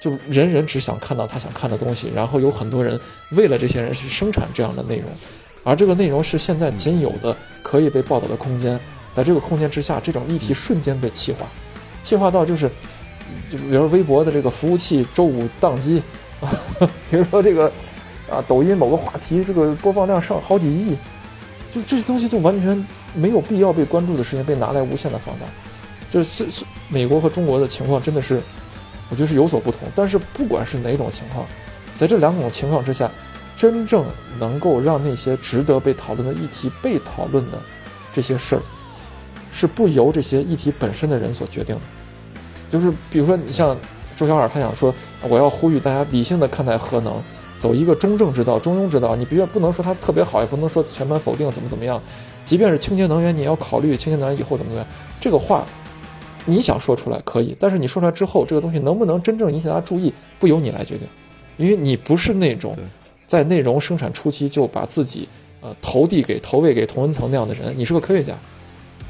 [0.00, 3.00] 就人人只想看到他想看的东西，然后有很多人
[3.32, 5.10] 为了这些人去生产这样的内容，
[5.64, 8.78] 而这个内容是现在仅有的可以被报道的空间，
[9.12, 11.48] 在这个空间之下，这种议题瞬间被气化，
[12.02, 12.70] 气化到就是，
[13.50, 16.02] 就比如微博的这个服务器周五宕机，
[16.40, 16.50] 啊，
[17.10, 17.70] 比如说这个
[18.30, 20.96] 啊抖音某个话题这个播放量上好几亿，
[21.70, 25.46] 就这些东西就完全没有必要被关注的事情被拿来无限的放大，
[26.10, 28.40] 就是是美国和中国的情况真的是。
[29.10, 31.46] 我觉得是有所不同，但是不管是哪种情况，
[31.96, 33.10] 在这两种情况之下，
[33.56, 34.04] 真正
[34.38, 37.58] 能够让那些值得被讨论的议题被讨论的
[38.12, 38.62] 这些事儿，
[39.58, 41.80] 是不由这些议题本身的人所决定的。
[42.70, 43.76] 就是比如说，你像
[44.16, 44.94] 周小尔，他想说，
[45.28, 47.20] 我要呼吁大家理性的看待核能，
[47.58, 49.16] 走一个中正之道、中庸之道。
[49.16, 52.00] 你别不能说它特别好，也不能说全盘否定，怎么怎么样。
[52.44, 54.86] 即便是清洁能源，你也要考虑清洁能源以后怎么怎么样。
[55.20, 55.64] 这个话。
[56.44, 61.06] 你想说出来可以，但是你说出来之后，这个东西能不能真正引起大家注意，不由你来决定，
[61.58, 62.74] 因为你不是那种
[63.26, 65.28] 在内容生产初期就把自己
[65.60, 68.32] 呃投递给投喂给同温层那样的人，你是个科学家，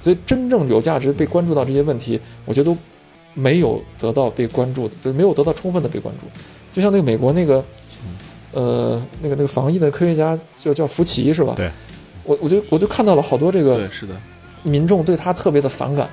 [0.01, 2.77] 所以真正有价值被关注到这些问题，我觉得都
[3.35, 6.27] 没有得到被关注的，就是没有得到充分的被关注。
[6.73, 7.65] 就像那个美国那个
[8.53, 11.55] 呃那个那个防疫的科学家叫叫福奇是吧？
[11.57, 11.71] 对，
[12.25, 14.15] 我我就我就看到了好多这个对是的
[14.63, 16.09] 民众对他特别的反感。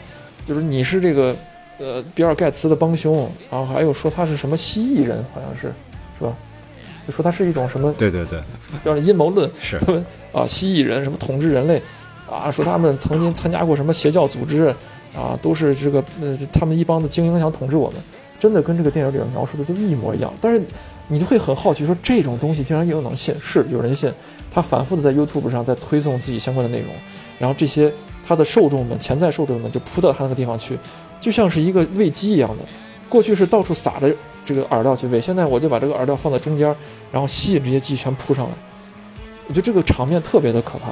[0.46, 1.36] 就是你是这个，
[1.80, 5.74] 呃，比尔盖茨的帮凶，然后还有说他是什么蜥蜴人，好像是，
[6.20, 6.38] 是吧？
[7.08, 7.92] 就说他是一种什么？
[7.94, 8.40] 对对对，
[8.84, 9.78] 叫阴谋论是
[10.32, 11.82] 啊，蜥蜴人什么统治人类
[12.30, 12.52] 啊？
[12.52, 14.74] 说他们曾经参加过什么邪教组织
[15.16, 15.38] 啊？
[15.42, 18.00] 都是这个呃，他们一帮子精英想统治我们，
[18.40, 20.34] 真的跟这个电影里面描述的就一模一样。
[20.40, 20.62] 但是
[21.08, 23.36] 你就会很好奇，说这种东西竟然有人能信？
[23.38, 24.12] 是有人信，
[24.52, 26.90] 他反复的在 YouTube 上在推送自己相关的内容，
[27.40, 27.94] 然后这些。
[28.28, 30.76] 他的受众们、潜在受众们就扑到他那个地方去，
[31.22, 32.66] 就像是一个喂鸡一样的。
[33.08, 34.12] 过去是到处撒着
[34.44, 36.76] 这个饵料去喂，现在我就把这个饵料放在中间，
[37.12, 38.52] 然后吸引这些鸡全扑上来。
[39.48, 40.88] 我觉得这个场面特别的可怕。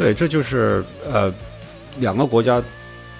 [0.00, 1.30] 对，这就是呃，
[1.98, 2.62] 两个国家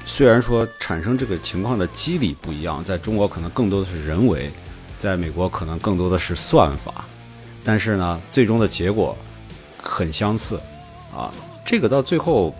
[0.06, 4.50] 虽然说产生这个情况的机理不一样，在中国可能更多的是人为，
[4.96, 7.04] 在美国可能更多的是算法，
[7.62, 9.14] 但是呢，最终的结果
[9.82, 10.58] 很相似
[11.14, 11.30] 啊。
[11.66, 12.54] 这个到最后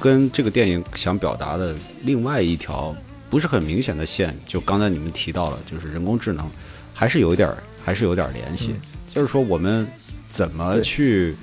[0.00, 2.92] 跟这个电影想表达的另外一条
[3.30, 6.50] 不是很明显的线，就刚才你们提到了，就是人工智能
[6.92, 8.74] 还是有一点儿，还是有点儿联系，
[9.06, 9.86] 就是说我们
[10.28, 11.36] 怎么去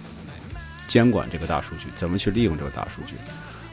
[0.91, 3.15] 监管这个大数据，怎么去利用这个大数据。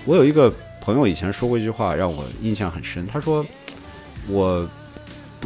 [0.05, 3.05] 我有一个朋友以前说过一句话，让我印象很深。
[3.05, 3.45] 他说
[4.31, 4.65] ：“我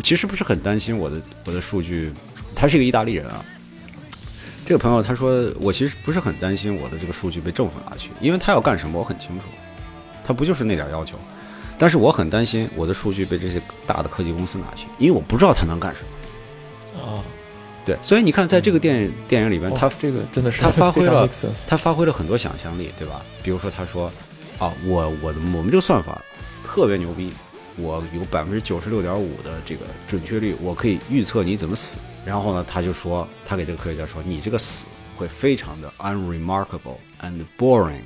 [0.03, 2.13] 其实不是很担心我的我的数据。”
[2.55, 3.43] 他是一个意大利人啊。
[4.67, 9.47] 这个朋友他说：“我其实不是很担心我的这个数据被政府拿去，因为他要干什么我很清楚，
[10.23, 11.19] 他不就是那点要求。
[11.79, 17.03] 但是我很担心我的数据被这些大的科技公司拿去，因为我不知道他能干什么。
[17.03, 17.25] 啊，
[17.85, 21.29] 对，所以你看，在这个电影电影里边，他哇这个真的是他发挥了
[21.67, 23.23] 他发挥了很多想象力，对吧？
[23.43, 24.11] 比如说，他说
[24.59, 26.23] ：“啊，我我的我们这个算法
[26.65, 27.33] 特别牛逼，
[27.77, 34.87] 我有百分之九十六点五的这个准确率，我可以预测你怎么死。”然后呢，他就说，他给这个科学家说：“你这个死
[35.17, 38.03] 会非常的 unremarkable and boring。”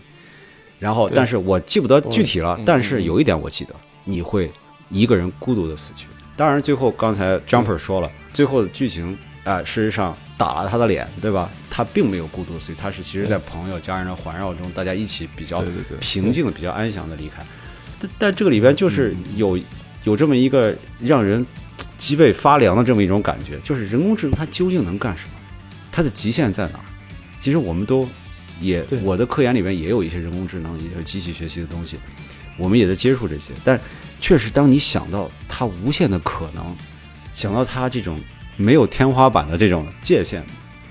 [0.78, 3.74] 然后，但是我记不得具体了嗯，但是有一点我记得，
[4.04, 4.50] 你会
[4.88, 6.06] 一个人孤独的死去。
[6.36, 9.16] 当然，最后刚才 Jumper 说了，最后的剧情
[9.46, 11.48] 啊、事实上打了他的脸，对吧？
[11.70, 15.62] 他并没有孤独所以，他是其实在朋友、家人的环绕中，大家一起比较
[16.00, 17.44] 平静的、比较安详的离开。
[18.00, 19.56] 但但这个里边就是有
[20.02, 21.46] 有这么一个让人
[21.96, 25.34] 脊背发凉的这么一种感觉，就是人工智能它究竟能干什么？
[25.92, 26.84] 它的极限在哪儿？
[27.38, 28.08] 其实我们都
[28.60, 31.98] 也对我的科研里边也有一些人工智能、也有机器学习的东西，
[32.58, 33.52] 我们也在接触这些。
[33.64, 33.80] 但
[34.20, 36.76] 确实，当你想到它无限的可能，
[37.32, 38.18] 想到它这种
[38.56, 40.44] 没有天花板的这种界限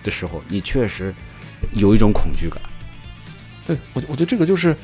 [0.04, 1.14] 的时候，你确实
[1.74, 2.60] 有一种恐惧感。
[3.66, 4.76] 对我，我觉得这个就是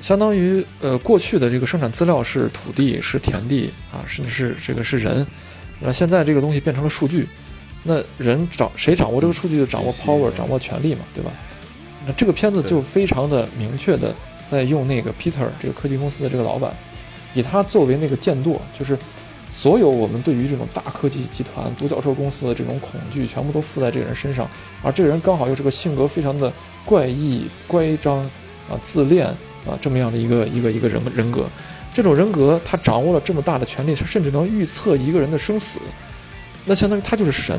[0.00, 5.26] 相当于呃，过去的这个生产资料是土地、是田地啊，甚至是这个是人，
[5.80, 7.28] 那现在这个东西变成了数据，
[7.82, 11.30] 那人掌谁掌握这个数据就掌握 power，掌握权力嘛，对吧？
[12.06, 14.14] 那这个片子就非常的明确的
[14.48, 16.74] 在用那个 Peter 这个科技公司的这个老板，
[17.34, 18.96] 以他作为那个剑舵，就是
[19.56, 24.46] 所有我们对于这种大科技集团、独角兽公司的这种恐惧，全部都附在这个人身上，
[24.82, 26.52] 而这个人刚好又是个性格非常的
[26.84, 28.18] 怪异、乖张
[28.68, 31.46] 啊、自恋啊这么样的一个一个一个人人格。
[31.94, 35.80] 这种人格，他掌握了这么大的权力，他甚至能预测一个人的生死，
[36.66, 37.58] 那相当于他就是神，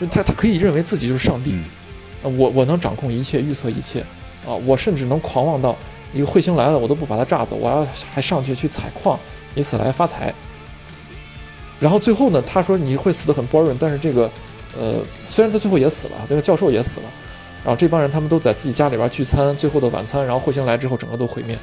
[0.00, 1.56] 就他他可以认为自己就是上帝。
[2.24, 4.00] 我我能掌控一切，预测一切，
[4.44, 5.76] 啊，我甚至能狂妄到
[6.12, 9.16] 一个彗星来了，我都不把它炸走，我要还上去去采矿，
[9.54, 10.34] 以此来发财。
[11.80, 14.30] 然后最后呢，他说你会死得很 boring，但是这个，
[14.78, 14.94] 呃，
[15.28, 17.06] 虽然他最后也死了，这个教授也死了，
[17.64, 21.56] 然后这帮人他们都在自己家里边聚餐，最后的晚餐，然后彗星来之后，整个都毁灭。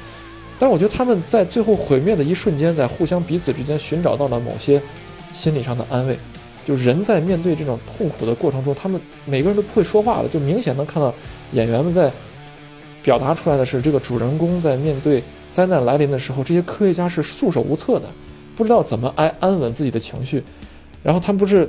[0.58, 4.80] 但是我觉得他们在最后毁灭的一瞬间，在互相彼此之间寻找到了某些
[5.34, 6.18] 心理上的安慰。
[6.64, 11.14] 就人在面对这种痛苦的过程中，他们每个人都不会说话了，就明显能看到
[11.52, 12.10] 演员们在
[13.02, 15.22] 表达出来的是，这个主人公在面对
[15.52, 18.08] 灾难来临的时候，这些科学家是束手无策的，
[18.56, 20.42] 不知道怎么安安稳自己的情绪。
[21.02, 21.68] 然后他们不是，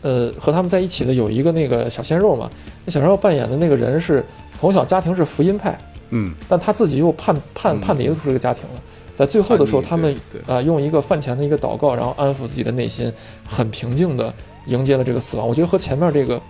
[0.00, 2.50] 呃，和他们在一起的有一个那个小鲜肉嘛，
[2.84, 4.24] 那小鲜肉扮演的那个人是
[4.58, 5.78] 从小家庭是福音派，
[6.10, 8.82] 嗯，但他自己又叛叛嗯叛离出这个家庭了。
[9.14, 10.16] 在最后的时候，他们
[10.46, 13.12] 啊、用一个饭前的一个祷告，然后安抚自己的内心，
[13.46, 14.32] 很平静的
[14.66, 15.46] 迎接了这个死亡。
[15.46, 16.40] 我觉得和前面这个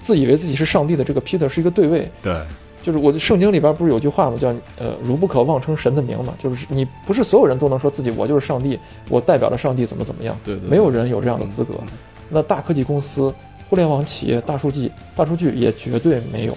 [0.00, 2.10] 自以为自己是上帝的这个 Peter 是一个对位。
[2.22, 2.40] 对，
[2.88, 4.36] 就是我的圣经里边不是有句话吗？
[4.40, 4.48] 叫
[4.78, 6.32] 呃，汝不可妄称神的名嘛。
[6.38, 11.74] 就是你不是所有人都能说自己我就是上帝，我代表了上帝怎么怎么样，对对对没有人有这样的资格。
[11.82, 11.88] 嗯
[12.30, 13.34] 那大科技公司、
[13.68, 16.56] 互联网企业、大数据、大数据也绝对没有。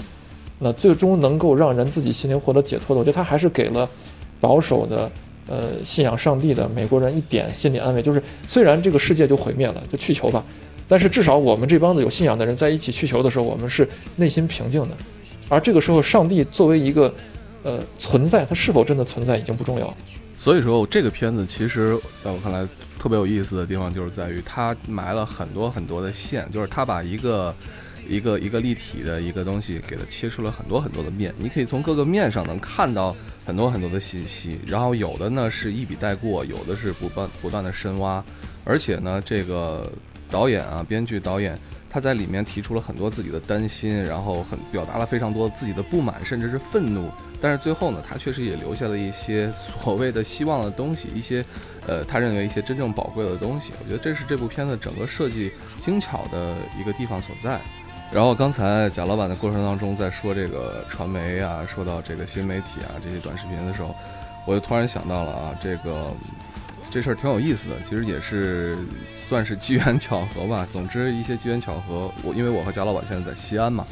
[0.60, 3.90] 那最终能够让人自己心灵获得解脱的，我觉得他还是给了
[4.40, 5.12] 保守的
[5.48, 10.44] 呃信仰上帝的美国人一点心理安慰，就是虽然这个世界就毁灭了，就去球吧，
[10.88, 13.88] 但是至少我们这帮子有信仰的人在一起去球的时候，我们是
[14.18, 14.96] 内心平静的。
[15.52, 17.14] 而这个时候，上帝作为一个
[17.62, 19.94] 呃存在，它是否真的存在已经不重要。
[20.34, 22.66] 所以说，这个片子其实在我看来
[22.98, 27.54] 特别有意思的地方，就是在于它埋了很多很多的线，就是它把一个
[28.08, 33.14] 一个一个立体的一个东西给它切出了很多很多的面，你可以从各个面上能看到
[33.46, 38.24] 很多很多的信息，然后有的呢是一笔带过，有的是不断不断的深挖，
[38.64, 39.92] 而且呢，这个
[40.30, 41.60] 导演啊，编剧导演。
[41.92, 47.12] 他在里面提出了很多自己的担心，然后很表达了非常多自己的不满，甚至是愤怒。
[47.42, 51.44] 但是最后呢，他确实也留下了一些所谓的希望的东西，一些，
[51.88, 53.74] 呃，他认为一些真正宝贵的东西。
[53.82, 55.52] 我觉得这是这部片子整个设计
[55.82, 57.60] 精巧的一个地方所在。
[58.12, 63.96] 然后刚才贾老板的过程当中在说这个传媒啊，说到这个新媒体啊这些短视频的时候，
[64.46, 66.12] 我就突然想到了啊，这个
[66.92, 68.78] 这事儿挺有意思的，其实也是
[69.10, 70.68] 算是机缘巧合吧。
[70.72, 73.88] 总之一些机缘巧合，我因为我和贾老板现在在西安嘛，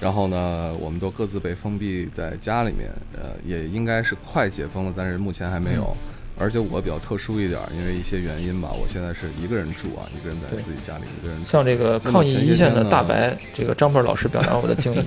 [0.00, 5.96] 然后呢，我们都各自被封闭在家里面，呃，也应该是快解封了，但是目前还没有。
[6.40, 11.44] 而且我比较特殊一点，因为一些原因吧，我现在是一个人住啊，一个人在自己家里，一个人。
[11.44, 15.04] 像这个抗疫一线的大白，这个张鹏老师表达我的敬意。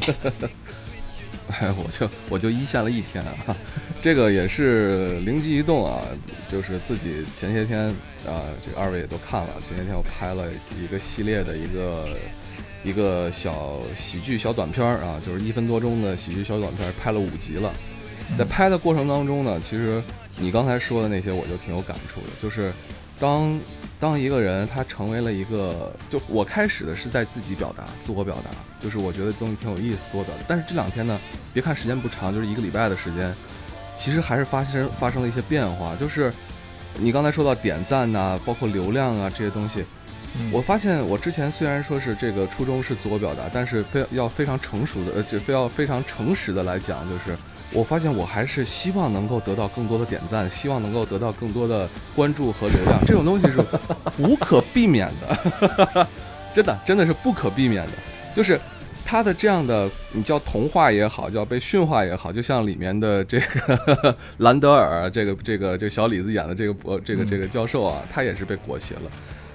[1.48, 3.56] 哎，我就我就一线了一天啊，
[4.02, 6.02] 这个也是灵机一动啊，
[6.48, 7.88] 就是自己前些天
[8.26, 10.46] 啊，这二位也都看了，前些天我拍了
[10.82, 12.08] 一个系列的一个
[12.84, 17.72] 一个小喜剧小短片儿啊，就是一分多钟的喜剧小短片，拍了五集了，
[18.38, 20.04] 在拍的过程当中呢，其实。
[20.38, 22.28] 你刚才说的那些，我就挺有感触的。
[22.42, 22.72] 就是
[23.20, 23.60] 当
[24.00, 28.50] 当一个人他成为了一个，就我开始的是在自己表达、自我表达，
[28.80, 30.44] 就是我觉得东西挺有意思，自我表达。
[30.48, 31.20] 但是这两天呢，
[31.54, 33.36] 别看时间不长，就是一个礼拜的时间，
[34.02, 35.96] 其实还是发生发生了一些变化。
[35.96, 36.34] 就是
[36.98, 39.86] 你刚才说到点赞呐，包括流量啊这些东西，
[40.52, 47.38] 我发现我之前虽然说是这个初衷是自我表达，但是非要非常成熟的，呃，就非要非常诚实的来讲，就是。
[47.74, 53.66] 我发现我还是希望能够得到更多的点赞，希望能够得到更多的关注和流量，这种东西是
[54.18, 56.08] 无可避免的，
[56.54, 57.94] 真的真的是不可避免的。
[58.36, 58.60] 就是
[59.06, 69.12] 他的这样的，你叫同化也好，叫被驯化也好，就像里面的这个兰德尔，这个这个这小李子演的这个博这个这个教授啊，他也是被裹挟了，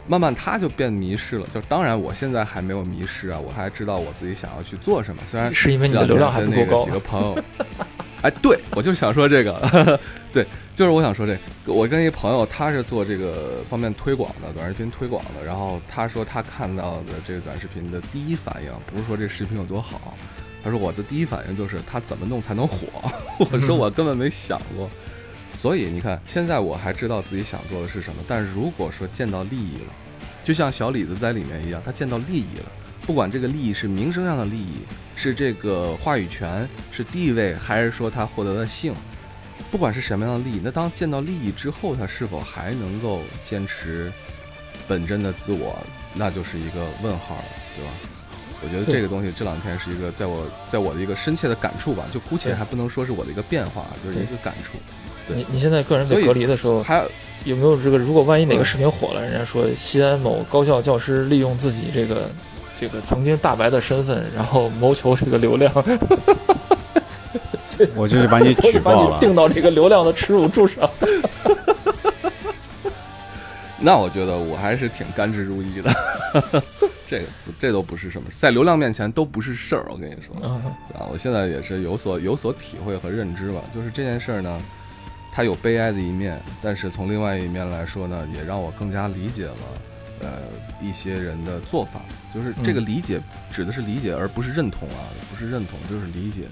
[0.07, 1.47] 慢慢他就变迷失了。
[1.55, 5.23] 就当然我现在还没有迷失啊，我还知道我自己想要去做什么。
[5.27, 6.85] 虽然是因为你的流量还不够高。
[6.85, 7.43] 几个朋友。
[8.23, 9.99] 哎，对，我就想说这个，
[10.33, 10.45] 对，
[10.75, 20.15] 就是我想说这，我跟一朋友，他是做这个方面推广的，短视频推广的，然后他说他看到的这个短视频的第一反应，不是说这视频有多好，
[20.65, 22.87] 他说我的第一反应就是他怎么弄才能火，
[23.51, 24.89] 我说我根本没想过，
[25.55, 29.93] 所以你看，现在我还知道自己想做的是什么，但如果说见到利益了，
[30.43, 32.73] 就像小李子在里面一样，他见到利益了。
[33.07, 34.81] 不管这个利益是名声上的利益，
[35.15, 38.93] 是这个话语权，是地位，还是说他获得的性，
[39.71, 44.13] 不管是什么样的利益，那当见到利益之后，他是否还能够坚持
[44.89, 45.79] 本真的自我，
[46.15, 47.45] 那就是一个问号了，
[47.77, 47.91] 对吧？
[48.65, 54.79] 我觉得这个东西这两天是一个在我在我的一个深切的感触吧，就姑且还不能说是我的一个变化，就是一个感触。
[55.29, 57.07] 你你现在个人被隔离的时候，还
[57.45, 57.99] 有没有这个？
[57.99, 62.29] 如果万一哪个视频火了，人家说西安某高校教师利用自己这个。
[62.79, 65.73] 这个曾经大白的身份，然后谋求这个流量，
[67.95, 70.89] 我就把你举报了， 定到这个流量的耻辱柱上。
[73.79, 75.95] 那我觉得我还是挺甘之如饴的，
[77.07, 77.27] 这个
[77.59, 79.87] 这都不是什么，在流量面前都不是事儿。
[79.91, 80.35] 我跟你说
[80.95, 83.61] 啊，我现在也是有所有所体会和认知吧。
[83.75, 84.61] 就是这件事儿呢，
[85.31, 89.55] 它有悲哀的一面，但是从另外一面来说呢，也让我更加理解了。
[90.21, 90.43] 呃，
[90.81, 92.01] 一些人的做法，
[92.35, 93.21] 就是这个理解
[93.51, 96.49] 指的是理解，而不是认同啊，不是认同，就是理解，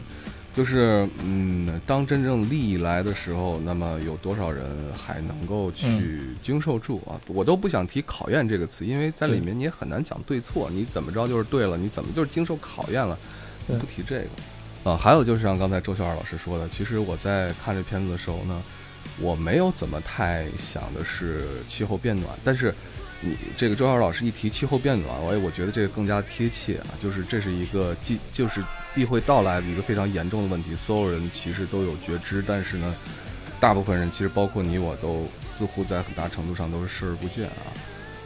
[0.55, 7.19] 就是嗯，当真正利益来的时候，那么有多少人还能够去经受住啊？
[7.27, 13.19] 我都不想提考验这个词，因为在里面你也很难讲对错，你怎么着就是对了，你怎么就是经受考验了？
[13.67, 14.97] 不提这个啊。
[14.97, 18.63] 还有就是像刚才周小二老师说的，其实我在看这片子的时候呢，
[19.19, 22.75] 我没有怎么太想的是气候变暖，但是。
[23.25, 28.63] 你这个周浩老师一提气候变暖，我我觉得这个更加贴切啊，就是这是一个既就是
[28.95, 32.95] 必会到来的一个非常严重的问题，所有人其实都有觉知，但是呢，
[33.59, 37.73] 大部分人其实包括你我都似乎在很大程度上都是视而不见啊，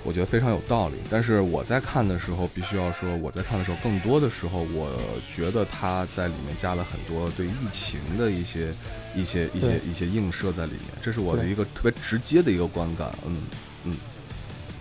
[0.03, 0.97] 我觉得非常有道理。
[1.09, 4.91] 但是我在看的时候，必须要说，我在看的时候，更多的时候，我
[5.33, 8.73] 觉得他在里面加了很多对疫情的一些
[9.15, 13.43] 一些一些一些映射在里面，这是我的一个特别直接的一个观感，嗯
[13.85, 13.97] 嗯。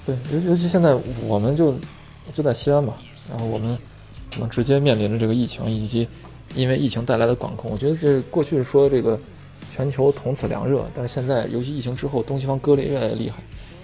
[0.08, 0.98] 对，尤尤其现在
[1.28, 1.76] 我们就
[2.34, 2.94] 就在西安嘛，
[3.30, 3.78] 然后我们
[4.34, 6.08] 可能直接面临着这个疫情，以及
[6.56, 7.70] 因为疫情带来的管控。
[7.70, 9.20] 我觉得这过去是说这个
[9.70, 13.44] 全球同此凉热，但是现在尤其疫情之后，东西方割裂越来越厉害，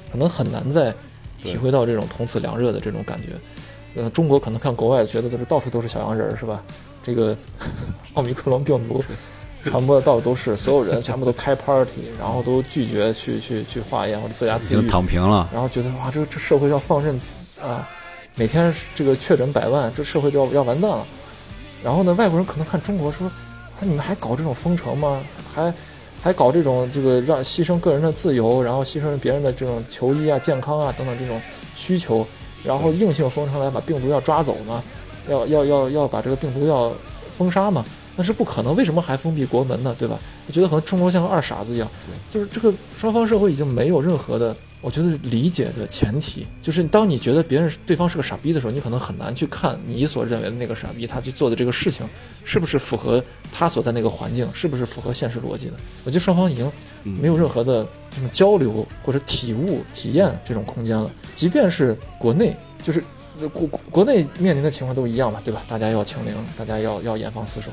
[0.09, 0.93] 可能很难再
[1.43, 4.01] 体会到这种同此凉热的这种感觉。
[4.01, 6.63] 呃，中国可能看国外觉得都是到处都是小洋人，是吧？
[7.03, 7.37] 这个
[8.15, 9.03] 奥密克戎病毒。
[9.65, 15.49] 传播的到处都是，所有人全部都开 party， 然后都拒绝去去去化验或者自家自愈，躺平了。
[15.53, 17.19] 然后觉得哇，这这社会要放任
[17.61, 17.87] 啊，
[18.35, 21.05] 每天这个确诊百万，这社会就要要完蛋了。
[21.83, 25.21] 然后呢，外国人可能看中国说，啊你们还搞这种封城吗？
[25.53, 25.73] 还
[26.21, 31.41] 还搞这种这个让牺牲个人的自由，然后牺牲别人的这种求医啊、健康啊等等这种
[31.75, 32.25] 需求，
[32.63, 34.83] 然后硬性封城来把病毒要抓走吗？
[35.29, 36.91] 要要要要把这个病毒要
[37.37, 37.85] 封杀嘛，
[38.15, 39.95] 那是不可能，为什么还封闭国门呢？
[39.97, 40.19] 对吧？
[40.47, 41.89] 我觉得可能中国像个二傻子一样，
[42.29, 44.55] 就是这个双方社会已经没有任何的。
[44.81, 52.05] 我觉得理解的前提就是，当你觉得别人对方是个傻逼的时候，你可能很难去看你所认为的那个傻逼他去做的这个事情，
[52.43, 55.75] 是不是符合他所在那个环境，是不是符合现实逻辑的。
[56.03, 56.69] 我觉得双方已经
[57.01, 61.09] 没有任何的这种交流或者体悟、体验这种空间了。
[61.33, 62.53] 即便是国内，
[62.83, 63.01] 就是
[63.53, 65.63] 国国内面临的情况都一样嘛，对吧？
[65.65, 67.69] 大家要清零，大家要要严防死守。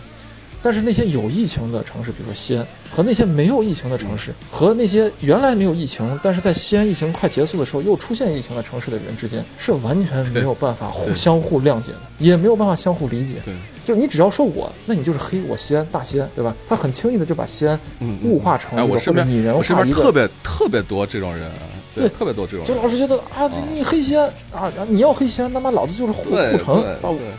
[0.62, 13.36] 但是那些有疫情的城市，比如说西安，和那些没有疫情的城市，和那些原来没有疫情，但是在西安疫情快结束的时候又出现疫情的城市的人之间，是完全没有办法互相互谅解的，也没有办法相互理解。
[13.44, 13.54] 对，
[13.84, 16.54] 就你只要说我，那你就是黑我西安大西安，对吧？
[16.68, 17.78] 他很轻易的就把西安
[18.22, 21.50] 物化成一个或者拟人化一个，特别特别多这种人。
[21.94, 26.84] 对，特别多这种，就老是觉得啊，你黑西安啊，你要黑西安，他妈老子就是护护城，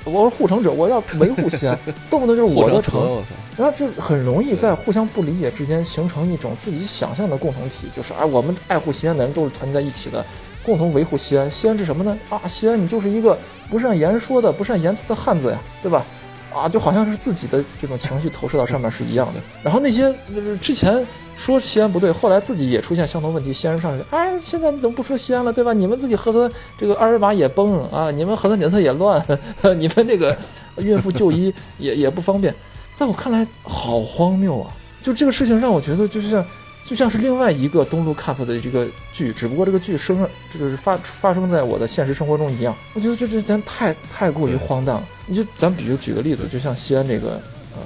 [0.03, 1.80] 我是护城者，我要维护西安，
[2.10, 3.23] 动不动就是我的城，
[3.56, 10.26] 然后就很容易在互相不理解之间形成一种自己想象的共同体，就是啊，我们爱护西安的人都是团结在一起的，
[10.65, 11.49] 共同维护西安。
[11.49, 12.18] 西安是什么呢？
[12.30, 13.38] 啊，西安你就是一个
[13.69, 16.06] 不善言说的、不善言辞的汉子呀，对吧？
[16.53, 19.40] 啊，就好像是自己的这种情绪投射到上面是一样的。
[19.64, 20.14] 然后那些
[20.61, 21.06] 之前。
[21.41, 25.73] 说西安不对，后来自己也出现相同问题，西安上去，哎，现在你怎么不说西安了，对吧？
[25.73, 29.19] 你们自己核酸这个二维码也崩啊，你们核酸检测也乱，
[29.76, 30.38] 你们这个
[30.77, 32.53] 孕妇就医也也不方便，
[32.93, 34.69] 在我看来好荒谬啊！
[35.01, 36.45] 就这个事情让我觉得就是像
[36.84, 42.76] 就像是另外一个东路 cup 的这个剧，只不过这个剧生这个是发发生在我的现实生活中一样。
[42.93, 45.03] 我觉得这这咱太太过于荒诞了。
[45.26, 47.41] 你就咱比如举个例子，就像西安这个
[47.73, 47.81] 呃，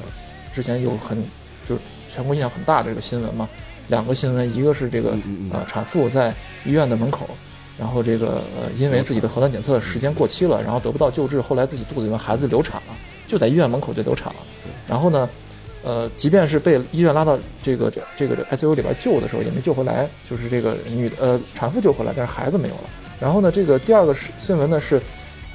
[0.53, 1.30] 之前有很就。
[2.16, 3.50] 全国影响很大的这个新闻嘛，
[3.90, 5.18] 两个新闻，一个是这个
[5.52, 6.34] 呃产妇在
[6.64, 7.28] 医院的门口，
[7.78, 12.96] 然后这个呃因为自己的核酸检测时间过期了，然后得不到救治，后来自己肚子里面孩子流产了，
[13.28, 14.40] 就在医院门口就流产了。
[14.88, 15.30] 然后呢，
[15.84, 22.90] 呃，即便是被医院拉到这个这个 ICU 里边救的时候，也没救回来，就是这个女呃产妇救回来，但是孩子没有了。
[23.20, 25.02] 然后呢，这个第二个是新闻呢，是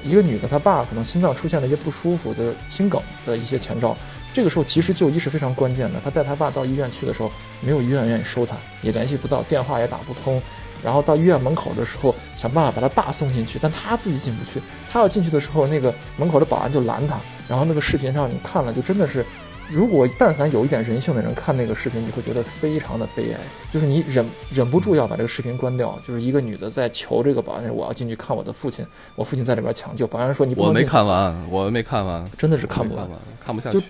[0.03, 3.97] 一个女的她爸可能心脏出现了一些不舒服的心梗的一些前兆。
[4.33, 5.99] 这个时候及时就医是非常关键的。
[6.03, 10.41] 他带他爸到医院去的时候，没有医院愿意收他，也联系不到，电话也打不通。
[10.83, 14.61] 然后到医院门口的时候，想办法把他爸送进去，但他自己进不去。
[14.91, 17.19] 他要进去的时候，那个门口的保安就拦他。
[17.47, 19.25] 然后那个视频上你看了，就真的是。
[19.71, 23.39] 如果但凡有一点人性的人看那个视频，你会觉得非常的悲哀，
[23.71, 25.97] 就是你忍忍不住要把这个视频关掉。
[26.03, 28.85] 就是一个女的在求这个保安，我要进去看我的父亲，
[29.15, 30.05] 我父亲在里边抢救。
[30.05, 33.07] 保安说你不我没看完，我没看完，真的是看不完，
[33.43, 33.81] 看不下去。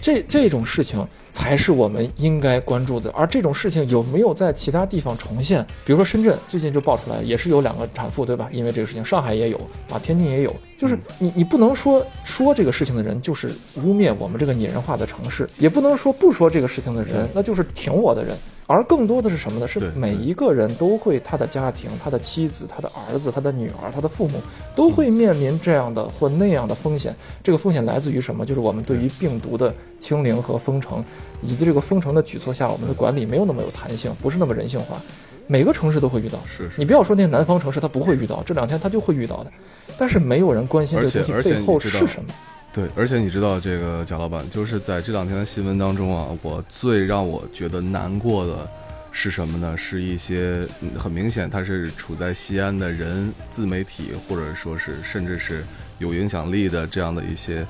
[0.00, 3.10] 这这种事情才是我们应该关注的。
[3.10, 5.66] 而这种事情有没有在其他地方重现？
[5.84, 8.48] 比如说深圳最近就爆出来，也是有两个产妇，对吧？
[8.52, 9.58] 因为这个事情，上海也有
[9.90, 10.54] 啊，天津也有。
[10.76, 18.36] 就是你，你不能说说这个事情的人就是污蔑我们这个拟人化的城市，也不能说不说这个事情的人那就是挺我的人，
[18.66, 19.68] 而更多的是什么呢？
[19.68, 24.40] 是每一个人都会他的家庭、他的妻子、他的儿子、他的女儿、他的父母
[24.74, 27.14] 都会面临这样的或那样的风险。
[27.42, 28.44] 这个风险来自于什么？
[28.44, 31.04] 就是我们对于病毒的清零和封城，
[31.40, 35.00] 以及这个封城的举措下，我们的管理没有那么有弹性，不是那么人性化。
[35.46, 39.52] 每个城市都会遇到，是你不要说那些南方城市，他不会遇到，这两天他就会遇到的。
[39.98, 42.32] 但是没有人关心这东西背后是什么。
[42.72, 48.68] 对，而且你知道，这个贾老板就是在这两天的新闻当中啊，我最让我觉得难过的
[49.12, 49.76] 是什么呢？
[49.76, 50.66] 是一些
[50.98, 55.64] 很明显他是处在西安的人，自媒体或者说是甚至是
[55.98, 57.66] 有影响力的这样的一些。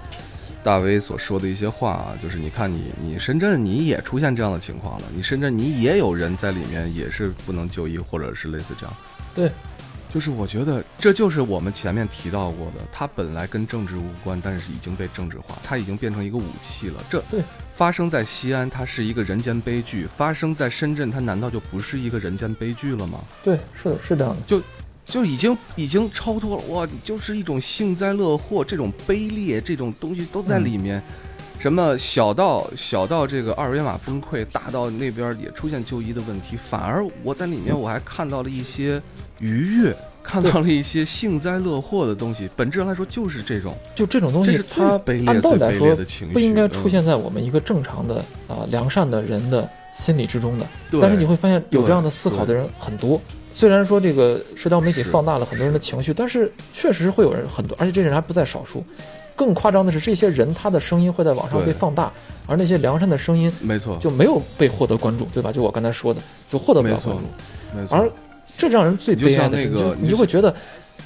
[0.64, 8.96] 大 V 所说的一些话啊，就是你看你你深圳你也出现这样的情况了，你深圳你也有人在里面也是不能就医或者是类似这样。
[9.34, 9.52] 对，
[10.10, 17.04] 就是我觉得这就是我们前面提到过的，它本来跟政治无关，但是已经被政治化，它已经变成一个武器了。
[17.10, 17.22] 这
[17.70, 23.20] 发生在西安，它是一个人间悲剧；发生在深圳，它难道就不是一个人间悲剧了吗？
[23.42, 24.40] 对，是的，是这样的。
[24.46, 24.62] 就。
[25.06, 26.89] 就已经已经超脱了哇！
[27.02, 31.02] 就是一种幸灾乐祸，这种卑劣，这种东西都在里面。
[31.59, 39.01] 什么小到小到这个二维码崩溃，大到那边也出现就医的问题，反而我在里面我还看到了一些
[39.39, 42.51] 愉悦，看到了一些幸灾乐祸的东西。
[42.56, 45.97] 本质上来说就是这种，就这种东西，它按道理来说
[46.32, 48.16] 不应该出现在我们一个正常的
[48.48, 50.66] 啊良善的人的心理之中的。
[51.01, 53.20] 但是你会发现有这样的思考的人很多。
[53.55, 58.85] 虽然说这个社交媒体放大了很多人的情绪，但是确实会有人很多，而且这些人还不在少数。
[59.36, 62.12] 更夸张的是，这些人他的声音会在网上被放大，
[62.47, 65.52] 而那些良善的声音，没错，就没有被获得关注，对吧？
[65.52, 66.20] 就我刚才说的，
[66.51, 67.22] 就获得不了关注。
[67.94, 68.10] 而
[68.56, 69.68] 这让人最悲哀的是，
[70.01, 70.52] 你就会觉得，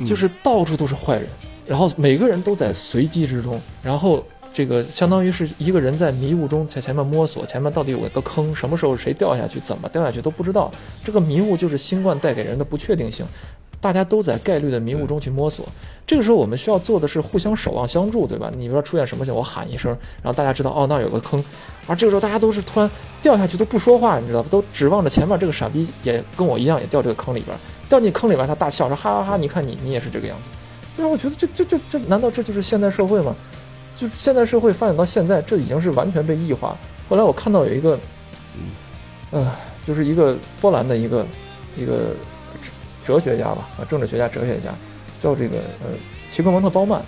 [0.07, 1.27] 就是到处都是坏人，
[1.66, 10.70] 然后每个人都在随机之中，然后这个相当于是一个人在迷雾中在前面摸索，前面到底有一个坑，什么时候谁掉下去，怎么掉下去都不知道。
[11.05, 13.25] 这个迷雾就是新冠带给人的不确定性，
[13.81, 15.65] 大家都在概率的迷雾中去摸索。
[16.05, 18.51] 这个时候我们需要做的是互相守望相助，对吧？
[18.57, 19.93] 你比如说出现什么情况，我喊一声，
[20.23, 21.43] 然后大家知道哦那有个坑，
[21.87, 22.91] 而这个时候大家都是突然
[23.23, 24.49] 掉下去都不说话，你知道吧？
[24.51, 27.57] 都指望着前面这个傻逼也跟我一样也掉这个坑里边，
[27.89, 30.51] 掉进坑里边他大笑说哈哈哈，你看你你也是这个样子。
[30.97, 33.37] 然后我觉得这这这这难道这就是现代社会吗？
[33.99, 36.77] 就是现代社会发展到现在，这已经是完全被异化。
[37.09, 37.99] 后来我看到有一个，
[39.33, 39.51] 呃，
[39.85, 41.27] 就是一个波兰的一个
[41.77, 42.15] 一个
[42.62, 44.73] 哲哲学家吧，啊，政治学家、哲学家，
[45.20, 45.91] 叫这个呃
[46.29, 47.03] 齐格蒙特·鲍曼，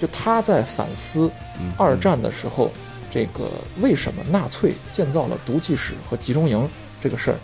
[0.00, 1.30] 就他在反思
[1.60, 2.70] 嗯二战的时候，
[3.10, 3.50] 这个
[3.82, 6.66] 为什么纳粹建造了毒气室和集中营
[7.02, 7.36] 这个事儿，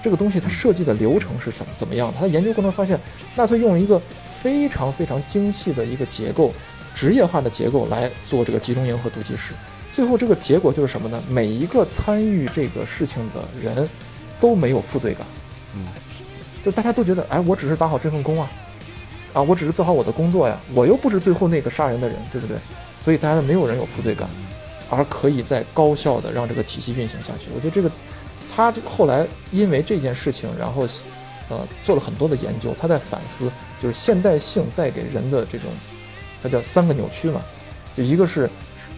[0.00, 2.12] 这个东西它设计的流程是怎么怎么样？
[2.12, 2.18] 的？
[2.20, 3.00] 他研究过程中发现，
[3.34, 4.00] 纳粹用了一个
[4.40, 6.52] 非常非常精细的一个结构，
[6.96, 9.52] 职业化的结构来做这个集中营和毒气室。
[9.92, 11.22] 最后这个结果就是什么呢？
[11.28, 13.88] 每一个参与这个事情的人
[14.40, 15.26] 都没有负罪感，
[15.74, 15.86] 嗯，
[16.64, 18.50] 就大家都觉得，哎，我只是打好这份工啊，
[19.34, 22.56] 啊，我只是做好我的工作呀，我又不是最后那个杀人的人，对不对？
[23.04, 24.28] 所以大家没有人有负罪感，
[24.90, 27.50] 而可以在高效的让这个体系运行下去。
[27.54, 27.90] 我觉得这个
[28.54, 30.86] 他这后来因为这件事情，然后
[31.48, 33.50] 呃做了很多的研究，他在反思
[33.80, 35.70] 就是现代性带给人的这种，
[36.46, 37.40] 它叫三个扭曲嘛，
[37.96, 38.48] 就一个是。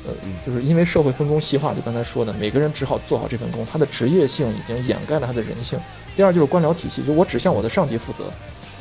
[0.07, 0.15] 呃，
[0.47, 5.79] 就是因为社会分工细化，就刚才说的，每个人只好做好这份工，他的职业性已经掩盖了他的人性。
[6.17, 8.33] 第二就是官僚体系，就我只向我的上级负责，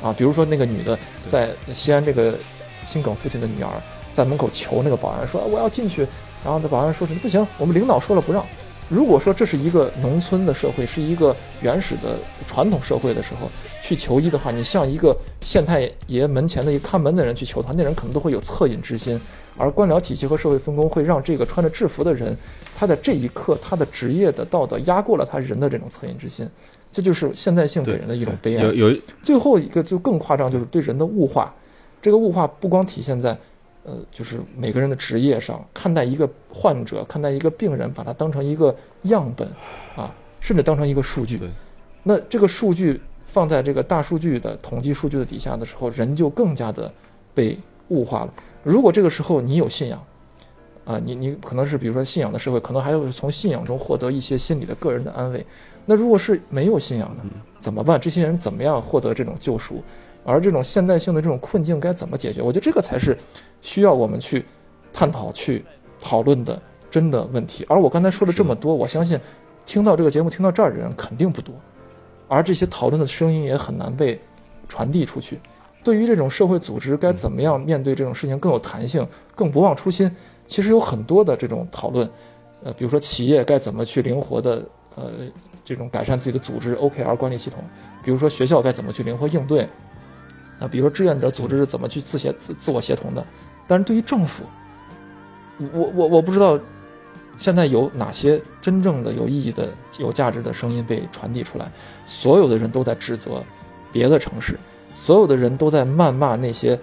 [0.02, 2.36] 啊，比如说那个女的在西安这个
[2.86, 3.70] 心梗父亲的女儿
[4.14, 6.08] 在门口求那个保安说我要进去，
[6.46, 8.46] 然后那保安说是不行，我们领导说了不让。
[8.88, 12.16] 如果说这是一个农村的社会，是一个原始的
[12.46, 13.50] 传统社会的时候，
[13.88, 19.18] 去求医的话，你像一个县太爷门前的一个看门的人去求他，那人可能都会有恻隐之心。
[19.56, 22.36] 而官僚体系和社会分工会让这个穿着制服的人，
[22.76, 26.46] 他在这一刻，他的职业的道德压过了他人的这种恻隐之心，
[26.92, 28.64] 这就是现代性给人的一种悲哀。
[28.66, 31.56] 有有最后一个就更夸张，就是对人的物化。
[32.02, 33.38] 这个物化不光体现在，
[33.84, 39.48] 呃，就是每个人的职业上，看待一个患者，看待一个病人，把它当成一个样本，
[39.96, 41.40] 啊，甚至当成一个数据。
[42.04, 46.92] 那这个数据放在这个大数据的统计数据的底下的时候，人就更加的
[47.36, 47.56] 被
[47.90, 48.34] 物化了。
[48.64, 50.04] 如果这个时候你有信仰，
[50.86, 55.46] 啊，你你可能是比如说信仰的社会，可能还有从信仰中获得一些心理的个人的安慰。
[55.86, 57.24] 那如果是没有信仰呢，
[57.60, 58.00] 怎么办？
[58.00, 59.84] 这些人怎么样获得这种救赎？
[60.26, 62.42] 而这种现代性的这种困境该怎么解决？
[62.42, 63.18] 我觉得这个才是
[63.62, 64.44] 需要我们去
[64.92, 65.64] 探讨、去
[66.02, 67.66] 讨论的真的问题。
[67.70, 69.18] 而我刚才说了这么多，我相信
[69.66, 71.56] 听到这个节目、听到这儿的人肯定不多，
[72.28, 74.20] 而这些讨论的声音也很难被
[74.68, 75.40] 传递出去。
[75.84, 80.12] 对于这种社会组织该怎么样面对这种事情更有弹性、更不忘初心，
[80.46, 82.10] 其实有很多的这种讨论。
[82.64, 85.12] 呃，比如说企业该怎么去灵活的呃
[85.64, 87.64] 这种改善自己的组织 OKR 管理系统，
[88.04, 89.68] 比如说学校该怎么去灵活应对。
[90.60, 93.24] 啊，比如说志愿者组织是怎么去自协自自我协同的，
[93.68, 94.44] 但是对于政府，
[95.72, 96.60] 我我我不知道
[97.38, 101.72] 现在有哪些真正的有意义的、有价值的声音被传递出来。
[102.06, 103.42] 所有的人都在指责
[103.92, 104.60] 别的城市，
[104.94, 106.78] 所有的人都在谩骂那些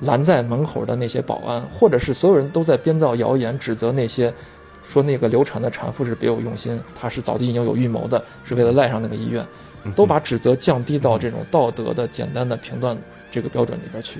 [0.00, 4.34] 拦在门口的那些保安，或者是所有人都在编造谣言，指责那些
[4.82, 9.46] 说那个流产的产妇是别有用心，她是早就已经有预谋的，是为了赖上那个医院。
[9.94, 12.96] 都把指责降低到这种道德的简单的评断
[13.30, 14.18] 这个标准里边去，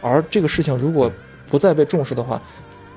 [0.00, 1.12] 而这个事情如果
[1.50, 2.40] 不再被重视的话，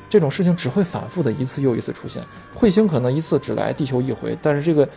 [0.10, 2.22] 这种事情只会反复的一次又一次出现。
[2.58, 4.88] 彗星可能一次只来地球一回，但是这个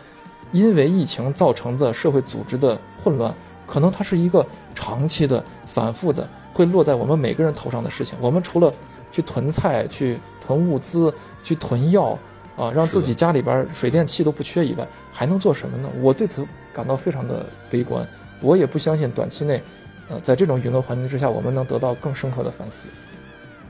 [0.51, 3.33] 因为疫情造成的社会组织的混乱，
[3.67, 8.17] 可能它是一个长期的、反复的，会落在我们每个人头上的事情。
[8.19, 8.73] 我们除了
[9.11, 11.13] 去囤菜、去囤物资、
[11.43, 12.17] 去囤药
[12.57, 15.87] 啊，让自己家里边水电气都不缺以外，还能做什么呢？
[16.01, 16.45] 我对此。
[16.73, 18.03] 感到非常的悲观，
[18.41, 19.61] 我也不相信短期内，
[20.09, 22.89] 呃，在这种舆论环境之下，我们能得到更深刻的反思。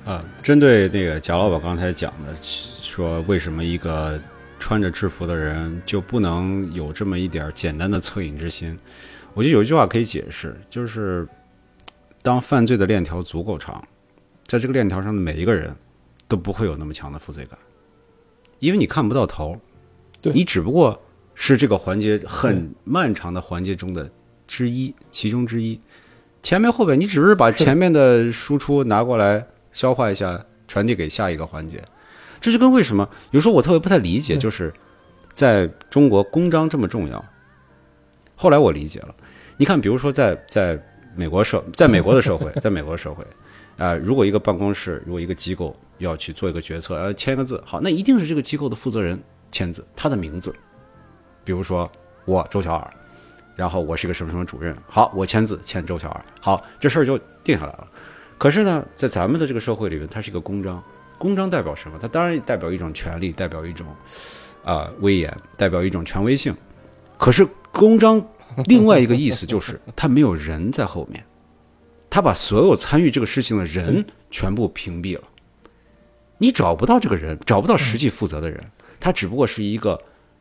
[0.05, 4.19] 啊，针对那个贾老板刚才讲的，说为什么一个
[4.59, 8.77] 穿着制服的人就不能有这么一点简单的恻隐之心？
[9.33, 11.27] 我觉得有一句话可以解释，就是
[12.21, 13.81] 当犯罪的链条足够长，
[14.45, 15.75] 在这个链条上的每一个人
[16.27, 17.57] 都不会有那么强的负罪感，
[18.59, 19.59] 因为你看不到头，
[20.21, 20.99] 对你只不过。
[21.35, 24.07] 是这个环节很漫长的环节中的
[24.45, 25.79] 之一，其中之一。
[26.43, 29.43] 前面后边，你只是把前面的输出拿过来
[29.73, 31.83] 消化一下，传递给下一个环节。
[32.39, 34.73] 这就跟为什么有时候我特别不太理解，就是
[35.33, 37.23] 在中国公章这么重要。
[38.35, 39.15] 后来我理解了，
[39.57, 40.77] 你看，比如说在在
[41.15, 43.25] 美国社， 在美国的社会，在美国社会，
[43.77, 49.17] 呃，如果一个办公室，如果一个机构要去做一个决策，要，签个字，好，那一定是这个机构的负责人
[49.51, 50.53] 签字，他的名字。
[51.45, 51.89] 比如说
[52.25, 52.93] 我周小尔，
[53.55, 57.87] 然后我是一个什么什么主任，好，我签字签周小尔，好，这事儿就定下来了。
[58.37, 60.83] 可是呢，在咱们的这个社会里面，它是一个公章，
[61.17, 61.97] 公章代表什么？
[62.01, 63.87] 它当然代表一种权利，代表一种
[64.63, 66.55] 啊、威严，代表一种权威性。
[67.17, 68.25] 可是公章
[68.65, 71.23] 另外一个意思就是，它没有人在后面，
[72.09, 75.23] 它把所有参与这个事情的人全部屏蔽了，
[76.37, 78.61] 你找不到这个人，找不到实际负责的人，
[78.99, 79.99] 他只不过是一个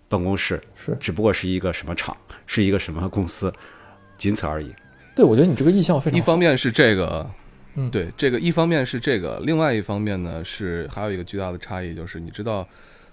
[0.08, 2.16] 办公室，是只不过是一个什么厂，
[2.46, 3.52] 是一个什么公司，
[4.16, 4.72] 仅此而已。
[5.14, 6.18] 对，我觉得你这个意向非常好。
[6.18, 7.28] 一方面是这个，
[7.74, 12.66] 嗯对，这个一方面是这个，另外一方面呢是还有一个巨大的差异，就是你知道，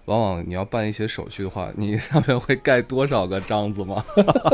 [0.06, 4.04] 往往你要办一些手续的话，你 上面会盖多少个章子吗？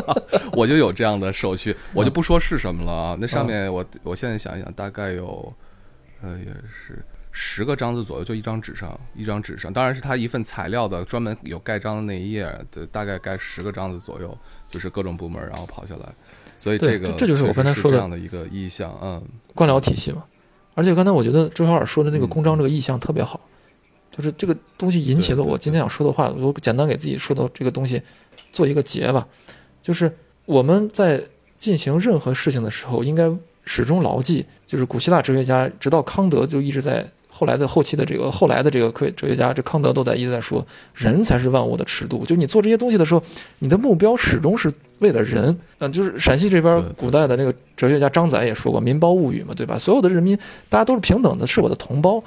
[0.54, 3.18] 我就有这样的手续，我就不说是什么了啊。
[3.20, 5.54] 那上面我我现在想一想，大概有，
[6.22, 7.04] 呃，也是。
[7.38, 14.38] 十个章子左右，就一张纸上，一张纸上，当然是它一份材料的专门有盖章的那一页，对，大概盖十个章子左右，
[14.70, 16.14] 就是各种部门然后跑下来，
[16.66, 16.80] 所以
[17.16, 19.22] 这就是我刚才说的这样的一个意向，嗯，
[19.54, 20.24] 官僚体系嘛。
[20.74, 23.40] 而且刚才我觉得周小尔说的那个嗯公章这个意向特别好，
[24.10, 28.02] 就是这个东西引起了我今天想说的话，我简单给自己说的这个东西
[28.52, 29.28] 做一个结吧，
[29.82, 30.12] 就是
[30.46, 31.22] 我们在
[31.60, 33.32] 进行任何事情的时候，应该
[33.64, 37.08] 始终牢记，就是古希腊哲学家直到康德就一直在。
[37.38, 42.26] 后来的后期的这个后来的这个科学哲学家，这康德都在一直在说，人才是万物的尺度。
[42.26, 43.22] 就你做这些东西的时候，
[43.60, 45.54] 你的目标始终是为了人。
[45.80, 49.78] 嗯、就是陕西这边古代的那个哲学家张载也说过“民胞物与”嘛，对吧？
[49.78, 50.38] 所有的人民
[50.70, 52.24] 大家都是平等的，是我的同胞。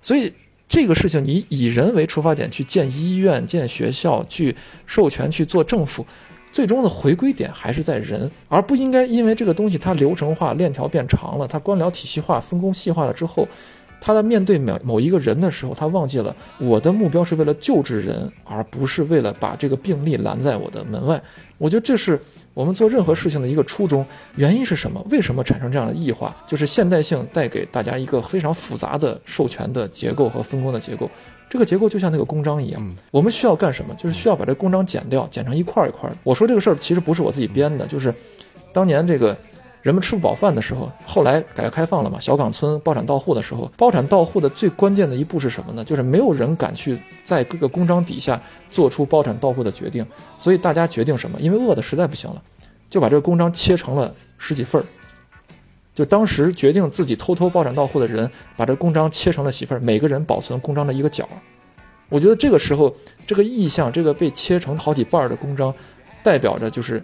[0.00, 0.32] 所以
[0.68, 4.54] 这个事情，你以人为出发点去建医院、建学校，去
[4.86, 6.06] 授权去做政府，
[6.52, 13.48] 最终的回归点还是在人，而不应该因为这个东西它流程化、链条变长了，它官僚体系化、分工细化了之后。
[14.04, 21.22] 他在面对某某一个人的时候，他忘记了我的目标是为了救治人，而不是为了把这个病例拦在我的门外。
[21.56, 22.20] 我觉得这是
[22.52, 24.04] 我们做任何事情的一个初衷。
[24.34, 25.00] 原因是什么？
[25.08, 26.34] 为什么产生这样的异化？
[26.48, 31.08] 就是现代性带给大家一个非常复杂的授权的结构和分工的结构。
[31.48, 33.94] 这个结构就像那个公章一样，嗯我们需要干什么？
[33.94, 36.18] 就是需要把这个公章剪掉，剪成一块儿一块儿的。
[36.24, 38.12] 我说这个事儿其实不是我自己编的，就是
[38.72, 39.38] 当年这个。
[39.82, 45.84] 人们吃不饱饭的时候，后来改革开放了嘛，小岗村包产到户的时候，包产到户的最关键的一步是什么呢？
[45.84, 48.40] 就是没有人敢去在各个公章底下
[48.70, 50.06] 做出包产到户的决定，
[50.38, 51.36] 所以大家决定什么？
[51.40, 52.40] 因为饿的实在不行了，
[52.88, 54.84] 就把这个公章切成了十几份儿。
[55.92, 61.28] 就当时决定自己偷偷包产到户的人，把这公章切成了几份儿，每个人保存公章的一个角。
[62.08, 62.94] 我觉得这个时候，
[63.26, 65.74] 这个意象，这个被切成好几半儿的公章，
[66.22, 67.02] 代表着就是。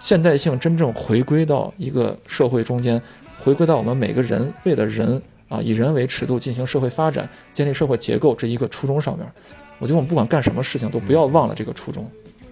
[0.00, 3.00] 现代性真正回归到一个社会中间，
[3.38, 9.26] 回归到我们每个人为了人啊，以人为尺度进行社会发展、建立社会结构这一个初衷上面，
[9.78, 12.08] 我觉得我们不管干什么事情都不要忘了这个初衷。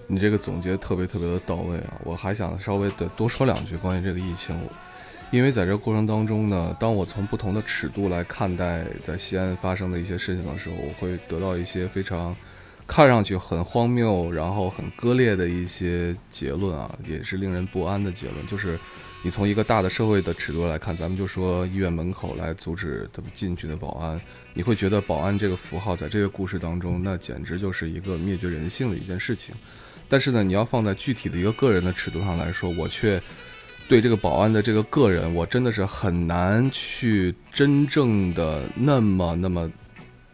[0.08, 1.94] 你这个总结特别特别的到位啊！
[2.04, 4.56] 我还想稍微的多说两句关于这个疫情，
[5.30, 12.34] 因为在这个过程当中呢，当我从不同的尺度来看待在西安发生的一些事情的时候，我会得到一些非常。
[12.86, 18.46] 看上去很荒谬，然后很割裂的一些结论啊，也是令人不安的结论。
[18.46, 18.78] 就是
[19.24, 24.20] 你从一个大的社会的尺度来看，咱们就说医院门口来阻止他们进去的保安，
[24.54, 29.52] 你会觉得保安这个符号在这个故事当中，那简直就是一个灭绝人性的一件事情。
[30.08, 33.20] 但是呢，你要放在具体的一个个人的尺度上来说，我却
[33.88, 39.68] 对这个保安的这个个人，我真的是很难去真正的那么那么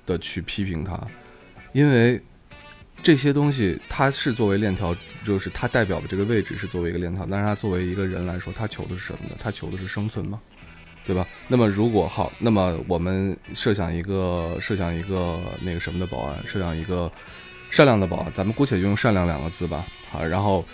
[0.05, 1.01] 的去批评他，
[1.73, 2.21] 因为。
[3.03, 9.37] 这些东西，它是作为链条，就是它代表的这个位置是作为一个链条，但是它作为一个人来说，他求的是什么呢？
[9.41, 10.41] 他求的是生存嘛，
[11.05, 11.27] 对吧？
[11.49, 17.11] 那么如果好，那么我们设想一个设想一个那个什么的保安，设想一个
[17.71, 20.65] 善良的保安，咱们姑且就用善良两个字吧，好，然后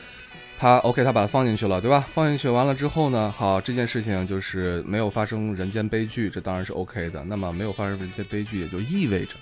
[0.59, 2.07] 他 OK，他把它放进去了，对吧？
[2.13, 7.25] 放进去完了之后呢，好，这件事情就是没有发生人间悲剧，这当然是 OK 的。
[7.25, 9.37] 那么没有发生人间悲剧，也就意味着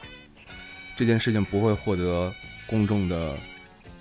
[0.97, 2.33] 这件事情不会获得。
[2.67, 3.35] 公众的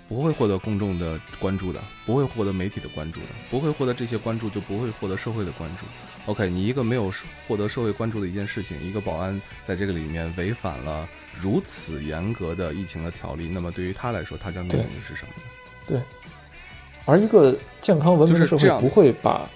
[0.08, 5.84] 不会获得公众的关注的，不会获得媒体的关注的，不会获得这些关注，就不会获得社会的关注。
[6.26, 7.12] OK，你一个没有
[7.46, 15.42] 获得社会关注的一件事情，一个保安在这个里面违反了如此严格的疫情的条例，那么对于他来说，他将面临的是什么呢？
[15.86, 16.00] 对，
[17.04, 19.48] 而一个健康文明的社会不会把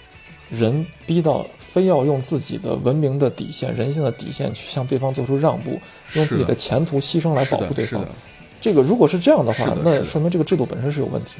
[0.48, 5.80] 人逼到非要用自己的文明的底线、人性的底线去向对方做出让步，
[6.14, 8.04] 用自己的前途牺牲来保护对方。
[8.60, 11.32] 这个如果是这样的话，那说明这个制度本身是有问题。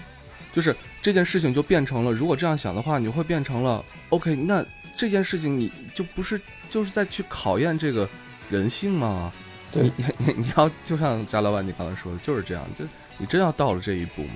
[0.52, 4.64] 就是这件事情就变成了，如果这样想的话，你会变成了 OK，那
[4.96, 8.08] 这件事情你就不是就是在去考验这个
[8.48, 9.32] 人性吗？
[9.70, 12.84] 对你 你你要就像贾老板你刚才说的，就是这样，就
[13.16, 14.34] 你真要到了这一步吗？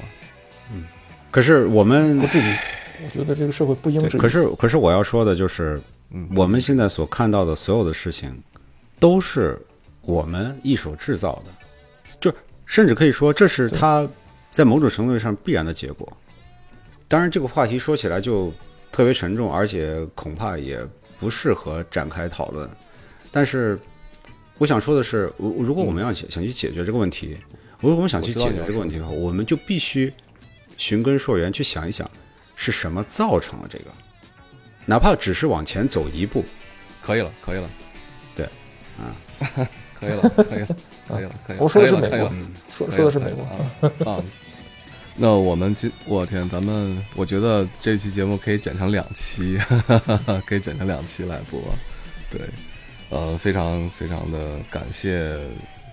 [0.72, 0.84] 嗯
[1.32, 2.54] 可是我们不至于。
[3.04, 4.20] 我觉得这个社会不应对至于。
[4.20, 8.32] 可是可是我要说的就是，嗯，我们现在所看到的所有的事情，
[9.00, 9.60] 都是
[10.02, 11.63] 我们一手制造的，就
[12.74, 14.04] 甚至可以说这是他
[14.50, 16.12] 在某种程度上必然的结果。
[17.06, 18.52] 当然，这个话题说起来就
[18.90, 20.84] 特别沉重，而且恐怕也
[21.16, 22.68] 不适合展开讨论。
[23.30, 23.78] 但是，
[24.58, 27.38] 我想说的是，如如果我们要想想去解决这个问题，
[27.78, 30.12] 如果我们想去解决这个问题的话，我们就必须
[30.76, 32.10] 寻根溯源，去想一想
[32.56, 33.84] 是什么造成了这个，
[34.84, 36.44] 哪怕只是往前走一步，
[37.00, 37.70] 可以了，可以了，
[38.34, 38.44] 对，
[38.98, 39.14] 啊，
[39.94, 40.76] 可以了，可以了，
[41.08, 41.62] 可以了，可以了。
[41.62, 42.32] 我说的是美国
[42.70, 44.12] 说说的是美国啊。
[44.12, 44.24] 啊
[45.16, 49.56] 那我们今我天，咱们我觉得这期节目可以剪成两期，
[50.44, 51.60] 可以剪成两期来播。
[52.32, 52.40] 对，
[53.10, 55.38] 呃，非常非常的感谢，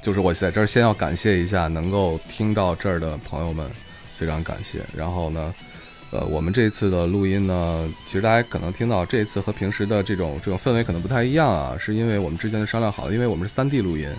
[0.01, 3.69] 就是我在这儿先要感谢一下能够听到这儿的朋友们，
[4.17, 4.79] 非常感谢。
[4.97, 5.53] 然后呢，
[6.09, 14.09] 呃，我们这次的录音呢，其实大家可能听到这一次和平时的这种这种氛围可能不太一样啊，是因为我们之前就商量好了，因为我们是三 D 录音，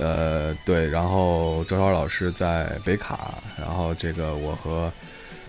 [0.00, 4.90] 呃，对，然后周超老师在北卡，然后这个我和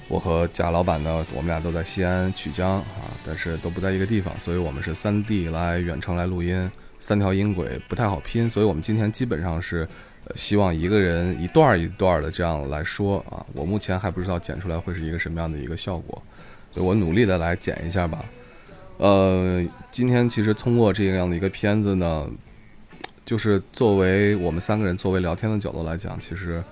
[0.07, 6.69] 我和贾老板呢，我们俩都在西安曲江啊，但是都不在一个地方，所以我们是三 D 来远程来录音，
[6.99, 9.87] 三条音轨不太好拼，所以我们今天基本上是。
[10.35, 16.21] 希望一个人一段一段的这样来说啊，我目前还不知道剪出来会是一个什么样的一个效果，
[16.71, 18.23] 所以我努力的来剪一下吧。
[18.97, 22.29] 呃，今天其实通过这样的一个片子呢，
[23.25, 26.63] 就是作为我们三个人作为聊天的角度来讲，其实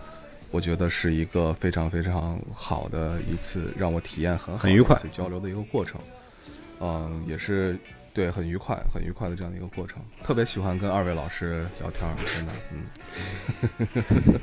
[0.52, 6.00] 我觉得是一个非常非常好的一次让我体验很很愉快交流的一个过程。
[6.82, 7.78] 嗯，也是
[8.14, 10.02] 对很愉快、很愉快的这样的一个过程。
[10.24, 14.40] 特别喜欢跟二位老师聊天，真的，嗯，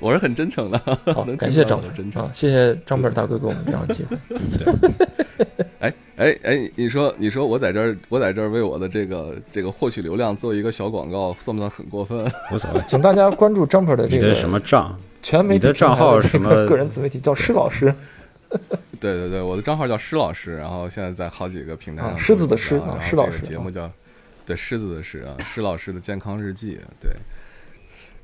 [0.00, 0.78] 我是很真诚的，
[1.14, 4.16] 好， 能感谢张听到我的真诚啊，谢谢张本大哥给我们这样的机会。
[5.80, 12.28] 哎哎哎，你说你说我在这儿我在这儿为我的这个这个获取流量做一个小广告，算不算很过分？
[12.52, 12.82] 无所谓。
[12.86, 14.98] 请大家关注张本的这个什么账？
[15.22, 17.94] 全媒体的账号什么个个人自媒体叫施老师，
[19.00, 22.12] 对对对，我的账号叫施老师，然后现在在好几个平台上。
[22.12, 23.90] 啊狮子的狮啊施老这个师啊节目叫
[24.46, 26.78] 对狮子的狮啊，施老师的健康日记。
[27.00, 27.10] 对，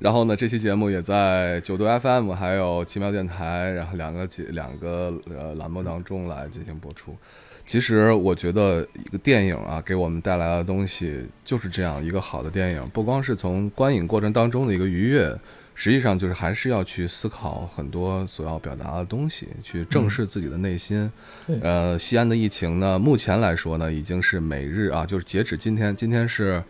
[0.05, 7.17] 然后呢，这期节目也在九度 FM 还有奇妙电台，然后两个节两个呃栏目当中来进行播出。
[7.65, 15.35] 其实我觉得一个电影啊，给我们带来的东西就是这样一个好的电影，不光是从观影过程当中的一个愉悦，
[15.75, 21.11] 实际上就是还是要去思考很多所要表达的东西，去正视自己的内心。
[21.47, 26.63] 对呃，西安的疫情呢，目前来说呢，已经是每日啊，就是截止今天，今天是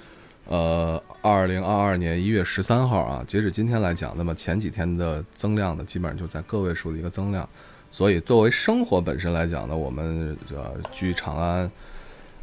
[0.46, 7.48] 呃二零二二年一月十三号啊，截止今天来讲，那么前几天的增量呢，基本上就在个位数的一个增量。
[7.90, 11.70] 所以，作为生活本身来讲呢，我们呃居长安，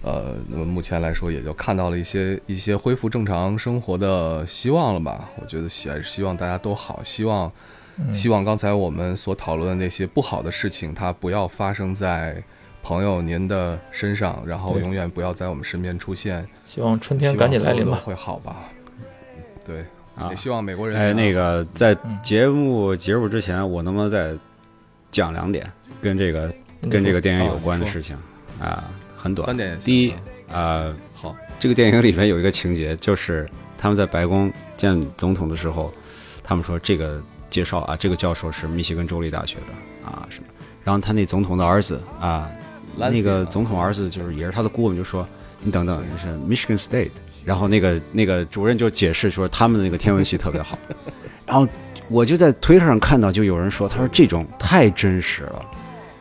[0.02, 5.30] 呃，那么目前来说也就看到了一些一些恢复正常生活的希望了吧。
[5.42, 7.52] 我觉得希希望大家都好，希望
[8.14, 12.42] 希望刚才我们所讨论的那些不好的事情，它不要发生在
[12.84, 16.48] 朋友您的身上，然后永远不要在我们身边出现。
[16.66, 18.02] 希望春天赶紧来临吧。
[18.04, 18.56] 会好吧？
[19.66, 19.86] 对，
[20.16, 24.36] 啊也希望美国人哎，那个在嗯节目结束之前，我能不能再
[25.12, 25.72] 讲两点
[26.02, 26.52] 跟这个
[26.90, 28.18] 跟这个电影有关的事情
[28.60, 28.90] 啊？
[29.16, 29.56] 很短三。
[29.56, 30.12] 点第一
[30.52, 33.48] 啊啊，好，这个电影里面有一个情节，就是
[33.78, 35.94] 他们在白宫见总统的时候，
[36.44, 37.22] 他们说这个
[37.52, 40.48] 介绍啊，这个教授是密歇根州立大学的啊什么，
[40.84, 42.50] 然后他那总统的儿子啊
[42.96, 45.28] 那个总统儿子就是也是他的顾问，就说
[45.62, 47.12] 你等等，是 Michigan State，
[47.46, 50.78] 然后那个那个主任就解释说他们的那个天文系特别好，
[51.48, 51.68] 然后
[52.10, 55.66] 我就在推特上看到，就有人说，他说这种太真实了，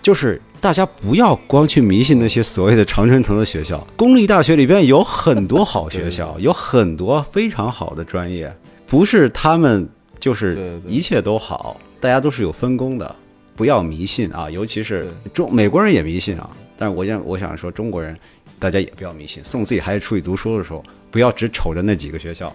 [0.01, 8.55] 就是大家不要光去迷信那些所谓的常春藤的学校，公立大学里边有很多好学 校，有很多非常好的专业，
[8.87, 9.89] 不是他们
[10.19, 13.17] 就是一切都好，大家都是有分工的，
[13.61, 18.19] 不要迷信啊，尤其是中美国人也迷信啊，但是我想我想说中国人，
[18.59, 22.51] 大家也不要迷信，送自己孩子出去读书的时候，不要只瞅着那几个学校，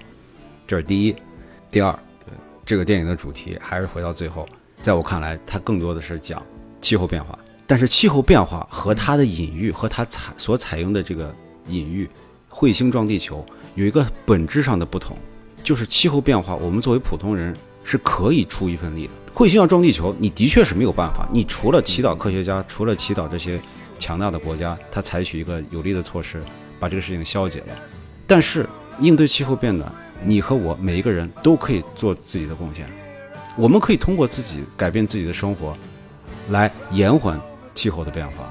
[0.65, 1.15] 这是第一，
[1.69, 1.91] 第二。
[2.25, 2.33] 对
[2.65, 4.47] 这个电影的主题还是回到最后，
[4.81, 6.43] 在我看来，它更多的是讲
[6.81, 7.37] 气候变化。
[7.67, 11.31] 但是气候变化和它的隐喻和它采所采用的这个
[11.67, 12.09] 隐喻
[12.49, 13.45] “彗星撞地球”
[13.75, 15.15] 有一个本质上的不同，
[15.63, 17.55] 就是气候变化，我们作为普通人
[17.85, 19.13] 是可以出一份力的。
[19.33, 23.59] 彗星要撞地球，你的确是没有办法，你除了祈祷科学家，除了祈祷这些
[23.99, 26.41] 强大的国家，他采取一个有力的措施，
[26.79, 27.67] 把这个事情消解了。
[28.25, 28.67] 但是
[28.99, 29.93] 应对气候变暖，
[30.23, 32.87] 你和我每一个人都可以做自己的贡献，
[33.57, 35.77] 我们可以通过自己改变自己的生活，
[36.49, 37.39] 来延缓
[37.73, 38.47] 气候的变化，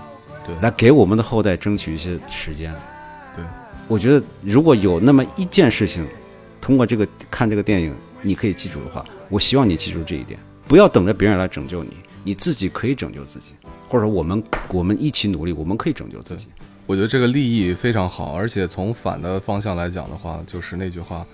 [0.46, 2.74] 对来给我们的后代争取一些时间。
[3.34, 3.42] 对，
[3.88, 6.06] 我觉得如果有那么一件事情，
[6.60, 9.02] 通过这个看这个电影，你可以记住的话，
[9.34, 10.38] 我希望你记住这一点，
[10.68, 11.90] 不要等着别人来拯救你，
[12.22, 13.54] 你自己可以拯救自己，
[13.88, 16.46] 或者我们我们一起努力，我们可以拯救自己。
[16.86, 21.26] 我觉得这个立意非常好，而且从反的方向来讲的话，就是那句话：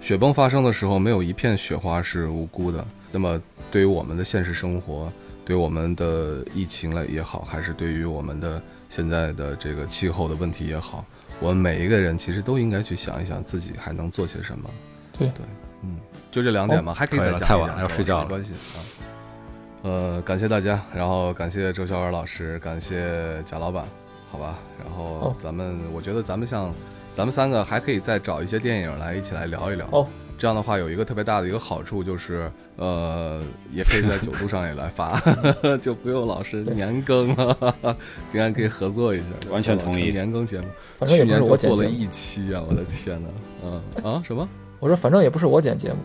[0.00, 2.84] 雪崩发生的时候，没有一片雪花是无辜的。
[3.12, 3.40] 那么，
[3.70, 5.08] 对于我们的现实生活，
[5.44, 11.04] 对我们的疫情了也好，还是对于我们的现在的这个气候的问题也好，
[11.38, 14.68] 我们每一个人其实都应该去想一想自己还能做些什么。
[15.16, 15.63] 对对，嗯，
[16.34, 18.82] 就这两点嘛，还可以再讲太晚了要睡觉了没关系啊。
[19.82, 23.84] 呃，感谢大家，然后感谢周小尔老师，感谢贾老板，
[24.32, 26.74] 好吧，然后哦咱们，我觉得咱们像
[27.14, 29.86] 咱们三个还可以再找一些电影来一起来聊一聊。
[29.92, 33.40] 哦，这样的话有一个特别大的一个好处就是，呃，
[33.72, 35.20] 也可以在九度上也来发，
[35.80, 37.76] 就不用老是年更了，
[38.28, 40.66] 竟然可以合作一下，完全同意年更节目。
[40.98, 41.76] 反正也去年就不是我剪节目。
[41.76, 43.28] 做了一期啊，我的天哪！
[43.62, 44.48] 嗯啊什么？
[44.80, 45.96] 我说反正也不是我剪节目。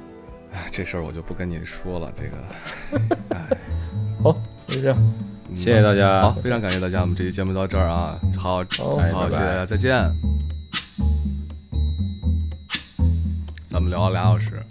[0.52, 2.38] 哎，这事儿我就不跟你说了，这个。
[3.36, 3.48] 哎，
[4.24, 4.34] 好，
[4.68, 4.98] 就这样。
[5.00, 10.12] 嗯谢谢大家好，非常感谢大家，我们这期节目到这儿啊，好，好好，哎拜拜谢谢大家，再见。
[13.66, 14.64] 咱们聊了俩小时，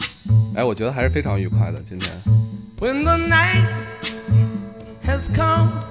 [0.55, 2.17] 哎，我觉得还是非常愉快的，今天。
[2.79, 3.67] When the night
[5.05, 5.83] has come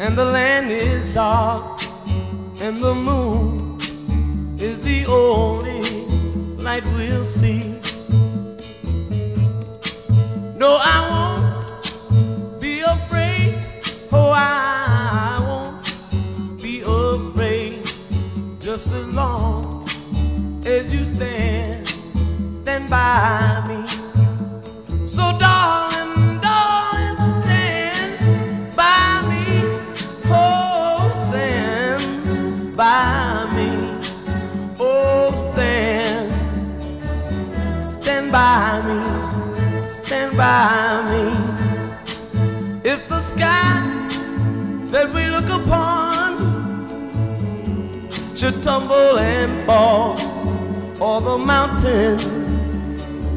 [0.00, 1.82] and the land is dark
[2.58, 3.78] and the moon
[4.58, 5.79] is the only
[6.60, 7.80] light we'll see.
[10.56, 13.66] No, I won't be afraid.
[14.12, 17.90] Oh, I won't be afraid.
[18.60, 19.88] Just as long
[20.66, 21.88] as you stand,
[22.50, 25.06] stand by me.
[25.06, 25.89] So, darling,
[38.30, 39.86] stand by me.
[39.86, 41.24] Stand by me.
[42.84, 43.80] If the sky
[44.90, 46.30] that we look upon
[48.34, 50.12] should tumble and fall,
[51.00, 52.18] or the mountain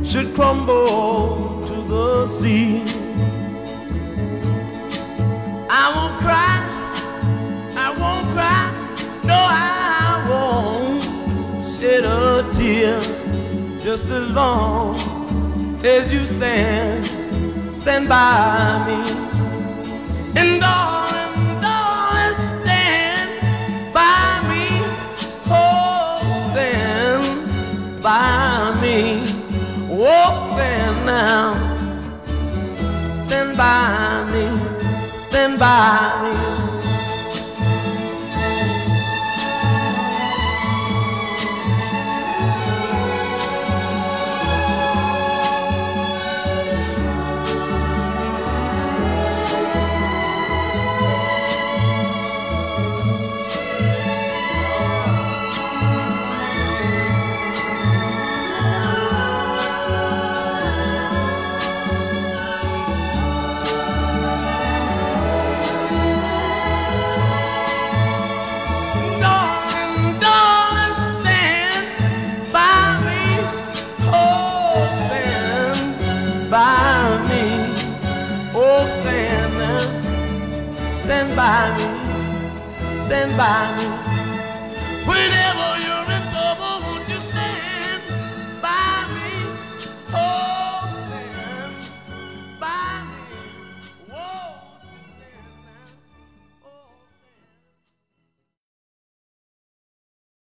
[0.04, 2.84] should crumble to the sea.
[5.70, 6.62] I won't cry,
[7.76, 8.72] I won't cry,
[9.24, 11.04] no, I won't
[11.76, 13.13] shed a tear
[13.84, 14.96] just as long
[15.84, 17.06] as you stand,
[17.76, 19.02] stand by me.
[20.40, 24.68] And darling, darling, stand by me.
[25.48, 29.22] Oh, stand by me.
[29.92, 31.54] Oh, stand now.
[33.06, 35.10] Stand by me.
[35.10, 36.43] Stand by me.
[83.24, 83.86] standing by me.
[85.06, 85.43] When